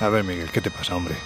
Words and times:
A 0.00 0.08
ver, 0.08 0.24
Miguel, 0.24 0.50
¿qué 0.50 0.60
te 0.60 0.70
pasa, 0.70 0.94
hombre? 0.94 1.16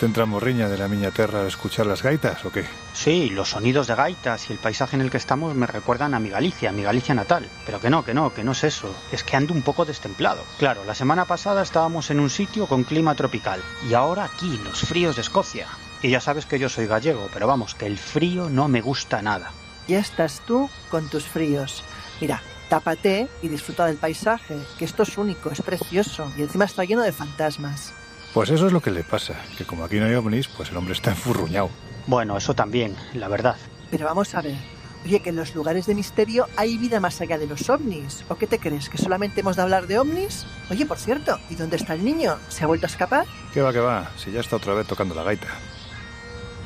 ¿Te 0.00 0.06
entra 0.06 0.26
morriña 0.26 0.68
de 0.68 0.76
la 0.76 0.88
miña 0.88 1.12
terra 1.12 1.40
al 1.42 1.46
escuchar 1.46 1.86
las 1.86 2.02
gaitas 2.02 2.44
o 2.44 2.50
qué? 2.50 2.64
Sí, 2.92 3.30
los 3.30 3.50
sonidos 3.50 3.86
de 3.86 3.94
gaitas 3.94 4.50
y 4.50 4.52
el 4.52 4.58
paisaje 4.58 4.96
en 4.96 5.02
el 5.02 5.10
que 5.10 5.16
estamos 5.16 5.54
me 5.54 5.68
recuerdan 5.68 6.14
a 6.14 6.18
mi 6.18 6.30
Galicia, 6.30 6.70
a 6.70 6.72
mi 6.72 6.82
Galicia 6.82 7.14
natal. 7.14 7.48
Pero 7.64 7.80
que 7.80 7.90
no, 7.90 8.04
que 8.04 8.12
no, 8.12 8.34
que 8.34 8.42
no 8.42 8.52
es 8.52 8.64
eso. 8.64 8.92
Es 9.12 9.22
que 9.22 9.36
ando 9.36 9.54
un 9.54 9.62
poco 9.62 9.84
destemplado. 9.84 10.42
Claro, 10.58 10.84
la 10.84 10.96
semana 10.96 11.26
pasada 11.26 11.62
estábamos 11.62 12.10
en 12.10 12.18
un 12.18 12.30
sitio 12.30 12.66
con 12.66 12.82
clima 12.82 13.14
tropical. 13.14 13.62
Y 13.88 13.94
ahora 13.94 14.24
aquí, 14.24 14.60
los 14.64 14.80
fríos 14.80 15.14
de 15.14 15.22
Escocia. 15.22 15.68
Y 16.02 16.10
ya 16.10 16.20
sabes 16.20 16.44
que 16.46 16.58
yo 16.58 16.68
soy 16.68 16.86
gallego, 16.86 17.28
pero 17.32 17.46
vamos, 17.46 17.76
que 17.76 17.86
el 17.86 17.96
frío 17.96 18.50
no 18.50 18.66
me 18.66 18.80
gusta 18.80 19.22
nada. 19.22 19.52
Ya 19.86 20.00
estás 20.00 20.42
tú 20.44 20.68
con 20.90 21.08
tus 21.08 21.24
fríos. 21.24 21.84
Mira, 22.20 22.42
tápate 22.74 23.28
y 23.40 23.46
disfruta 23.46 23.86
del 23.86 23.98
paisaje, 23.98 24.58
que 24.76 24.84
esto 24.84 25.04
es 25.04 25.16
único, 25.16 25.48
es 25.48 25.62
precioso 25.62 26.32
y 26.36 26.42
encima 26.42 26.64
está 26.64 26.82
lleno 26.82 27.02
de 27.02 27.12
fantasmas. 27.12 27.92
Pues 28.32 28.50
eso 28.50 28.66
es 28.66 28.72
lo 28.72 28.80
que 28.80 28.90
le 28.90 29.04
pasa, 29.04 29.34
que 29.56 29.64
como 29.64 29.84
aquí 29.84 30.00
no 30.00 30.06
hay 30.06 30.14
ovnis, 30.14 30.48
pues 30.48 30.70
el 30.70 30.76
hombre 30.76 30.92
está 30.92 31.10
enfurruñado. 31.10 31.70
Bueno, 32.08 32.36
eso 32.36 32.52
también, 32.52 32.96
la 33.12 33.28
verdad. 33.28 33.54
Pero 33.92 34.06
vamos 34.06 34.34
a 34.34 34.42
ver. 34.42 34.56
Oye, 35.04 35.20
que 35.20 35.30
en 35.30 35.36
los 35.36 35.54
lugares 35.54 35.86
de 35.86 35.94
misterio 35.94 36.48
hay 36.56 36.76
vida 36.76 36.98
más 36.98 37.20
allá 37.20 37.38
de 37.38 37.46
los 37.46 37.70
ovnis. 37.70 38.24
¿O 38.28 38.34
qué 38.34 38.48
te 38.48 38.58
crees? 38.58 38.88
¿Que 38.88 38.98
solamente 38.98 39.42
hemos 39.42 39.54
de 39.54 39.62
hablar 39.62 39.86
de 39.86 40.00
ovnis? 40.00 40.44
Oye, 40.68 40.84
por 40.84 40.98
cierto, 40.98 41.38
¿y 41.50 41.54
dónde 41.54 41.76
está 41.76 41.94
el 41.94 42.04
niño? 42.04 42.38
¿Se 42.48 42.64
ha 42.64 42.66
vuelto 42.66 42.86
a 42.86 42.90
escapar? 42.90 43.26
¿Qué 43.52 43.60
va, 43.62 43.72
qué 43.72 43.78
va? 43.78 44.10
Si 44.16 44.32
ya 44.32 44.40
está 44.40 44.56
otra 44.56 44.74
vez 44.74 44.88
tocando 44.88 45.14
la 45.14 45.22
gaita. 45.22 45.46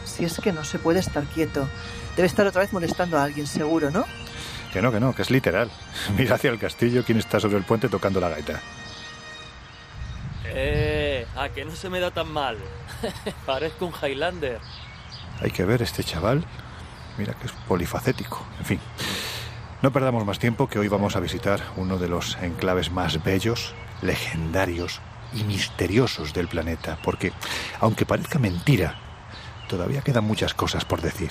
Si 0.06 0.24
es 0.24 0.40
que 0.40 0.52
no 0.52 0.64
se 0.64 0.78
puede 0.78 1.00
estar 1.00 1.24
quieto. 1.24 1.68
Debe 2.16 2.26
estar 2.26 2.46
otra 2.46 2.62
vez 2.62 2.72
molestando 2.72 3.18
a 3.18 3.24
alguien, 3.24 3.46
seguro, 3.46 3.90
¿no? 3.90 4.06
Que 4.72 4.82
no, 4.82 4.92
que 4.92 5.00
no, 5.00 5.14
que 5.14 5.22
es 5.22 5.30
literal. 5.30 5.70
Mira 6.16 6.34
hacia 6.34 6.50
el 6.50 6.58
castillo 6.58 7.04
quién 7.04 7.18
está 7.18 7.40
sobre 7.40 7.58
el 7.58 7.64
puente 7.64 7.88
tocando 7.88 8.20
la 8.20 8.28
gaita. 8.28 8.60
Eh, 10.46 11.26
a 11.36 11.48
que 11.50 11.64
no 11.64 11.74
se 11.74 11.88
me 11.90 12.00
da 12.00 12.10
tan 12.10 12.30
mal. 12.32 12.56
Parezco 13.46 13.86
un 13.86 13.92
Highlander. 13.92 14.60
Hay 15.40 15.50
que 15.50 15.64
ver 15.64 15.82
este 15.82 16.02
chaval. 16.02 16.44
Mira 17.16 17.34
que 17.34 17.46
es 17.46 17.52
polifacético. 17.52 18.44
En 18.58 18.64
fin, 18.64 18.80
no 19.82 19.92
perdamos 19.92 20.24
más 20.24 20.38
tiempo 20.38 20.68
que 20.68 20.78
hoy 20.78 20.88
vamos 20.88 21.16
a 21.16 21.20
visitar 21.20 21.60
uno 21.76 21.98
de 21.98 22.08
los 22.08 22.36
enclaves 22.42 22.90
más 22.90 23.22
bellos, 23.22 23.74
legendarios 24.02 25.00
y 25.34 25.44
misteriosos 25.44 26.32
del 26.32 26.48
planeta. 26.48 26.98
Porque, 27.02 27.32
aunque 27.80 28.06
parezca 28.06 28.38
mentira, 28.38 28.96
todavía 29.68 30.02
quedan 30.02 30.24
muchas 30.24 30.54
cosas 30.54 30.84
por 30.84 31.00
decir. 31.00 31.30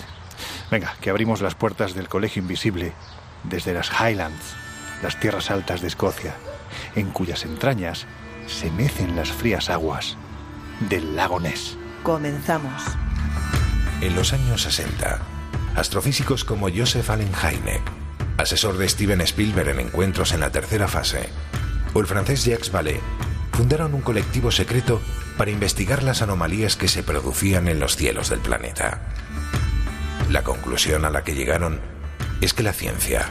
Venga, 0.70 0.96
que 1.02 1.10
abrimos 1.10 1.42
las 1.42 1.56
puertas 1.56 1.94
del 1.94 2.08
Colegio 2.08 2.42
Invisible 2.42 2.94
desde 3.44 3.74
las 3.74 3.90
Highlands, 3.92 4.56
las 5.02 5.20
tierras 5.20 5.52
altas 5.52 5.82
de 5.82 5.88
Escocia, 5.88 6.36
en 6.96 7.12
cuyas 7.12 7.44
entrañas 7.46 8.06
se 8.48 8.72
mecen 8.72 9.16
las 9.16 9.32
frías 9.32 9.70
aguas 9.70 10.18
del 10.90 11.16
lago 11.16 11.40
Ness. 11.40 11.78
Comenzamos. 12.04 12.84
En 14.02 14.16
los 14.16 14.34
años 14.34 14.62
60, 14.62 15.20
astrofísicos 15.76 16.44
como 16.44 16.70
Joseph 16.70 17.10
Allen 17.10 17.32
Hynek, 17.34 17.82
asesor 18.38 18.78
de 18.78 18.88
Steven 18.88 19.22
Spielberg 19.22 19.70
en 19.70 19.80
encuentros 19.80 20.32
en 20.34 20.40
la 20.40 20.52
tercera 20.52 20.88
fase, 20.88 21.30
o 21.94 22.00
el 22.00 22.08
francés 22.08 22.46
Jacques 22.46 22.72
Vallée, 22.72 23.02
fundaron 23.52 23.96
un 23.96 24.02
colectivo 24.02 24.52
secreto 24.52 25.02
para 25.38 25.52
investigar 25.52 26.04
las 26.04 26.22
anomalías 26.22 26.76
que 26.76 26.88
se 26.88 27.04
producían 27.04 27.68
en 27.68 27.80
los 27.80 27.96
cielos 27.96 28.30
del 28.30 28.40
planeta. 28.40 29.02
La 30.30 30.44
conclusión 30.44 31.06
a 31.06 31.10
la 31.10 31.24
que 31.24 31.34
llegaron 31.34 31.82
es 32.42 32.54
que 32.54 32.64
la 32.64 32.74
ciencia, 32.74 33.30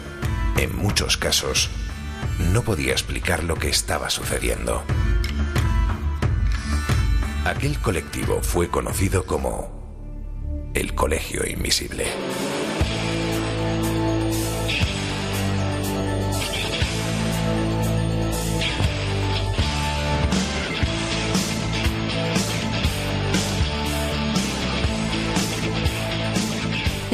en 0.58 0.74
muchos 0.76 1.16
casos, 1.16 1.70
no 2.52 2.62
podía 2.62 2.92
explicar 2.92 3.44
lo 3.44 3.56
que 3.56 3.68
estaba 3.68 4.10
sucediendo. 4.10 4.82
Aquel 7.44 7.78
colectivo 7.78 8.40
fue 8.42 8.68
conocido 8.68 9.24
como 9.24 10.72
el 10.74 10.94
Colegio 10.94 11.48
Invisible. 11.48 12.06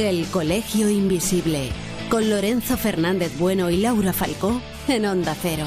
El 0.09 0.27
Colegio 0.27 0.89
Invisible, 0.89 1.71
con 2.11 2.29
Lorenzo 2.29 2.77
Fernández 2.77 3.39
Bueno 3.39 3.71
y 3.71 3.77
Laura 3.77 4.13
Falcó 4.13 4.61
en 4.89 5.07
Onda 5.07 5.37
Cero. 5.41 5.65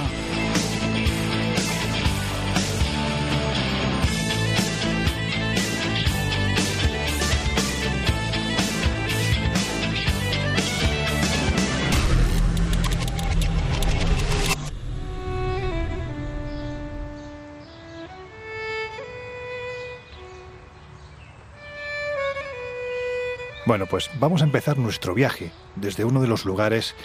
Bueno, 23.76 23.88
pues 23.88 24.10
vamos 24.22 24.42
a 24.42 24.46
empezar 24.46 24.78
nuestro 24.78 25.14
viaje 25.14 25.52
desde 25.76 26.06
uno 26.06 26.22
de 26.22 26.30
los 26.30 26.46
lugares 26.46 26.96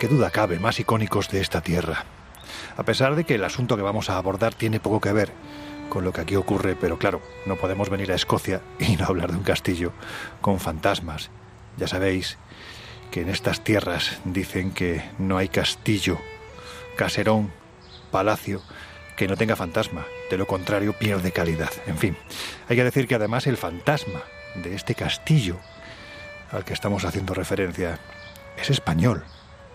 que 0.00 0.08
duda 0.08 0.30
cabe 0.30 0.58
más 0.58 0.80
icónicos 0.80 1.28
de 1.28 1.42
esta 1.42 1.60
tierra. 1.60 2.06
A 2.78 2.82
pesar 2.84 3.14
de 3.14 3.24
que 3.24 3.34
el 3.34 3.44
asunto 3.44 3.76
que 3.76 3.82
vamos 3.82 4.08
a 4.08 4.16
abordar 4.16 4.54
tiene 4.54 4.80
poco 4.80 5.02
que 5.02 5.12
ver 5.12 5.32
con 5.90 6.02
lo 6.02 6.14
que 6.14 6.22
aquí 6.22 6.34
ocurre, 6.36 6.76
pero 6.80 6.98
claro, 6.98 7.20
no 7.44 7.56
podemos 7.56 7.90
venir 7.90 8.10
a 8.10 8.14
Escocia 8.14 8.62
y 8.78 8.96
no 8.96 9.04
hablar 9.04 9.32
de 9.32 9.36
un 9.36 9.44
castillo 9.44 9.92
con 10.40 10.60
fantasmas. 10.60 11.28
Ya 11.76 11.88
sabéis 11.88 12.38
que 13.10 13.20
en 13.20 13.28
estas 13.28 13.62
tierras 13.62 14.18
dicen 14.24 14.70
que 14.72 15.04
no 15.18 15.36
hay 15.36 15.48
castillo, 15.48 16.16
caserón, 16.96 17.52
palacio 18.10 18.62
que 19.18 19.28
no 19.28 19.36
tenga 19.36 19.56
fantasma. 19.56 20.06
De 20.30 20.38
lo 20.38 20.46
contrario, 20.46 20.94
pierde 20.94 21.32
calidad. 21.32 21.72
En 21.86 21.98
fin, 21.98 22.16
hay 22.66 22.76
que 22.76 22.84
decir 22.84 23.06
que 23.06 23.16
además 23.16 23.46
el 23.46 23.58
fantasma 23.58 24.22
de 24.54 24.74
este 24.74 24.94
castillo 24.94 25.60
al 26.54 26.64
que 26.64 26.72
estamos 26.72 27.04
haciendo 27.04 27.34
referencia 27.34 27.98
es 28.56 28.70
español. 28.70 29.24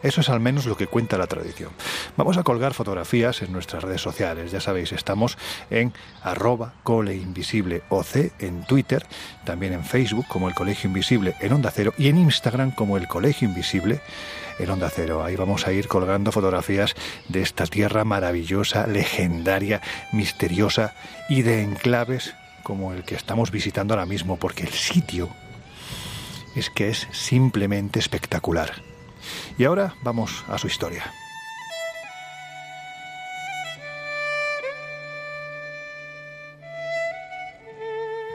Eso 0.01 0.21
es 0.21 0.29
al 0.29 0.39
menos 0.39 0.65
lo 0.65 0.77
que 0.77 0.87
cuenta 0.87 1.17
la 1.17 1.27
tradición. 1.27 1.71
Vamos 2.15 2.37
a 2.37 2.43
colgar 2.43 2.73
fotografías 2.73 3.41
en 3.41 3.51
nuestras 3.51 3.83
redes 3.83 3.99
sociales. 3.99 4.49
Ya 4.49 4.61
sabéis, 4.61 4.93
estamos 4.93 5.37
en 5.69 5.91
arroba 6.23 6.73
coleinvisibleoc 6.83 8.15
en 8.39 8.63
Twitter, 8.63 9.05
también 9.43 9.73
en 9.73 9.83
Facebook 9.83 10.25
como 10.29 10.47
el 10.47 10.55
Colegio 10.55 10.87
Invisible 10.87 11.35
en 11.41 11.51
Onda 11.51 11.71
Cero 11.71 11.93
y 11.97 12.07
en 12.07 12.17
Instagram 12.17 12.71
como 12.71 12.95
el 12.95 13.09
Colegio 13.09 13.49
Invisible 13.49 13.99
en 14.57 14.69
Onda 14.69 14.89
Cero. 14.89 15.21
Ahí 15.21 15.35
vamos 15.35 15.67
a 15.67 15.73
ir 15.73 15.89
colgando 15.89 16.31
fotografías 16.31 16.95
de 17.27 17.41
esta 17.41 17.65
tierra 17.65 18.05
maravillosa, 18.05 18.87
legendaria, 18.87 19.81
misteriosa 20.13 20.93
y 21.27 21.41
de 21.41 21.61
enclaves 21.61 22.35
como 22.63 22.93
el 22.93 23.03
que 23.03 23.15
estamos 23.15 23.51
visitando 23.51 23.93
ahora 23.93 24.05
mismo, 24.05 24.37
porque 24.37 24.63
el 24.63 24.69
sitio 24.69 25.29
es 26.55 26.69
que 26.69 26.89
es 26.89 27.07
simplemente 27.11 27.99
espectacular. 27.99 28.81
Y 29.57 29.65
ahora 29.65 29.95
vamos 30.03 30.43
a 30.47 30.57
su 30.57 30.67
historia. 30.67 31.13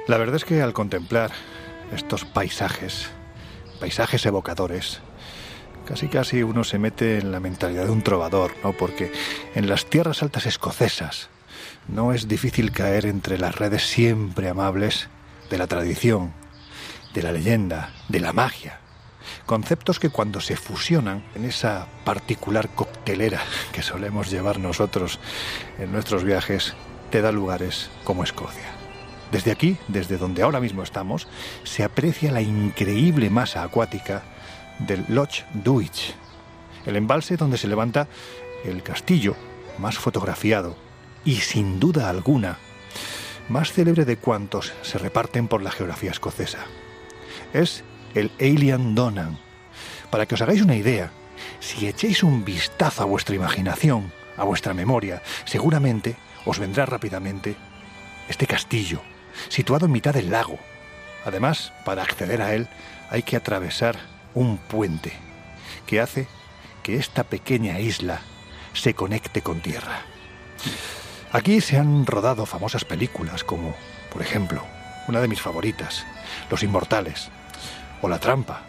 La 0.07 0.19
verdad 0.19 0.37
es 0.37 0.45
que 0.45 0.61
al 0.61 0.75
contemplar 0.75 1.33
estos 1.95 2.27
paisajes, 2.27 3.09
paisajes 3.81 4.27
evocadores, 4.27 5.01
casi 5.87 6.09
casi 6.09 6.43
uno 6.43 6.63
se 6.63 6.79
mete 6.79 7.19
en 7.19 7.33
la 7.33 7.41
mentalidad 7.41 7.87
de 7.87 7.91
un 7.91 8.03
trovador, 8.03 8.53
¿no? 8.63 8.73
Porque 8.73 9.11
en 9.55 9.67
las 9.67 9.87
tierras 9.87 10.23
altas 10.23 10.45
escocesas 10.45 11.31
no 11.89 12.13
es 12.13 12.29
difícil 12.29 12.71
caer 12.71 13.07
entre 13.07 13.39
las 13.39 13.55
redes 13.55 13.89
siempre 13.89 14.51
amables 14.51 15.09
de 15.49 15.57
la 15.57 15.67
tradición, 15.67 16.33
de 17.15 17.23
la 17.23 17.33
leyenda, 17.33 17.91
de 18.09 18.21
la 18.21 18.33
magia. 18.33 18.81
Conceptos 19.47 19.99
que 19.99 20.11
cuando 20.11 20.41
se 20.41 20.57
fusionan 20.57 21.25
en 21.35 21.45
esa 21.45 21.87
particular 22.05 22.69
coctelera 22.69 23.41
que 23.73 23.83
solemos 23.83 24.31
llevar 24.31 24.59
nosotros 24.59 25.21
en 25.79 25.93
nuestros 25.93 26.25
viajes, 26.25 26.75
te 27.11 27.23
da 27.23 27.33
lugares 27.33 27.89
como 28.03 28.25
Escocia. 28.25 28.69
Desde 29.31 29.53
aquí, 29.53 29.79
desde 29.89 30.19
donde 30.19 30.43
ahora 30.43 30.61
mismo 30.61 30.83
estamos, 30.83 31.29
se 31.63 31.85
aprecia 31.85 32.33
la 32.33 32.43
increíble 32.43 33.31
masa 33.31 33.63
acuática 33.63 34.23
del 34.81 35.05
Loch 35.09 35.45
Duich, 35.55 36.15
el 36.85 36.97
embalse 36.97 37.37
donde 37.37 37.59
se 37.59 37.69
levanta 37.69 38.09
el 38.65 38.83
castillo 38.83 39.37
más 39.79 39.99
fotografiado 39.99 40.77
y 41.25 41.37
sin 41.37 41.81
duda 41.81 42.11
alguna 42.11 42.59
más 43.49 43.73
célebre 43.73 44.05
de 44.05 44.17
cuantos 44.17 44.73
se 44.83 44.99
reparten 44.99 45.49
por 45.49 45.63
la 45.63 45.71
geografía 45.71 46.11
escocesa 46.11 46.67
es 47.55 47.85
el 48.15 48.31
Alien 48.41 48.95
Donan. 48.95 49.39
Para 50.11 50.27
que 50.27 50.35
os 50.35 50.43
hagáis 50.43 50.61
una 50.61 50.77
idea, 50.77 51.11
si 51.61 51.87
echéis 51.87 52.23
un 52.23 52.45
vistazo 52.45 53.03
a 53.03 53.07
vuestra 53.07 53.35
imaginación, 53.35 54.13
a 54.37 54.45
vuestra 54.45 54.75
memoria, 54.75 55.23
seguramente 55.47 56.17
os 56.45 56.59
vendrá 56.59 56.85
rápidamente 56.85 57.57
este 58.29 58.47
castillo, 58.47 59.01
situado 59.49 59.87
en 59.87 59.93
mitad 59.93 60.13
del 60.13 60.31
lago. 60.31 60.59
Además, 61.25 61.73
para 61.85 62.03
acceder 62.03 62.43
a 62.43 62.55
él 62.55 62.69
hay 63.09 63.23
que 63.23 63.37
atravesar 63.37 63.97
un 64.35 64.59
puente 64.59 65.13
que 65.87 66.01
hace 66.01 66.27
que 66.83 66.97
esta 66.97 67.25
pequeña 67.25 67.79
isla 67.81 68.21
se 68.75 68.95
conecte 68.95 69.43
con 69.43 69.61
tierra. 69.61 70.03
Aquí 71.33 71.61
se 71.61 71.79
han 71.79 72.05
rodado 72.07 72.47
famosas 72.47 72.85
películas 72.85 73.43
como, 73.45 73.75
por 74.13 74.23
ejemplo, 74.23 74.63
una 75.09 75.21
de 75.21 75.29
mis 75.29 75.41
favoritas, 75.41 76.07
Los 76.51 76.63
Inmortales, 76.63 77.31
o 78.05 78.09
La 78.09 78.19
Trampa. 78.19 78.63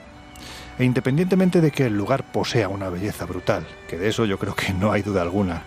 E 0.78 0.84
independientemente 0.84 1.62
de 1.62 1.72
que 1.72 1.86
el 1.86 1.98
lugar 1.98 2.32
posea 2.32 2.70
una 2.70 2.90
belleza 2.90 3.26
brutal, 3.26 3.66
que 3.88 3.98
de 3.98 4.10
eso 4.10 4.26
yo 4.26 4.38
creo 4.38 4.56
que 4.56 4.74
no 4.74 4.92
hay 4.92 5.02
duda 5.02 5.22
alguna, 5.22 5.64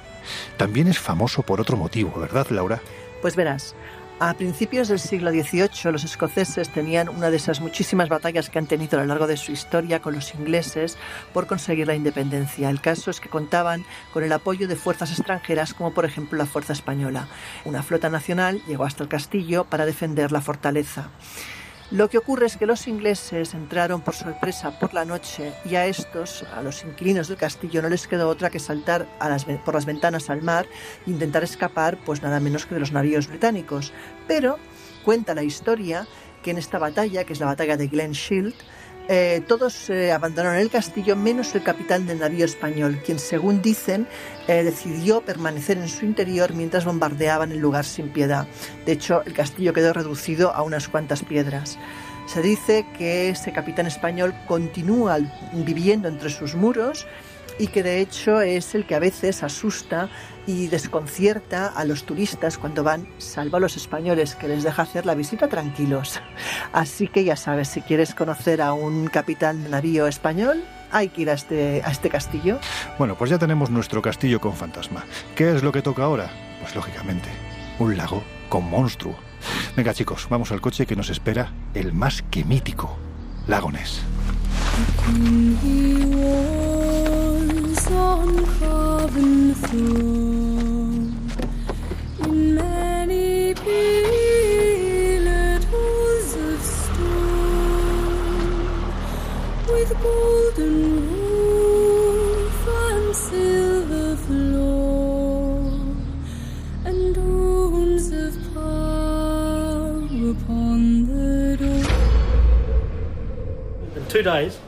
también 0.56 0.88
es 0.88 0.98
famoso 0.98 1.42
por 1.42 1.60
otro 1.60 1.76
motivo, 1.76 2.18
¿verdad, 2.18 2.46
Laura? 2.50 2.80
Pues 3.22 3.34
verás, 3.36 3.74
a 4.20 4.34
principios 4.34 4.88
del 4.88 4.98
siglo 4.98 5.30
XVIII 5.30 5.92
los 5.92 6.04
escoceses 6.04 6.70
tenían 6.70 7.08
una 7.08 7.30
de 7.30 7.36
esas 7.36 7.60
muchísimas 7.60 8.08
batallas 8.08 8.50
que 8.50 8.58
han 8.58 8.66
tenido 8.66 8.98
a 8.98 9.02
lo 9.02 9.08
largo 9.08 9.26
de 9.26 9.36
su 9.36 9.52
historia 9.52 10.00
con 10.00 10.14
los 10.14 10.34
ingleses 10.34 10.98
por 11.32 11.46
conseguir 11.46 11.86
la 11.86 11.94
independencia. 11.94 12.68
El 12.68 12.80
caso 12.80 13.10
es 13.10 13.20
que 13.20 13.28
contaban 13.28 13.84
con 14.12 14.24
el 14.24 14.32
apoyo 14.32 14.66
de 14.66 14.76
fuerzas 14.76 15.12
extranjeras 15.12 15.72
como 15.72 15.94
por 15.94 16.04
ejemplo 16.04 16.36
la 16.36 16.46
Fuerza 16.46 16.72
Española. 16.72 17.28
Una 17.64 17.82
flota 17.82 18.10
nacional 18.10 18.60
llegó 18.66 18.84
hasta 18.84 19.04
el 19.04 19.08
castillo 19.08 19.64
para 19.64 19.86
defender 19.86 20.32
la 20.32 20.40
fortaleza. 20.40 21.10
Lo 21.90 22.10
que 22.10 22.18
ocurre 22.18 22.44
es 22.44 22.58
que 22.58 22.66
los 22.66 22.86
ingleses 22.86 23.54
entraron 23.54 24.02
por 24.02 24.14
sorpresa 24.14 24.78
por 24.78 24.92
la 24.92 25.06
noche 25.06 25.54
y 25.64 25.74
a 25.76 25.86
estos, 25.86 26.42
a 26.54 26.60
los 26.60 26.84
inquilinos 26.84 27.28
del 27.28 27.38
castillo, 27.38 27.80
no 27.80 27.88
les 27.88 28.06
quedó 28.06 28.28
otra 28.28 28.50
que 28.50 28.58
saltar 28.58 29.06
por 29.64 29.74
las 29.74 29.86
ventanas 29.86 30.28
al 30.28 30.42
mar 30.42 30.66
e 31.06 31.10
intentar 31.10 31.44
escapar, 31.44 31.96
pues 32.04 32.22
nada 32.22 32.40
menos 32.40 32.66
que 32.66 32.74
de 32.74 32.80
los 32.80 32.92
navíos 32.92 33.26
británicos. 33.26 33.94
Pero 34.26 34.58
cuenta 35.02 35.34
la 35.34 35.44
historia 35.44 36.06
que 36.42 36.50
en 36.50 36.58
esta 36.58 36.78
batalla, 36.78 37.24
que 37.24 37.32
es 37.32 37.40
la 37.40 37.46
batalla 37.46 37.78
de 37.78 37.88
Glen 37.88 38.12
Shield, 38.12 38.54
eh, 39.08 39.42
todos 39.46 39.88
eh, 39.88 40.12
abandonaron 40.12 40.58
el 40.58 40.68
castillo 40.68 41.16
menos 41.16 41.54
el 41.54 41.62
capitán 41.62 42.06
del 42.06 42.18
navío 42.18 42.44
español, 42.44 43.00
quien 43.04 43.18
según 43.18 43.62
dicen 43.62 44.06
eh, 44.46 44.62
decidió 44.62 45.22
permanecer 45.22 45.78
en 45.78 45.88
su 45.88 46.04
interior 46.04 46.52
mientras 46.52 46.84
bombardeaban 46.84 47.50
el 47.50 47.58
lugar 47.58 47.86
sin 47.86 48.10
piedad. 48.10 48.46
De 48.84 48.92
hecho, 48.92 49.22
el 49.24 49.32
castillo 49.32 49.72
quedó 49.72 49.94
reducido 49.94 50.54
a 50.54 50.62
unas 50.62 50.88
cuantas 50.88 51.24
piedras. 51.24 51.78
Se 52.26 52.42
dice 52.42 52.84
que 52.98 53.30
ese 53.30 53.52
capitán 53.52 53.86
español 53.86 54.34
continúa 54.46 55.18
viviendo 55.54 56.08
entre 56.08 56.28
sus 56.28 56.54
muros 56.54 57.06
y 57.58 57.68
que 57.68 57.82
de 57.82 58.00
hecho 58.00 58.40
es 58.40 58.74
el 58.74 58.86
que 58.86 58.94
a 58.94 58.98
veces 58.98 59.42
asusta 59.42 60.08
y 60.46 60.68
desconcierta 60.68 61.66
a 61.66 61.84
los 61.84 62.04
turistas 62.04 62.56
cuando 62.56 62.82
van, 62.82 63.06
salvo 63.18 63.58
a 63.58 63.60
los 63.60 63.76
españoles, 63.76 64.34
que 64.34 64.48
les 64.48 64.62
deja 64.62 64.82
hacer 64.82 65.04
la 65.04 65.14
visita 65.14 65.48
tranquilos. 65.48 66.20
Así 66.72 67.08
que 67.08 67.24
ya 67.24 67.36
sabes, 67.36 67.68
si 67.68 67.82
quieres 67.82 68.14
conocer 68.14 68.62
a 68.62 68.72
un 68.72 69.08
capitán 69.08 69.62
de 69.62 69.68
navío 69.68 70.06
español, 70.06 70.64
hay 70.90 71.08
que 71.10 71.22
ir 71.22 71.30
a 71.30 71.34
este, 71.34 71.82
a 71.84 71.90
este 71.90 72.08
castillo. 72.08 72.58
Bueno, 72.98 73.14
pues 73.16 73.30
ya 73.30 73.38
tenemos 73.38 73.70
nuestro 73.70 74.00
castillo 74.00 74.40
con 74.40 74.54
fantasma. 74.54 75.04
¿Qué 75.36 75.54
es 75.54 75.62
lo 75.62 75.70
que 75.72 75.82
toca 75.82 76.04
ahora? 76.04 76.30
Pues 76.62 76.74
lógicamente, 76.74 77.28
un 77.78 77.96
lago 77.96 78.22
con 78.48 78.68
monstruo. 78.70 79.16
Venga 79.76 79.94
chicos, 79.94 80.26
vamos 80.30 80.50
al 80.50 80.60
coche 80.60 80.86
que 80.86 80.96
nos 80.96 81.10
espera 81.10 81.52
el 81.74 81.92
más 81.92 82.22
que 82.22 82.44
mítico, 82.44 82.96
Lagones. 83.46 84.02
On 87.90 88.44
carven 88.58 89.54
throne. 89.54 91.14
In 92.24 92.54
many 92.54 93.54
pillared 93.54 95.64
halls 95.64 96.34
of 96.36 96.62
stone 96.62 97.04
with 99.68 99.90
golden 100.02 100.87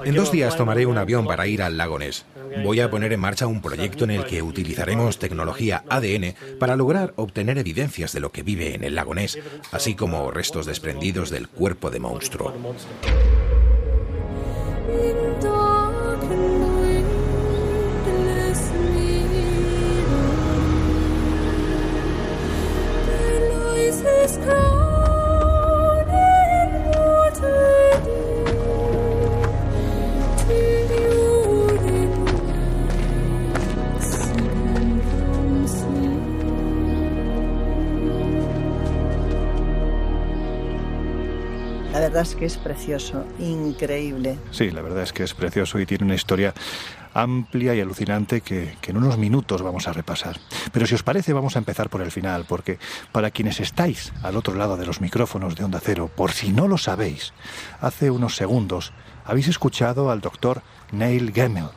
En 0.04 0.14
dos 0.14 0.32
días 0.32 0.56
tomaré 0.56 0.86
un 0.86 0.98
avión 0.98 1.26
para 1.26 1.46
ir 1.46 1.62
al 1.62 1.76
Lagones 1.76 2.24
voy 2.62 2.80
a 2.80 2.90
poner 2.90 3.12
en 3.12 3.20
marcha 3.20 3.46
un 3.46 3.62
proyecto 3.62 4.04
en 4.04 4.10
el 4.10 4.24
que 4.24 4.42
utilizaremos 4.42 5.18
tecnología 5.18 5.84
ADN 5.88 6.34
para 6.58 6.76
lograr 6.76 7.12
obtener 7.16 7.58
evidencias 7.58 8.12
de 8.12 8.20
lo 8.20 8.32
que 8.32 8.42
vive 8.42 8.74
en 8.74 8.84
el 8.84 8.94
lago 8.94 9.14
Ness, 9.14 9.38
así 9.72 9.94
como 9.94 10.30
restos 10.30 10.66
desprendidos 10.66 11.30
del 11.30 11.48
cuerpo 11.48 11.90
de 11.90 12.00
monstruo. 12.00 12.52
Verdad 42.10 42.28
es 42.28 42.34
que 42.34 42.44
es 42.44 42.58
precioso, 42.58 43.24
increíble. 43.38 44.36
Sí, 44.50 44.72
la 44.72 44.82
verdad 44.82 45.04
es 45.04 45.12
que 45.12 45.22
es 45.22 45.32
precioso 45.32 45.78
y 45.78 45.86
tiene 45.86 46.04
una 46.04 46.16
historia 46.16 46.52
amplia 47.14 47.72
y 47.72 47.80
alucinante 47.80 48.40
que, 48.40 48.76
que, 48.80 48.90
en 48.90 48.96
unos 48.96 49.16
minutos 49.16 49.62
vamos 49.62 49.86
a 49.86 49.92
repasar. 49.92 50.40
Pero 50.72 50.86
si 50.88 50.96
os 50.96 51.04
parece, 51.04 51.32
vamos 51.32 51.54
a 51.54 51.60
empezar 51.60 51.88
por 51.88 52.00
el 52.02 52.10
final, 52.10 52.46
porque 52.48 52.80
para 53.12 53.30
quienes 53.30 53.60
estáis 53.60 54.12
al 54.24 54.36
otro 54.36 54.56
lado 54.56 54.76
de 54.76 54.86
los 54.86 55.00
micrófonos 55.00 55.54
de 55.54 55.62
Onda 55.62 55.78
Cero, 55.80 56.10
por 56.12 56.32
si 56.32 56.50
no 56.50 56.66
lo 56.66 56.78
sabéis, 56.78 57.32
hace 57.80 58.10
unos 58.10 58.34
segundos 58.34 58.92
habéis 59.24 59.46
escuchado 59.46 60.10
al 60.10 60.20
doctor 60.20 60.62
Neil 60.90 61.32
Gemmel, 61.32 61.68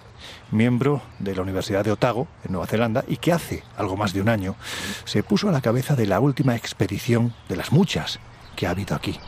miembro 0.50 1.04
de 1.20 1.36
la 1.36 1.44
Universidad 1.44 1.86
de 1.86 1.92
Otago, 1.92 2.28
en 2.44 2.54
Nueva 2.54 2.66
Zelanda, 2.66 3.04
y 3.08 3.18
que 3.18 3.34
hace 3.34 3.64
algo 3.78 3.98
más 3.98 4.14
de 4.14 4.22
un 4.22 4.30
año 4.30 4.56
se 5.06 5.22
puso 5.22 5.48
a 5.48 5.52
la 5.52 5.62
cabeza 5.62 5.96
de 5.96 6.08
la 6.08 6.20
última 6.20 6.56
expedición 6.56 7.36
de 7.50 7.56
las 7.56 7.72
muchas 7.72 8.20
que 8.56 8.66
ha 8.66 8.72
habido 8.72 8.96
aquí. 8.96 9.20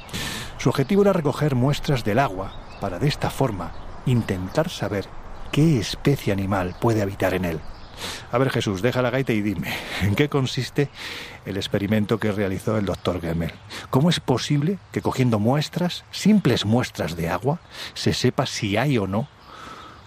Su 0.66 0.70
objetivo 0.70 1.04
era 1.04 1.14
recoger 1.14 1.54
muestras 1.54 2.04
del 2.04 2.18
agua 2.18 2.52
para 2.82 2.98
de 2.98 3.08
esta 3.08 3.30
forma 3.30 3.72
intentar 4.08 4.68
saber 4.68 5.06
qué 5.52 5.78
especie 5.78 6.34
animal 6.34 6.76
puede 6.82 7.04
habitar 7.04 7.36
en 7.36 7.46
él. 7.46 7.60
A 8.32 8.40
ver 8.40 8.50
Jesús, 8.50 8.82
deja 8.82 9.04
la 9.04 9.12
gaita 9.12 9.32
y 9.32 9.44
dime, 9.44 9.72
¿en 10.02 10.16
qué 10.16 10.28
consiste 10.28 10.90
el 11.46 11.58
experimento 11.58 12.18
que 12.18 12.32
realizó 12.32 12.80
el 12.80 12.86
doctor 12.86 13.22
Gemmel? 13.22 13.52
¿Cómo 13.92 14.10
es 14.10 14.20
posible 14.20 14.80
que 14.92 15.04
cogiendo 15.04 15.38
muestras, 15.38 16.04
simples 16.10 16.66
muestras 16.66 17.16
de 17.16 17.30
agua, 17.30 17.60
se 17.94 18.16
sepa 18.16 18.48
si 18.48 18.76
hay 18.76 18.98
o 18.98 19.06
no 19.06 19.28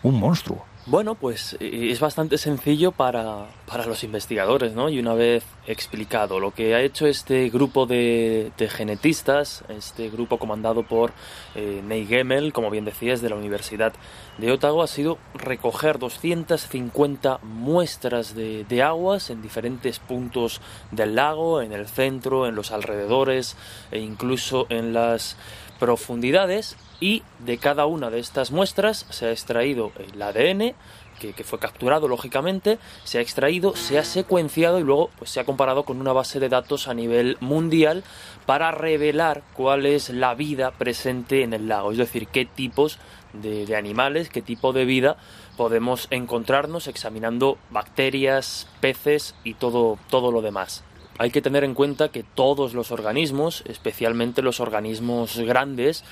un 0.02 0.18
monstruo? 0.18 0.64
Bueno, 0.90 1.16
pues 1.16 1.54
eh, 1.60 1.90
es 1.90 2.00
bastante 2.00 2.38
sencillo 2.38 2.92
para, 2.92 3.48
para, 3.66 3.84
los 3.84 4.04
investigadores, 4.04 4.72
¿no? 4.72 4.88
Y 4.88 4.98
una 4.98 5.12
vez 5.12 5.44
explicado 5.66 6.40
lo 6.40 6.52
que 6.52 6.74
ha 6.74 6.80
hecho 6.80 7.06
este 7.06 7.50
grupo 7.50 7.84
de, 7.84 8.50
genetistas, 8.70 9.64
este 9.68 10.08
grupo 10.08 10.38
comandado 10.38 10.84
por 10.84 11.12
eh, 11.54 11.82
Ney 11.86 12.06
Gemmel, 12.06 12.54
como 12.54 12.70
bien 12.70 12.86
decías, 12.86 13.20
de 13.20 13.28
la 13.28 13.36
Universidad 13.36 13.92
de 14.38 14.50
Otago, 14.50 14.82
ha 14.82 14.86
sido 14.86 15.18
recoger 15.34 15.98
250 15.98 17.40
muestras 17.42 18.34
de, 18.34 18.64
de 18.64 18.82
aguas 18.82 19.28
en 19.28 19.42
diferentes 19.42 19.98
puntos 19.98 20.62
del 20.90 21.16
lago, 21.16 21.60
en 21.60 21.72
el 21.72 21.86
centro, 21.86 22.46
en 22.46 22.54
los 22.54 22.72
alrededores 22.72 23.56
e 23.90 23.98
incluso 23.98 24.64
en 24.70 24.94
las 24.94 25.36
profundidades 25.78 26.78
y 27.00 27.22
de 27.38 27.58
cada 27.58 27.86
una 27.86 28.10
de 28.10 28.18
estas 28.18 28.50
muestras 28.50 29.06
se 29.10 29.26
ha 29.26 29.32
extraído 29.32 29.92
el 30.12 30.20
ADN 30.20 30.74
que, 31.18 31.44
fue 31.44 31.58
capturado 31.58 32.08
lógicamente, 32.08 32.78
se 33.04 33.18
ha 33.18 33.20
extraído, 33.20 33.74
se 33.74 33.98
ha 33.98 34.04
secuenciado 34.04 34.78
y 34.78 34.84
luego 34.84 35.10
pues, 35.18 35.30
se 35.30 35.40
ha 35.40 35.44
comparado 35.44 35.82
con 35.84 36.00
una 36.00 36.12
base 36.12 36.40
de 36.40 36.48
datos 36.48 36.88
a 36.88 36.94
nivel 36.94 37.36
mundial 37.40 38.04
para 38.46 38.70
revelar 38.70 39.42
cuál 39.54 39.86
es 39.86 40.10
la 40.10 40.34
vida 40.34 40.70
presente 40.70 41.42
en 41.42 41.52
el 41.52 41.68
lago, 41.68 41.92
es 41.92 41.98
decir, 41.98 42.28
qué 42.28 42.44
tipos 42.46 42.98
de, 43.32 43.66
de 43.66 43.76
animales, 43.76 44.28
qué 44.28 44.42
tipo 44.42 44.72
de 44.72 44.84
vida 44.84 45.16
podemos 45.56 46.06
encontrarnos 46.10 46.86
examinando 46.86 47.58
bacterias, 47.70 48.68
peces 48.80 49.34
y 49.44 49.54
todo, 49.54 49.98
todo 50.08 50.30
lo 50.30 50.40
demás. 50.40 50.84
Hay 51.18 51.32
que 51.32 51.42
tener 51.42 51.64
en 51.64 51.74
cuenta 51.74 52.10
que 52.10 52.22
todos 52.22 52.74
los 52.74 52.92
organismos, 52.92 53.64
especialmente 53.66 54.40
los 54.40 54.60
organismos 54.60 55.36
grandes, 55.40 56.04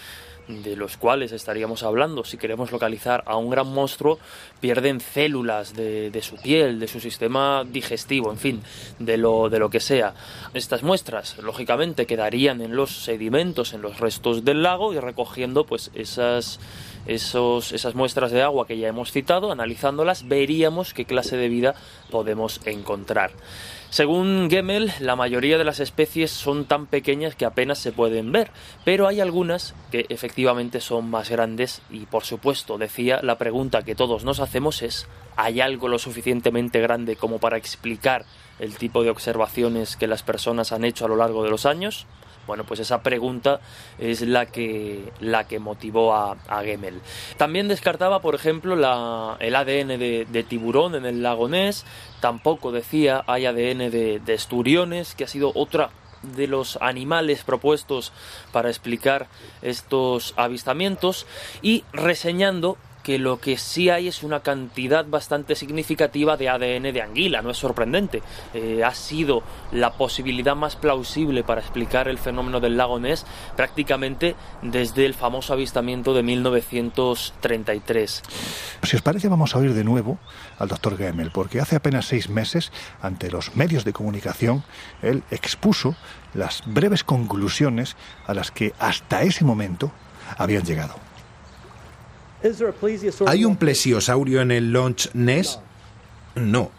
de 0.48 0.76
los 0.76 0.96
cuales 0.96 1.32
estaríamos 1.32 1.82
hablando 1.82 2.24
si 2.24 2.36
queremos 2.36 2.72
localizar 2.72 3.22
a 3.26 3.36
un 3.36 3.50
gran 3.50 3.66
monstruo, 3.66 4.18
pierden 4.60 5.00
células 5.00 5.74
de, 5.74 6.10
de, 6.10 6.22
su 6.22 6.36
piel, 6.36 6.78
de 6.78 6.88
su 6.88 7.00
sistema 7.00 7.64
digestivo, 7.64 8.30
en 8.30 8.38
fin, 8.38 8.62
de 8.98 9.16
lo, 9.16 9.48
de 9.48 9.58
lo 9.58 9.70
que 9.70 9.80
sea. 9.80 10.14
Estas 10.54 10.82
muestras, 10.82 11.38
lógicamente, 11.38 12.06
quedarían 12.06 12.60
en 12.60 12.76
los 12.76 13.04
sedimentos, 13.04 13.72
en 13.72 13.82
los 13.82 13.98
restos 13.98 14.44
del 14.44 14.62
lago 14.62 14.92
y 14.92 15.00
recogiendo 15.00 15.64
pues 15.64 15.90
esas 15.94 16.60
esos, 17.06 17.72
esas 17.72 17.94
muestras 17.94 18.30
de 18.30 18.42
agua 18.42 18.66
que 18.66 18.78
ya 18.78 18.88
hemos 18.88 19.12
citado, 19.12 19.52
analizándolas, 19.52 20.28
veríamos 20.28 20.94
qué 20.94 21.04
clase 21.04 21.36
de 21.36 21.48
vida 21.48 21.74
podemos 22.10 22.60
encontrar. 22.66 23.32
Según 23.90 24.48
Gemmel, 24.50 24.92
la 25.00 25.16
mayoría 25.16 25.58
de 25.58 25.64
las 25.64 25.80
especies 25.80 26.30
son 26.30 26.64
tan 26.64 26.86
pequeñas 26.86 27.36
que 27.36 27.46
apenas 27.46 27.78
se 27.78 27.92
pueden 27.92 28.32
ver, 28.32 28.50
pero 28.84 29.06
hay 29.06 29.20
algunas 29.20 29.74
que 29.90 30.06
efectivamente 30.08 30.80
son 30.80 31.08
más 31.08 31.30
grandes 31.30 31.80
y 31.88 32.00
por 32.00 32.24
supuesto, 32.24 32.78
decía, 32.78 33.20
la 33.22 33.38
pregunta 33.38 33.82
que 33.82 33.94
todos 33.94 34.24
nos 34.24 34.40
hacemos 34.40 34.82
es 34.82 35.06
¿hay 35.36 35.60
algo 35.60 35.88
lo 35.88 35.98
suficientemente 35.98 36.80
grande 36.80 37.16
como 37.16 37.38
para 37.38 37.56
explicar 37.56 38.24
el 38.58 38.76
tipo 38.76 39.02
de 39.02 39.10
observaciones 39.10 39.96
que 39.96 40.06
las 40.06 40.22
personas 40.22 40.72
han 40.72 40.84
hecho 40.84 41.04
a 41.04 41.08
lo 41.08 41.16
largo 41.16 41.44
de 41.44 41.50
los 41.50 41.66
años? 41.66 42.06
Bueno, 42.46 42.64
pues 42.64 42.80
esa 42.80 43.02
pregunta 43.02 43.60
es 43.98 44.22
la 44.22 44.46
que, 44.46 45.12
la 45.20 45.48
que 45.48 45.58
motivó 45.58 46.14
a, 46.14 46.36
a 46.48 46.62
Gemmel. 46.62 47.00
También 47.36 47.68
descartaba, 47.68 48.20
por 48.20 48.34
ejemplo, 48.34 48.76
la, 48.76 49.36
el 49.40 49.56
ADN 49.56 49.98
de, 49.98 50.46
tiburón 50.48 50.94
en 50.94 51.06
el 51.06 51.22
lago 51.22 51.48
Ness. 51.48 51.84
Tampoco 52.20 52.72
decía 52.72 53.24
hay 53.26 53.46
ADN 53.46 53.90
de, 53.90 54.20
de 54.24 54.34
esturiones, 54.34 55.14
que 55.14 55.24
ha 55.24 55.28
sido 55.28 55.52
otra 55.54 55.90
de 56.22 56.46
los 56.46 56.78
animales 56.80 57.44
propuestos 57.44 58.12
para 58.52 58.68
explicar 58.68 59.28
estos 59.62 60.34
avistamientos 60.36 61.26
y 61.62 61.84
reseñando 61.92 62.78
que 63.06 63.18
lo 63.20 63.38
que 63.38 63.56
sí 63.56 63.88
hay 63.88 64.08
es 64.08 64.24
una 64.24 64.40
cantidad 64.40 65.06
bastante 65.06 65.54
significativa 65.54 66.36
de 66.36 66.48
ADN 66.48 66.92
de 66.92 67.02
anguila, 67.02 67.40
no 67.40 67.50
es 67.50 67.56
sorprendente. 67.56 68.20
Eh, 68.52 68.82
ha 68.82 68.92
sido 68.94 69.44
la 69.70 69.92
posibilidad 69.92 70.56
más 70.56 70.74
plausible 70.74 71.44
para 71.44 71.60
explicar 71.60 72.08
el 72.08 72.18
fenómeno 72.18 72.58
del 72.58 72.76
lago 72.76 72.98
Ness 72.98 73.24
prácticamente 73.54 74.34
desde 74.60 75.06
el 75.06 75.14
famoso 75.14 75.52
avistamiento 75.52 76.14
de 76.14 76.24
1933. 76.24 78.22
Si 78.82 78.96
os 78.96 79.02
parece, 79.02 79.28
vamos 79.28 79.54
a 79.54 79.60
oír 79.60 79.72
de 79.72 79.84
nuevo 79.84 80.18
al 80.58 80.66
doctor 80.66 80.98
Gemmel, 80.98 81.30
porque 81.30 81.60
hace 81.60 81.76
apenas 81.76 82.06
seis 82.06 82.28
meses, 82.28 82.72
ante 83.00 83.30
los 83.30 83.54
medios 83.54 83.84
de 83.84 83.92
comunicación, 83.92 84.64
él 85.00 85.22
expuso 85.30 85.94
las 86.34 86.64
breves 86.66 87.04
conclusiones 87.04 87.96
a 88.26 88.34
las 88.34 88.50
que 88.50 88.74
hasta 88.80 89.22
ese 89.22 89.44
momento 89.44 89.92
habían 90.38 90.64
llegado. 90.64 91.05
¿Hay 93.26 93.44
un 93.44 93.56
plesiosaurio 93.56 94.40
en 94.40 94.50
el 94.50 94.72
Launch 94.72 95.10
Ness? 95.14 95.60
No. 96.34 96.70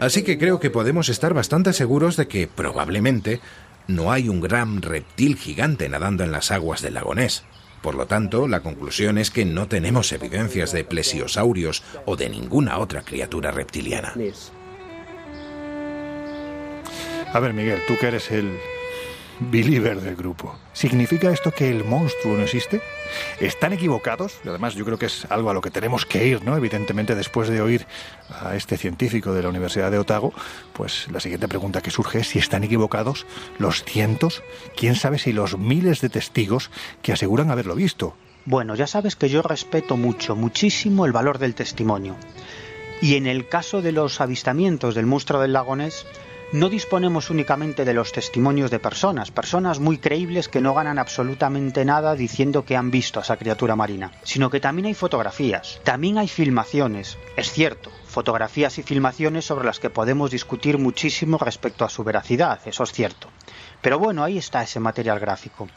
Así 0.00 0.22
que 0.22 0.38
creo 0.38 0.60
que 0.60 0.70
podemos 0.70 1.08
estar 1.08 1.34
bastante 1.34 1.72
seguros 1.72 2.16
de 2.16 2.28
que 2.28 2.46
probablemente 2.46 3.40
no 3.86 4.12
hay 4.12 4.28
un 4.28 4.40
gran 4.40 4.82
reptil 4.82 5.36
gigante 5.36 5.88
nadando 5.88 6.24
en 6.24 6.32
las 6.32 6.50
aguas 6.50 6.80
del 6.82 6.94
lago 6.94 7.14
Ness. 7.14 7.44
Por 7.82 7.94
lo 7.94 8.06
tanto, 8.06 8.46
la 8.46 8.60
conclusión 8.60 9.16
es 9.16 9.30
que 9.30 9.44
no 9.44 9.66
tenemos 9.66 10.12
evidencias 10.12 10.72
de 10.72 10.84
plesiosaurios 10.84 11.82
o 12.04 12.16
de 12.16 12.28
ninguna 12.28 12.78
otra 12.78 13.02
criatura 13.02 13.50
reptiliana. 13.50 14.14
A 17.32 17.40
ver, 17.40 17.54
Miguel, 17.54 17.80
tú 17.86 17.96
que 17.98 18.08
eres 18.08 18.30
el 18.30 18.58
believer 19.40 20.00
del 20.00 20.16
grupo. 20.16 20.54
¿Significa 20.72 21.30
esto 21.30 21.50
que 21.50 21.70
el 21.70 21.84
monstruo 21.84 22.36
no 22.36 22.42
existe? 22.42 22.80
¿Están 23.40 23.72
equivocados? 23.72 24.38
Y 24.44 24.48
además 24.48 24.74
yo 24.74 24.84
creo 24.84 24.98
que 24.98 25.06
es 25.06 25.26
algo 25.30 25.50
a 25.50 25.54
lo 25.54 25.60
que 25.60 25.70
tenemos 25.70 26.06
que 26.06 26.26
ir, 26.26 26.44
¿no? 26.44 26.56
Evidentemente 26.56 27.14
después 27.14 27.48
de 27.48 27.60
oír 27.60 27.86
a 28.28 28.54
este 28.54 28.76
científico 28.76 29.32
de 29.32 29.42
la 29.42 29.48
Universidad 29.48 29.90
de 29.90 29.98
Otago, 29.98 30.32
pues 30.72 31.08
la 31.10 31.20
siguiente 31.20 31.48
pregunta 31.48 31.80
que 31.80 31.90
surge 31.90 32.20
es 32.20 32.28
si 32.28 32.38
están 32.38 32.64
equivocados 32.64 33.26
los 33.58 33.82
cientos, 33.84 34.42
quién 34.76 34.94
sabe 34.94 35.18
si 35.18 35.32
los 35.32 35.58
miles 35.58 36.00
de 36.00 36.10
testigos 36.10 36.70
que 37.02 37.12
aseguran 37.12 37.50
haberlo 37.50 37.74
visto. 37.74 38.14
Bueno, 38.44 38.74
ya 38.74 38.86
sabes 38.86 39.16
que 39.16 39.28
yo 39.28 39.42
respeto 39.42 39.96
mucho, 39.96 40.36
muchísimo 40.36 41.06
el 41.06 41.12
valor 41.12 41.38
del 41.38 41.54
testimonio. 41.54 42.16
Y 43.02 43.16
en 43.16 43.26
el 43.26 43.48
caso 43.48 43.80
de 43.80 43.92
los 43.92 44.20
avistamientos 44.20 44.94
del 44.94 45.06
monstruo 45.06 45.40
del 45.40 45.54
lago 45.54 45.76
Ness, 45.76 46.06
no 46.52 46.68
disponemos 46.68 47.30
únicamente 47.30 47.84
de 47.84 47.94
los 47.94 48.10
testimonios 48.10 48.70
de 48.70 48.80
personas, 48.80 49.30
personas 49.30 49.78
muy 49.78 49.98
creíbles 49.98 50.48
que 50.48 50.60
no 50.60 50.74
ganan 50.74 50.98
absolutamente 50.98 51.84
nada 51.84 52.16
diciendo 52.16 52.64
que 52.64 52.76
han 52.76 52.90
visto 52.90 53.20
a 53.20 53.22
esa 53.22 53.36
criatura 53.36 53.76
marina, 53.76 54.10
sino 54.24 54.50
que 54.50 54.58
también 54.58 54.86
hay 54.86 54.94
fotografías, 54.94 55.80
también 55.84 56.18
hay 56.18 56.26
filmaciones, 56.26 57.18
es 57.36 57.52
cierto, 57.52 57.90
fotografías 58.06 58.78
y 58.78 58.82
filmaciones 58.82 59.44
sobre 59.44 59.64
las 59.64 59.78
que 59.78 59.90
podemos 59.90 60.32
discutir 60.32 60.78
muchísimo 60.78 61.38
respecto 61.38 61.84
a 61.84 61.88
su 61.88 62.02
veracidad, 62.02 62.60
eso 62.66 62.82
es 62.82 62.92
cierto. 62.92 63.28
Pero 63.80 63.98
bueno, 63.98 64.24
ahí 64.24 64.36
está 64.36 64.62
ese 64.62 64.80
material 64.80 65.20
gráfico. 65.20 65.68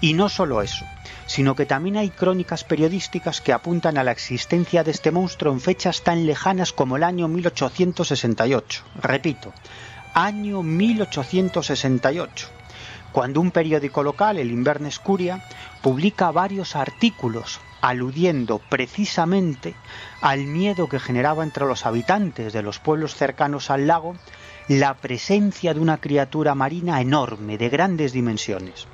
Y 0.00 0.12
no 0.12 0.28
solo 0.28 0.62
eso, 0.62 0.84
sino 1.26 1.56
que 1.56 1.66
también 1.66 1.96
hay 1.96 2.10
crónicas 2.10 2.62
periodísticas 2.62 3.40
que 3.40 3.52
apuntan 3.52 3.98
a 3.98 4.04
la 4.04 4.12
existencia 4.12 4.84
de 4.84 4.92
este 4.92 5.10
monstruo 5.10 5.52
en 5.52 5.60
fechas 5.60 6.02
tan 6.02 6.26
lejanas 6.26 6.72
como 6.72 6.96
el 6.96 7.02
año 7.02 7.26
1868. 7.26 8.84
Repito, 9.02 9.52
año 10.14 10.62
1868, 10.62 12.48
cuando 13.12 13.40
un 13.40 13.50
periódico 13.50 14.02
local, 14.02 14.38
el 14.38 14.50
Inverness 14.50 14.98
Curia, 14.98 15.44
publica 15.82 16.30
varios 16.30 16.76
artículos 16.76 17.60
aludiendo 17.80 18.60
precisamente 18.68 19.74
al 20.20 20.44
miedo 20.44 20.88
que 20.88 20.98
generaba 20.98 21.44
entre 21.44 21.66
los 21.66 21.86
habitantes 21.86 22.52
de 22.52 22.62
los 22.62 22.78
pueblos 22.78 23.14
cercanos 23.14 23.70
al 23.70 23.86
lago 23.86 24.16
la 24.68 24.94
presencia 24.94 25.72
de 25.72 25.80
una 25.80 25.98
criatura 25.98 26.54
marina 26.54 27.00
enorme, 27.00 27.56
de 27.56 27.68
grandes 27.68 28.12
dimensiones. 28.12 28.86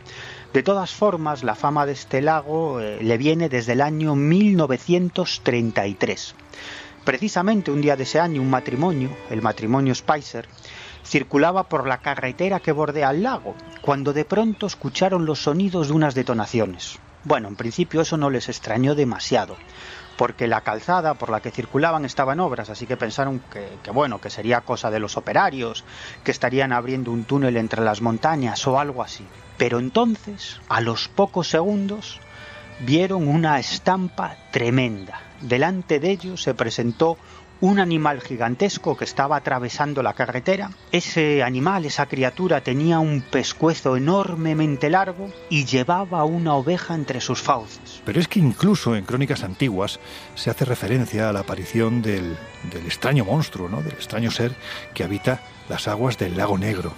De 0.52 0.62
todas 0.62 0.92
formas, 0.92 1.42
la 1.42 1.56
fama 1.56 1.84
de 1.84 1.92
este 1.92 2.22
lago 2.22 2.80
eh, 2.80 2.98
le 3.02 3.18
viene 3.18 3.48
desde 3.48 3.72
el 3.72 3.80
año 3.80 4.14
1933. 4.14 6.34
Precisamente 7.04 7.72
un 7.72 7.80
día 7.80 7.96
de 7.96 8.04
ese 8.04 8.20
año, 8.20 8.40
un 8.40 8.50
matrimonio, 8.50 9.10
el 9.30 9.42
matrimonio 9.42 9.96
Spicer, 9.96 10.46
circulaba 11.04 11.64
por 11.64 11.86
la 11.86 11.98
carretera 11.98 12.60
que 12.60 12.72
bordea 12.72 13.10
el 13.10 13.22
lago, 13.22 13.54
cuando 13.80 14.12
de 14.12 14.24
pronto 14.24 14.66
escucharon 14.66 15.26
los 15.26 15.42
sonidos 15.42 15.88
de 15.88 15.94
unas 15.94 16.14
detonaciones. 16.14 16.98
Bueno, 17.24 17.48
en 17.48 17.56
principio 17.56 18.02
eso 18.02 18.16
no 18.16 18.30
les 18.30 18.48
extrañó 18.48 18.94
demasiado, 18.94 19.56
porque 20.16 20.46
la 20.46 20.60
calzada 20.60 21.14
por 21.14 21.30
la 21.30 21.40
que 21.40 21.50
circulaban 21.50 22.04
estaba 22.04 22.34
en 22.34 22.40
obras, 22.40 22.70
así 22.70 22.86
que 22.86 22.96
pensaron 22.96 23.40
que, 23.50 23.90
bueno, 23.90 24.20
que 24.20 24.30
sería 24.30 24.60
cosa 24.60 24.90
de 24.90 25.00
los 25.00 25.16
operarios, 25.16 25.84
que 26.22 26.30
estarían 26.30 26.72
abriendo 26.72 27.10
un 27.10 27.24
túnel 27.24 27.56
entre 27.56 27.82
las 27.82 28.00
montañas 28.00 28.66
o 28.66 28.78
algo 28.78 29.02
así. 29.02 29.26
Pero 29.56 29.78
entonces, 29.78 30.60
a 30.68 30.80
los 30.80 31.08
pocos 31.08 31.48
segundos, 31.48 32.20
vieron 32.80 33.28
una 33.28 33.58
estampa 33.58 34.36
tremenda. 34.50 35.20
Delante 35.40 36.00
de 36.00 36.10
ellos 36.10 36.42
se 36.42 36.54
presentó 36.54 37.16
un 37.64 37.80
animal 37.80 38.20
gigantesco 38.20 38.94
que 38.94 39.06
estaba 39.06 39.36
atravesando 39.36 40.02
la 40.02 40.12
carretera. 40.12 40.70
Ese 40.92 41.42
animal, 41.42 41.86
esa 41.86 42.04
criatura, 42.04 42.60
tenía 42.60 42.98
un 42.98 43.22
pescuezo 43.22 43.96
enormemente 43.96 44.90
largo 44.90 45.32
y 45.48 45.64
llevaba 45.64 46.24
una 46.24 46.56
oveja 46.56 46.94
entre 46.94 47.22
sus 47.22 47.40
fauces. 47.40 48.02
Pero 48.04 48.20
es 48.20 48.28
que 48.28 48.38
incluso 48.38 48.94
en 48.94 49.06
crónicas 49.06 49.44
antiguas 49.44 49.98
se 50.34 50.50
hace 50.50 50.66
referencia 50.66 51.30
a 51.30 51.32
la 51.32 51.40
aparición 51.40 52.02
del, 52.02 52.36
del 52.70 52.84
extraño 52.84 53.24
monstruo, 53.24 53.70
¿no? 53.70 53.80
del 53.80 53.94
extraño 53.94 54.30
ser 54.30 54.54
que 54.92 55.02
habita 55.02 55.40
las 55.70 55.88
aguas 55.88 56.18
del 56.18 56.36
lago 56.36 56.58
Negro. 56.58 56.92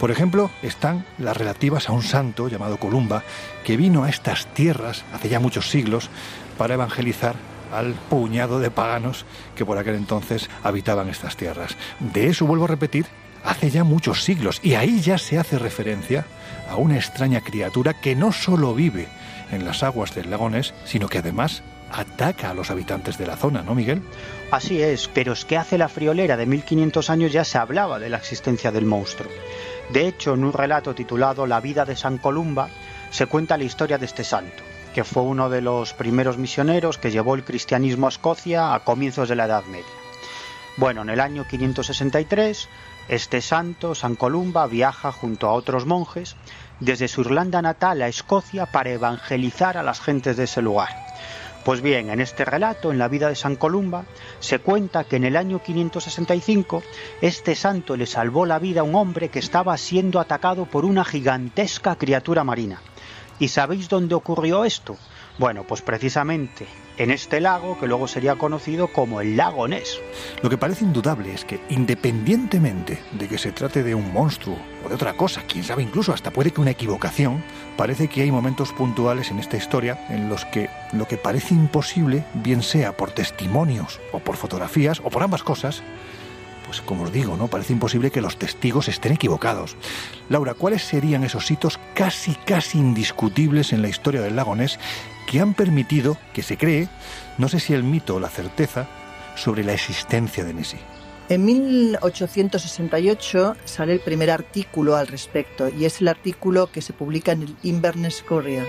Por 0.00 0.10
ejemplo, 0.10 0.50
están 0.62 1.06
las 1.18 1.36
relativas 1.36 1.88
a 1.88 1.92
un 1.92 2.02
santo 2.02 2.48
llamado 2.48 2.78
Columba, 2.78 3.22
que 3.62 3.76
vino 3.76 4.02
a 4.02 4.10
estas 4.10 4.52
tierras 4.52 5.04
hace 5.12 5.28
ya 5.28 5.38
muchos 5.38 5.70
siglos 5.70 6.10
para 6.56 6.74
evangelizar 6.74 7.36
al 7.72 7.94
puñado 7.94 8.60
de 8.60 8.70
paganos 8.70 9.24
que 9.54 9.64
por 9.64 9.78
aquel 9.78 9.94
entonces 9.94 10.48
habitaban 10.62 11.08
estas 11.08 11.36
tierras. 11.36 11.76
De 12.00 12.28
eso 12.28 12.46
vuelvo 12.46 12.64
a 12.64 12.68
repetir, 12.68 13.06
hace 13.44 13.70
ya 13.70 13.84
muchos 13.84 14.24
siglos, 14.24 14.60
y 14.62 14.74
ahí 14.74 15.00
ya 15.00 15.18
se 15.18 15.38
hace 15.38 15.58
referencia 15.58 16.26
a 16.70 16.76
una 16.76 16.96
extraña 16.96 17.40
criatura 17.40 17.94
que 17.94 18.16
no 18.16 18.32
solo 18.32 18.74
vive 18.74 19.08
en 19.50 19.64
las 19.64 19.82
aguas 19.82 20.14
del 20.14 20.30
lago 20.30 20.50
Ness, 20.50 20.74
sino 20.84 21.08
que 21.08 21.18
además 21.18 21.62
ataca 21.90 22.50
a 22.50 22.54
los 22.54 22.70
habitantes 22.70 23.16
de 23.16 23.26
la 23.26 23.36
zona, 23.36 23.62
¿no, 23.62 23.74
Miguel? 23.74 24.02
Así 24.50 24.82
es, 24.82 25.08
pero 25.08 25.32
es 25.32 25.44
que 25.46 25.56
hace 25.56 25.78
la 25.78 25.88
friolera 25.88 26.36
de 26.36 26.44
1500 26.44 27.08
años 27.08 27.32
ya 27.32 27.44
se 27.44 27.56
hablaba 27.56 27.98
de 27.98 28.10
la 28.10 28.18
existencia 28.18 28.70
del 28.70 28.84
monstruo. 28.84 29.30
De 29.90 30.06
hecho, 30.06 30.34
en 30.34 30.44
un 30.44 30.52
relato 30.52 30.94
titulado 30.94 31.46
La 31.46 31.60
vida 31.60 31.86
de 31.86 31.96
San 31.96 32.18
Columba, 32.18 32.68
se 33.10 33.24
cuenta 33.24 33.56
la 33.56 33.64
historia 33.64 33.96
de 33.96 34.04
este 34.04 34.22
santo 34.22 34.67
que 34.94 35.04
fue 35.04 35.22
uno 35.22 35.50
de 35.50 35.60
los 35.60 35.92
primeros 35.92 36.38
misioneros 36.38 36.98
que 36.98 37.10
llevó 37.10 37.34
el 37.34 37.44
cristianismo 37.44 38.06
a 38.06 38.10
Escocia 38.10 38.74
a 38.74 38.80
comienzos 38.80 39.28
de 39.28 39.36
la 39.36 39.46
Edad 39.46 39.64
Media. 39.64 39.84
Bueno, 40.76 41.02
en 41.02 41.10
el 41.10 41.20
año 41.20 41.46
563, 41.48 42.68
este 43.08 43.40
santo, 43.40 43.94
San 43.94 44.14
Columba, 44.14 44.66
viaja 44.66 45.10
junto 45.12 45.48
a 45.48 45.52
otros 45.52 45.86
monjes 45.86 46.36
desde 46.80 47.08
su 47.08 47.22
Irlanda 47.22 47.60
natal 47.62 48.02
a 48.02 48.08
Escocia 48.08 48.66
para 48.66 48.90
evangelizar 48.90 49.76
a 49.76 49.82
las 49.82 50.00
gentes 50.00 50.36
de 50.36 50.44
ese 50.44 50.62
lugar. 50.62 50.88
Pues 51.64 51.82
bien, 51.82 52.08
en 52.10 52.20
este 52.20 52.44
relato, 52.44 52.92
en 52.92 52.98
la 52.98 53.08
vida 53.08 53.28
de 53.28 53.34
San 53.34 53.56
Columba, 53.56 54.04
se 54.40 54.58
cuenta 54.58 55.04
que 55.04 55.16
en 55.16 55.24
el 55.24 55.36
año 55.36 55.62
565 55.62 56.82
este 57.20 57.54
santo 57.54 57.96
le 57.96 58.06
salvó 58.06 58.46
la 58.46 58.58
vida 58.58 58.80
a 58.80 58.84
un 58.84 58.94
hombre 58.94 59.28
que 59.28 59.38
estaba 59.38 59.76
siendo 59.76 60.20
atacado 60.20 60.64
por 60.64 60.84
una 60.84 61.04
gigantesca 61.04 61.96
criatura 61.96 62.44
marina. 62.44 62.80
¿Y 63.38 63.48
sabéis 63.48 63.88
dónde 63.88 64.14
ocurrió 64.14 64.64
esto? 64.64 64.96
Bueno, 65.38 65.62
pues 65.62 65.82
precisamente 65.82 66.66
en 66.96 67.12
este 67.12 67.40
lago 67.40 67.78
que 67.78 67.86
luego 67.86 68.08
sería 68.08 68.34
conocido 68.34 68.88
como 68.88 69.20
el 69.20 69.36
lago 69.36 69.68
Ness. 69.68 70.00
Lo 70.42 70.50
que 70.50 70.58
parece 70.58 70.84
indudable 70.84 71.32
es 71.32 71.44
que 71.44 71.60
independientemente 71.68 73.00
de 73.12 73.28
que 73.28 73.38
se 73.38 73.52
trate 73.52 73.84
de 73.84 73.94
un 73.94 74.12
monstruo 74.12 74.58
o 74.84 74.88
de 74.88 74.96
otra 74.96 75.16
cosa, 75.16 75.42
quién 75.46 75.62
sabe 75.62 75.84
incluso 75.84 76.12
hasta 76.12 76.32
puede 76.32 76.50
que 76.50 76.60
una 76.60 76.72
equivocación, 76.72 77.44
parece 77.76 78.08
que 78.08 78.22
hay 78.22 78.32
momentos 78.32 78.72
puntuales 78.72 79.30
en 79.30 79.38
esta 79.38 79.56
historia 79.56 80.04
en 80.08 80.28
los 80.28 80.44
que 80.46 80.68
lo 80.92 81.06
que 81.06 81.16
parece 81.16 81.54
imposible, 81.54 82.24
bien 82.34 82.64
sea 82.64 82.96
por 82.96 83.12
testimonios 83.12 84.00
o 84.10 84.18
por 84.18 84.36
fotografías 84.36 85.00
o 85.04 85.10
por 85.10 85.22
ambas 85.22 85.44
cosas, 85.44 85.84
pues 86.68 86.82
como 86.82 87.04
os 87.04 87.12
digo, 87.12 87.38
¿no? 87.38 87.48
Parece 87.48 87.72
imposible 87.72 88.10
que 88.10 88.20
los 88.20 88.38
testigos 88.38 88.88
estén 88.88 89.12
equivocados. 89.12 89.74
Laura, 90.28 90.52
¿cuáles 90.52 90.82
serían 90.82 91.24
esos 91.24 91.50
hitos 91.50 91.80
casi, 91.94 92.34
casi 92.44 92.78
indiscutibles 92.78 93.72
en 93.72 93.80
la 93.80 93.88
historia 93.88 94.20
del 94.20 94.36
lago 94.36 94.54
Ness 94.54 94.78
que 95.26 95.40
han 95.40 95.54
permitido 95.54 96.18
que 96.34 96.42
se 96.42 96.58
cree, 96.58 96.90
no 97.38 97.48
sé 97.48 97.58
si 97.58 97.72
el 97.72 97.84
mito 97.84 98.16
o 98.16 98.20
la 98.20 98.28
certeza, 98.28 98.86
sobre 99.34 99.64
la 99.64 99.72
existencia 99.72 100.44
de 100.44 100.52
Nessie. 100.52 100.78
En 101.30 101.46
1868 101.46 103.56
sale 103.64 103.94
el 103.94 104.00
primer 104.00 104.30
artículo 104.30 104.94
al 104.94 105.06
respecto 105.06 105.70
y 105.70 105.86
es 105.86 106.02
el 106.02 106.08
artículo 106.08 106.70
que 106.70 106.82
se 106.82 106.92
publica 106.92 107.32
en 107.32 107.44
el 107.44 107.56
Inverness 107.62 108.22
Courier 108.22 108.66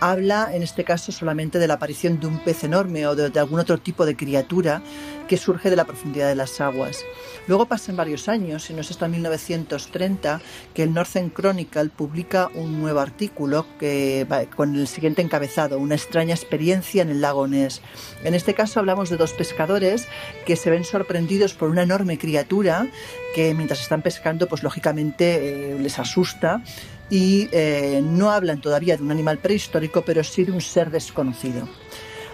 habla 0.00 0.50
en 0.52 0.62
este 0.62 0.84
caso 0.84 1.12
solamente 1.12 1.58
de 1.58 1.68
la 1.68 1.74
aparición 1.74 2.18
de 2.18 2.26
un 2.26 2.38
pez 2.40 2.64
enorme 2.64 3.06
o 3.06 3.14
de, 3.14 3.38
algún 3.38 3.60
otro 3.60 3.78
tipo 3.78 4.06
de 4.06 4.16
criatura 4.16 4.82
que 5.28 5.36
surge 5.36 5.70
de 5.70 5.76
la 5.76 5.84
profundidad 5.84 6.28
de 6.28 6.34
las 6.34 6.60
aguas. 6.60 7.04
Luego 7.46 7.66
pasan 7.66 7.96
varios 7.96 8.28
años, 8.28 8.68
y 8.68 8.74
no 8.74 8.80
es 8.80 8.90
hasta 8.90 9.06
1930, 9.06 10.40
que 10.74 10.82
el 10.82 10.92
Northern 10.92 11.30
Chronicle 11.32 11.88
publica 11.90 12.50
un 12.54 12.80
nuevo 12.80 12.98
artículo 12.98 13.66
que, 13.78 14.26
con 14.56 14.74
el 14.74 14.88
siguiente 14.88 15.22
encabezado, 15.22 15.78
Una 15.78 15.94
extraña 15.94 16.34
experiencia 16.34 17.02
en 17.02 17.10
el 17.10 17.20
lago 17.20 17.46
Ness. 17.46 17.80
En 18.24 18.34
este 18.34 18.54
caso 18.54 18.80
hablamos 18.80 19.08
de 19.08 19.16
dos 19.16 19.32
pescadores 19.32 20.08
que 20.46 20.56
se 20.56 20.70
ven 20.70 20.84
sorprendidos 20.84 21.54
por 21.54 21.70
una 21.70 21.82
enorme 21.82 22.18
criatura 22.18 22.88
que 23.34 23.54
mientras 23.54 23.80
están 23.80 24.02
pescando, 24.02 24.48
pues 24.48 24.62
lógicamente 24.62 25.74
eh, 25.74 25.78
les 25.78 25.98
asusta 25.98 26.62
y 27.10 27.48
eh, 27.52 28.00
no 28.02 28.30
hablan 28.30 28.60
todavía 28.60 28.96
de 28.96 29.02
un 29.02 29.10
animal 29.10 29.38
prehistórico, 29.38 30.02
pero 30.02 30.24
sí 30.24 30.44
de 30.44 30.52
un 30.52 30.60
ser 30.60 30.90
desconocido. 30.90 31.68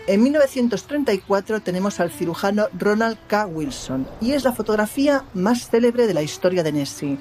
En 0.06 0.22
1934 0.22 1.60
tenemos 1.60 1.98
al 1.98 2.12
cirujano 2.12 2.68
Ronald 2.78 3.18
K. 3.26 3.46
Wilson 3.46 4.06
y 4.20 4.32
es 4.32 4.44
la 4.44 4.52
fotografía 4.52 5.24
más 5.34 5.68
célebre 5.68 6.06
de 6.06 6.14
la 6.14 6.22
historia 6.22 6.62
de 6.62 6.70
Nessie 6.70 7.18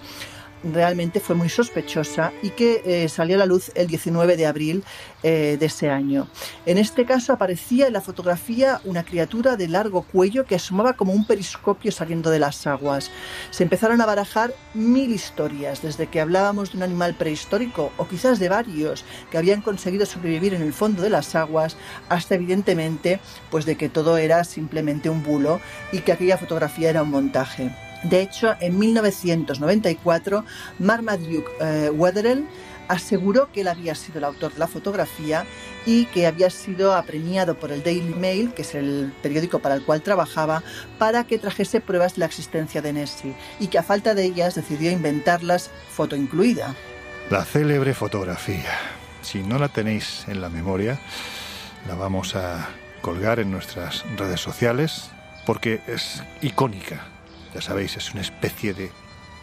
realmente 0.73 1.19
fue 1.19 1.35
muy 1.35 1.49
sospechosa 1.49 2.31
y 2.41 2.51
que 2.51 2.81
eh, 2.85 3.09
salió 3.09 3.35
a 3.35 3.39
la 3.39 3.45
luz 3.45 3.71
el 3.75 3.87
19 3.87 4.37
de 4.37 4.45
abril 4.45 4.83
eh, 5.23 5.57
de 5.59 5.65
ese 5.65 5.89
año. 5.89 6.27
En 6.65 6.77
este 6.77 7.05
caso 7.05 7.33
aparecía 7.33 7.87
en 7.87 7.93
la 7.93 8.01
fotografía 8.01 8.81
una 8.83 9.03
criatura 9.03 9.55
de 9.55 9.67
largo 9.67 10.03
cuello 10.03 10.45
que 10.45 10.55
asomaba 10.55 10.93
como 10.93 11.13
un 11.13 11.25
periscopio 11.25 11.91
saliendo 11.91 12.29
de 12.29 12.39
las 12.39 12.65
aguas. 12.67 13.11
Se 13.51 13.63
empezaron 13.63 14.01
a 14.01 14.05
barajar 14.05 14.53
mil 14.73 15.11
historias, 15.11 15.81
desde 15.81 16.07
que 16.07 16.21
hablábamos 16.21 16.71
de 16.71 16.77
un 16.77 16.83
animal 16.83 17.15
prehistórico 17.15 17.91
o 17.97 18.07
quizás 18.07 18.39
de 18.39 18.49
varios 18.49 19.05
que 19.31 19.37
habían 19.37 19.61
conseguido 19.61 20.05
sobrevivir 20.05 20.53
en 20.53 20.61
el 20.61 20.73
fondo 20.73 21.01
de 21.01 21.09
las 21.09 21.35
aguas, 21.35 21.77
hasta 22.09 22.35
evidentemente 22.35 23.19
pues 23.49 23.65
de 23.65 23.77
que 23.77 23.89
todo 23.89 24.17
era 24.17 24.43
simplemente 24.43 25.09
un 25.09 25.23
bulo 25.23 25.59
y 25.91 25.99
que 25.99 26.11
aquella 26.11 26.37
fotografía 26.37 26.89
era 26.89 27.03
un 27.03 27.11
montaje. 27.11 27.84
De 28.09 28.21
hecho, 28.21 28.55
en 28.59 28.77
1994, 28.77 30.45
Marmaduke 30.77 31.49
eh, 31.59 31.89
Wetherell 31.89 32.45
aseguró 32.87 33.51
que 33.51 33.61
él 33.61 33.67
había 33.67 33.95
sido 33.95 34.19
el 34.19 34.25
autor 34.25 34.53
de 34.53 34.59
la 34.59 34.67
fotografía 34.67 35.43
y 35.87 36.05
que 36.05 36.27
había 36.27 36.51
sido 36.51 36.93
apremiado 36.93 37.55
por 37.55 37.71
el 37.71 37.81
Daily 37.81 38.13
Mail, 38.13 38.53
que 38.53 38.61
es 38.61 38.75
el 38.75 39.11
periódico 39.23 39.57
para 39.57 39.73
el 39.73 39.83
cual 39.83 40.03
trabajaba, 40.03 40.61
para 40.99 41.23
que 41.23 41.39
trajese 41.39 41.81
pruebas 41.81 42.13
de 42.13 42.19
la 42.19 42.27
existencia 42.27 42.79
de 42.83 42.93
Nessie 42.93 43.35
y 43.59 43.67
que 43.67 43.79
a 43.79 43.83
falta 43.83 44.13
de 44.13 44.25
ellas 44.25 44.53
decidió 44.53 44.91
inventarlas, 44.91 45.71
foto 45.89 46.15
incluida. 46.15 46.75
La 47.31 47.43
célebre 47.43 47.95
fotografía. 47.95 48.69
Si 49.23 49.41
no 49.41 49.57
la 49.57 49.69
tenéis 49.69 50.25
en 50.27 50.41
la 50.41 50.49
memoria, 50.49 50.99
la 51.87 51.95
vamos 51.95 52.35
a 52.35 52.69
colgar 53.01 53.39
en 53.39 53.49
nuestras 53.49 54.05
redes 54.15 54.41
sociales 54.41 55.09
porque 55.47 55.81
es 55.87 56.21
icónica 56.41 57.14
ya 57.55 57.61
sabéis, 57.61 57.95
es 57.95 58.11
una 58.11 58.19
especie 58.19 58.73
de 58.73 58.91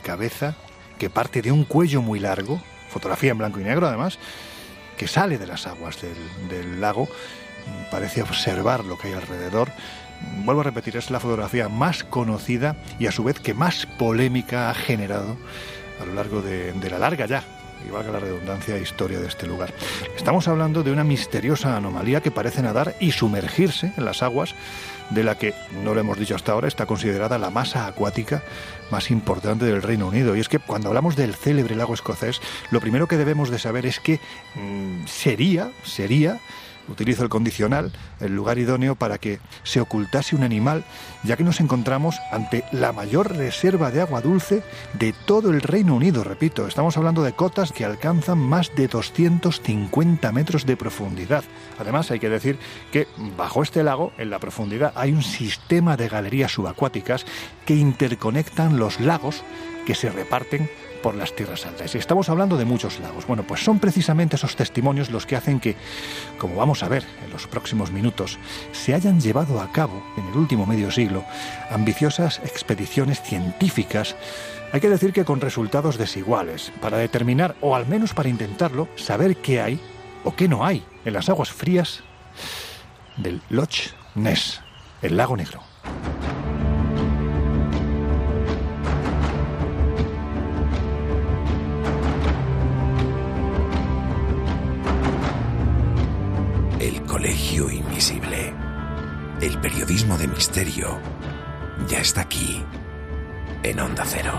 cabeza 0.03 0.55
que 0.98 1.09
parte 1.09 1.40
de 1.40 1.51
un 1.51 1.64
cuello 1.64 2.03
muy 2.03 2.20
largo, 2.20 2.61
fotografía 2.90 3.31
en 3.31 3.38
blanco 3.38 3.59
y 3.59 3.64
negro 3.64 3.88
además, 3.88 4.18
que 4.98 5.09
sale 5.09 5.38
de 5.38 5.46
las 5.46 5.66
aguas 5.66 5.96
del, 6.51 6.79
lago, 6.79 7.09
parece 7.90 8.20
observar 8.20 8.85
lo 8.85 8.98
que 8.98 9.09
hay 9.09 9.14
alrededor. 9.14 9.70
Vuelvo 10.44 10.61
a 10.61 10.64
repetir, 10.64 10.98
es 10.98 11.11
la 11.11 11.20
fotografía 11.20 11.70
más 11.70 12.05
conocida 12.05 12.77
y 12.98 13.07
a 13.07 13.12
su 13.12 13.25
vez 13.25 13.40
que 13.40 13.55
más 13.55 13.87
polémica 13.87 14.68
ha 14.68 14.75
generado 14.75 15.38
a 15.98 16.05
lo 16.05 16.12
largo 16.12 16.42
de, 16.42 16.75
la 16.90 16.98
larga 16.98 17.25
ya 17.25 17.42
y 17.87 17.90
valga 17.90 18.12
la 18.12 18.21
redundancia, 18.21 18.79
historia 18.79 19.21
de 19.21 19.29
este 19.29 19.47
lugar. 19.47 19.73
Estamos 20.16 20.49
hablando 20.49 20.83
de 20.83 20.92
una 20.92 21.05
misteriosa 21.05 21.77
anomalía 21.77 22.21
que 22.21 22.31
parece 22.31 22.62
nadar 22.62 22.95
y 23.01 23.12
sumergirse 23.12 23.92
en 23.97 24.05
las 24.05 24.23
aguas 24.23 24.55
de 25.11 25.25
la 25.25 25.37
que, 25.37 25.55
no 25.85 25.95
lo 25.95 26.01
hemos 26.01 26.18
dicho 26.18 26.35
hasta 26.35 26.53
ahora, 26.53 26.68
está 26.68 26.87
considerada 26.87 27.38
la 27.38 27.51
masa 27.51 27.87
acuática 27.87 28.42
más 28.90 29.11
importante 29.11 29.64
del 29.64 29.83
Reino 29.83 30.09
Unido. 30.09 30.37
Y 30.37 30.40
es 30.40 30.49
que 30.49 30.59
cuando 30.59 30.88
hablamos 30.88 31.16
del 31.16 31.35
célebre 31.35 31.77
lago 31.77 31.95
escocés, 31.95 32.40
lo 32.71 32.81
primero 32.81 33.09
que 33.09 33.16
debemos 33.16 33.51
de 33.51 33.59
saber 33.59 33.87
es 33.87 34.01
que 34.01 34.21
mm, 34.55 35.07
sería, 35.07 35.71
sería 35.83 36.40
utilizo 36.88 37.23
el 37.23 37.29
condicional, 37.29 37.92
el 38.21 38.35
lugar 38.35 38.59
idóneo 38.59 38.95
para 38.95 39.18
que 39.18 39.40
se 39.62 39.81
ocultase 39.81 40.37
un 40.37 40.42
animal, 40.42 40.85
ya 41.25 41.37
que 41.37 41.45
nos 41.45 41.61
encontramos 41.61 42.16
ante 42.31 42.64
la 42.73 42.92
mayor 42.92 43.37
reserva 43.37 43.90
de 43.90 44.01
agua 44.01 44.21
dulce 44.21 44.62
de 44.95 45.12
todo 45.27 45.51
el 45.51 45.61
Reino 45.61 45.95
Unido, 45.95 46.25
repito, 46.25 46.66
estamos 46.66 46.97
hablando 46.97 47.23
de 47.23 47.33
cotas 47.33 47.73
que 47.73 47.85
alcanzan 47.85 48.38
más 48.38 48.75
de 48.75 48.88
250 48.88 50.33
metros 50.33 50.66
de 50.66 50.77
profundidad. 50.77 51.45
Además, 51.79 52.11
hay 52.11 52.18
que 52.18 52.29
decir 52.29 52.59
que 52.90 53.07
bajo 53.37 53.62
este 53.62 53.83
lago, 53.83 54.12
en 54.18 54.31
la 54.31 54.38
profundidad, 54.38 54.92
hay 54.97 55.12
un 55.12 55.23
sistema 55.23 55.97
de 55.97 56.09
galerías 56.09 56.53
subacuáticas 56.53 57.25
que 57.66 57.75
interconectan 57.75 58.79
los 58.79 59.01
lagos 59.01 59.42
que 59.87 59.95
se 59.95 60.11
reparten 60.11 60.71
por 61.02 61.14
las 61.14 61.34
tierras 61.34 61.66
altas. 61.66 61.94
Y 61.94 61.98
estamos 61.98 62.28
hablando 62.28 62.56
de 62.56 62.64
muchos 62.64 63.00
lagos. 63.00 63.26
Bueno, 63.26 63.42
pues 63.42 63.62
son 63.62 63.78
precisamente 63.78 64.36
esos 64.36 64.56
testimonios 64.56 65.10
los 65.10 65.26
que 65.26 65.36
hacen 65.36 65.60
que, 65.60 65.76
como 66.38 66.56
vamos 66.56 66.82
a 66.82 66.88
ver 66.88 67.04
en 67.24 67.30
los 67.30 67.46
próximos 67.46 67.90
minutos, 67.90 68.38
se 68.72 68.94
hayan 68.94 69.20
llevado 69.20 69.60
a 69.60 69.70
cabo 69.72 70.02
en 70.16 70.26
el 70.28 70.36
último 70.36 70.64
medio 70.64 70.90
siglo 70.90 71.24
ambiciosas 71.70 72.40
expediciones 72.44 73.20
científicas 73.20 74.16
hay 74.72 74.80
que 74.80 74.88
decir 74.88 75.12
que 75.12 75.26
con 75.26 75.42
resultados 75.42 75.98
desiguales, 75.98 76.72
para 76.80 76.96
determinar, 76.96 77.54
o 77.60 77.76
al 77.76 77.86
menos 77.86 78.14
para 78.14 78.30
intentarlo, 78.30 78.88
saber 78.96 79.36
qué 79.36 79.60
hay 79.60 79.78
o 80.24 80.34
qué 80.34 80.48
no 80.48 80.64
hay 80.64 80.82
en 81.04 81.12
las 81.12 81.28
aguas 81.28 81.50
frías 81.50 82.02
del 83.18 83.42
Loch 83.50 83.92
Ness, 84.14 84.62
el 85.02 85.18
lago 85.18 85.36
negro. 85.36 85.60
Invisible. 97.33 98.53
El 99.40 99.59
periodismo 99.59 100.18
de 100.18 100.29
misterio 100.29 100.99
ya 101.88 102.01
está 102.01 102.21
aquí, 102.21 102.62
en 103.62 103.81
Onda 103.81 104.05
Cero. 104.05 104.35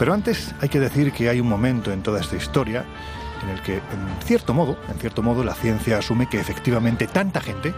Pero 0.00 0.12
antes 0.12 0.52
hay 0.60 0.68
que 0.68 0.80
decir 0.80 1.12
que 1.12 1.28
hay 1.28 1.40
un 1.40 1.48
momento 1.48 1.92
en 1.92 2.02
toda 2.02 2.20
esta 2.20 2.34
historia 2.34 2.84
en 3.44 3.50
el 3.50 3.62
que, 3.62 3.76
en 3.76 4.22
cierto 4.24 4.52
modo, 4.52 4.80
en 4.88 4.98
cierto 4.98 5.22
modo, 5.22 5.44
la 5.44 5.54
ciencia 5.54 5.98
asume 5.98 6.28
que 6.28 6.40
efectivamente 6.40 7.06
tanta 7.06 7.40
gente 7.40 7.72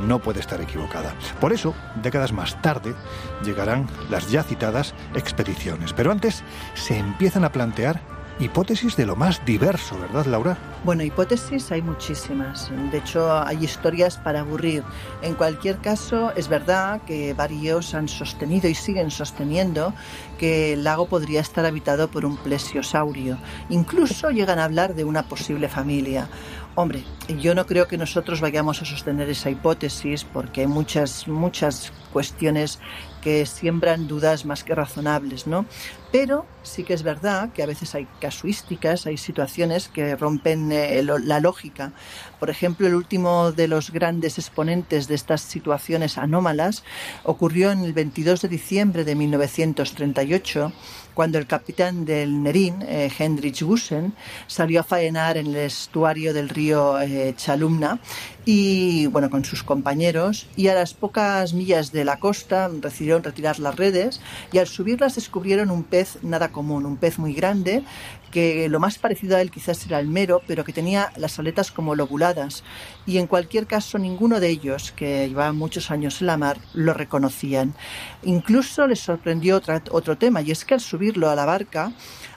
no 0.00 0.20
puede 0.20 0.38
estar 0.38 0.60
equivocada. 0.60 1.12
Por 1.40 1.52
eso, 1.52 1.74
décadas 2.00 2.32
más 2.32 2.62
tarde, 2.62 2.94
llegarán 3.42 3.88
las 4.10 4.30
ya 4.30 4.44
citadas 4.44 4.94
expediciones. 5.16 5.92
Pero 5.92 6.12
antes 6.12 6.44
se 6.74 6.98
empiezan 6.98 7.44
a 7.44 7.50
plantear 7.50 8.21
hipótesis 8.38 8.96
de 8.96 9.06
lo 9.06 9.16
más 9.16 9.44
diverso, 9.44 9.98
¿verdad, 9.98 10.26
Laura? 10.26 10.58
Bueno, 10.84 11.02
hipótesis 11.02 11.70
hay 11.70 11.82
muchísimas. 11.82 12.70
De 12.90 12.98
hecho, 12.98 13.32
hay 13.40 13.64
historias 13.64 14.16
para 14.16 14.40
aburrir. 14.40 14.82
En 15.22 15.34
cualquier 15.34 15.78
caso, 15.78 16.32
es 16.34 16.48
verdad 16.48 17.02
que 17.02 17.34
varios 17.34 17.94
han 17.94 18.08
sostenido 18.08 18.68
y 18.68 18.74
siguen 18.74 19.10
sosteniendo 19.10 19.94
que 20.38 20.72
el 20.72 20.84
lago 20.84 21.06
podría 21.06 21.40
estar 21.40 21.64
habitado 21.64 22.08
por 22.08 22.24
un 22.24 22.36
plesiosaurio. 22.36 23.38
Incluso 23.68 24.30
llegan 24.30 24.58
a 24.58 24.64
hablar 24.64 24.94
de 24.94 25.04
una 25.04 25.22
posible 25.22 25.68
familia. 25.68 26.28
Hombre, 26.74 27.04
yo 27.38 27.54
no 27.54 27.66
creo 27.66 27.86
que 27.86 27.98
nosotros 27.98 28.40
vayamos 28.40 28.80
a 28.80 28.86
sostener 28.86 29.28
esa 29.28 29.50
hipótesis 29.50 30.24
porque 30.24 30.62
hay 30.62 30.66
muchas, 30.66 31.28
muchas 31.28 31.92
cuestiones 32.12 32.80
que 33.20 33.44
siembran 33.46 34.08
dudas 34.08 34.46
más 34.46 34.64
que 34.64 34.74
razonables, 34.74 35.46
¿no? 35.46 35.66
Pero 36.12 36.44
sí 36.62 36.84
que 36.84 36.92
es 36.92 37.02
verdad 37.02 37.52
que 37.52 37.62
a 37.62 37.66
veces 37.66 37.94
hay 37.94 38.06
casuísticas, 38.20 39.06
hay 39.06 39.16
situaciones 39.16 39.88
que 39.88 40.14
rompen 40.14 40.70
eh, 40.70 41.02
la 41.02 41.40
lógica. 41.40 41.92
Por 42.38 42.50
ejemplo, 42.50 42.86
el 42.86 42.94
último 42.94 43.50
de 43.52 43.66
los 43.66 43.90
grandes 43.90 44.38
exponentes 44.38 45.08
de 45.08 45.14
estas 45.14 45.40
situaciones 45.40 46.18
anómalas 46.18 46.84
ocurrió 47.24 47.72
en 47.72 47.80
el 47.80 47.94
22 47.94 48.42
de 48.42 48.48
diciembre 48.48 49.04
de 49.04 49.14
1938 49.14 50.72
cuando 51.14 51.38
el 51.38 51.46
capitán 51.46 52.06
del 52.06 52.42
Nerín, 52.42 52.82
eh, 52.82 53.10
Hendrich 53.18 53.62
Gusen, 53.62 54.14
salió 54.46 54.80
a 54.80 54.82
faenar 54.82 55.36
en 55.36 55.48
el 55.48 55.56
estuario 55.56 56.32
del 56.32 56.48
río 56.48 56.98
eh, 57.00 57.34
Chalumna 57.36 57.98
y 58.44 59.06
bueno 59.06 59.30
con 59.30 59.44
sus 59.44 59.62
compañeros 59.62 60.48
y 60.56 60.68
a 60.68 60.74
las 60.74 60.94
pocas 60.94 61.52
millas 61.52 61.92
de 61.92 62.04
la 62.04 62.18
costa 62.18 62.68
decidieron 62.68 63.22
retirar 63.22 63.60
las 63.60 63.76
redes 63.76 64.20
y 64.50 64.58
al 64.58 64.66
subirlas 64.66 65.14
descubrieron 65.14 65.70
un 65.70 65.84
pez 65.84 66.01
nada 66.22 66.50
común, 66.50 66.86
un 66.86 66.96
pez 66.96 67.18
muy 67.18 67.34
grande 67.34 67.84
que 68.32 68.68
lo 68.68 68.80
más 68.80 68.98
parecido 68.98 69.36
a 69.36 69.42
él 69.42 69.50
quizás 69.50 69.86
era 69.86 70.00
el 70.00 70.08
mero, 70.08 70.40
pero 70.46 70.64
que 70.64 70.72
tenía 70.72 71.12
las 71.16 71.38
aletas 71.38 71.70
como 71.70 71.94
lobuladas 71.94 72.64
y 73.06 73.18
en 73.18 73.26
cualquier 73.26 73.66
caso 73.66 73.98
ninguno 73.98 74.40
de 74.40 74.48
ellos, 74.48 74.92
que 74.92 75.28
llevaban 75.28 75.56
muchos 75.56 75.90
años 75.90 76.20
en 76.20 76.28
la 76.28 76.38
mar, 76.38 76.58
lo 76.72 76.94
reconocían. 76.94 77.74
Incluso 78.22 78.86
les 78.86 79.00
sorprendió 79.00 79.60
otro 79.90 80.16
tema 80.16 80.40
y 80.40 80.50
es 80.50 80.64
que 80.64 80.74
al 80.74 80.80
subirlo 80.80 81.30
a 81.30 81.36
la 81.36 81.44
barca 81.44 81.92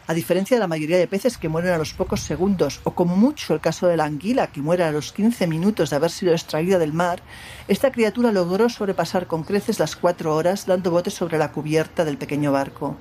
a 0.07 0.13
diferencia 0.13 0.55
de 0.55 0.61
la 0.61 0.67
mayoría 0.67 0.99
de 0.99 1.07
peces 1.07 1.37
que 1.37 1.49
mueren 1.49 1.73
a 1.73 1.79
los 1.79 1.93
pocos 1.93 2.21
segundos, 2.21 2.79
o 2.83 2.91
como 2.91 3.15
mucho 3.15 3.55
el 3.55 3.59
caso 3.59 3.87
de 3.87 3.97
la 3.97 4.05
anguila 4.05 4.47
que 4.47 4.61
muere 4.61 4.83
a 4.83 4.91
los 4.91 5.11
15 5.11 5.47
minutos 5.47 5.89
de 5.89 5.95
haber 5.95 6.11
sido 6.11 6.33
extraída 6.33 6.77
del 6.77 6.93
mar, 6.93 7.23
esta 7.67 7.91
criatura 7.91 8.31
logró 8.31 8.69
sobrepasar 8.69 9.25
con 9.25 9.43
creces 9.43 9.79
las 9.79 9.95
cuatro 9.95 10.35
horas 10.35 10.67
dando 10.67 10.91
botes 10.91 11.15
sobre 11.15 11.39
la 11.39 11.51
cubierta 11.51 12.05
del 12.05 12.19
pequeño 12.19 12.51
barco. 12.51 12.97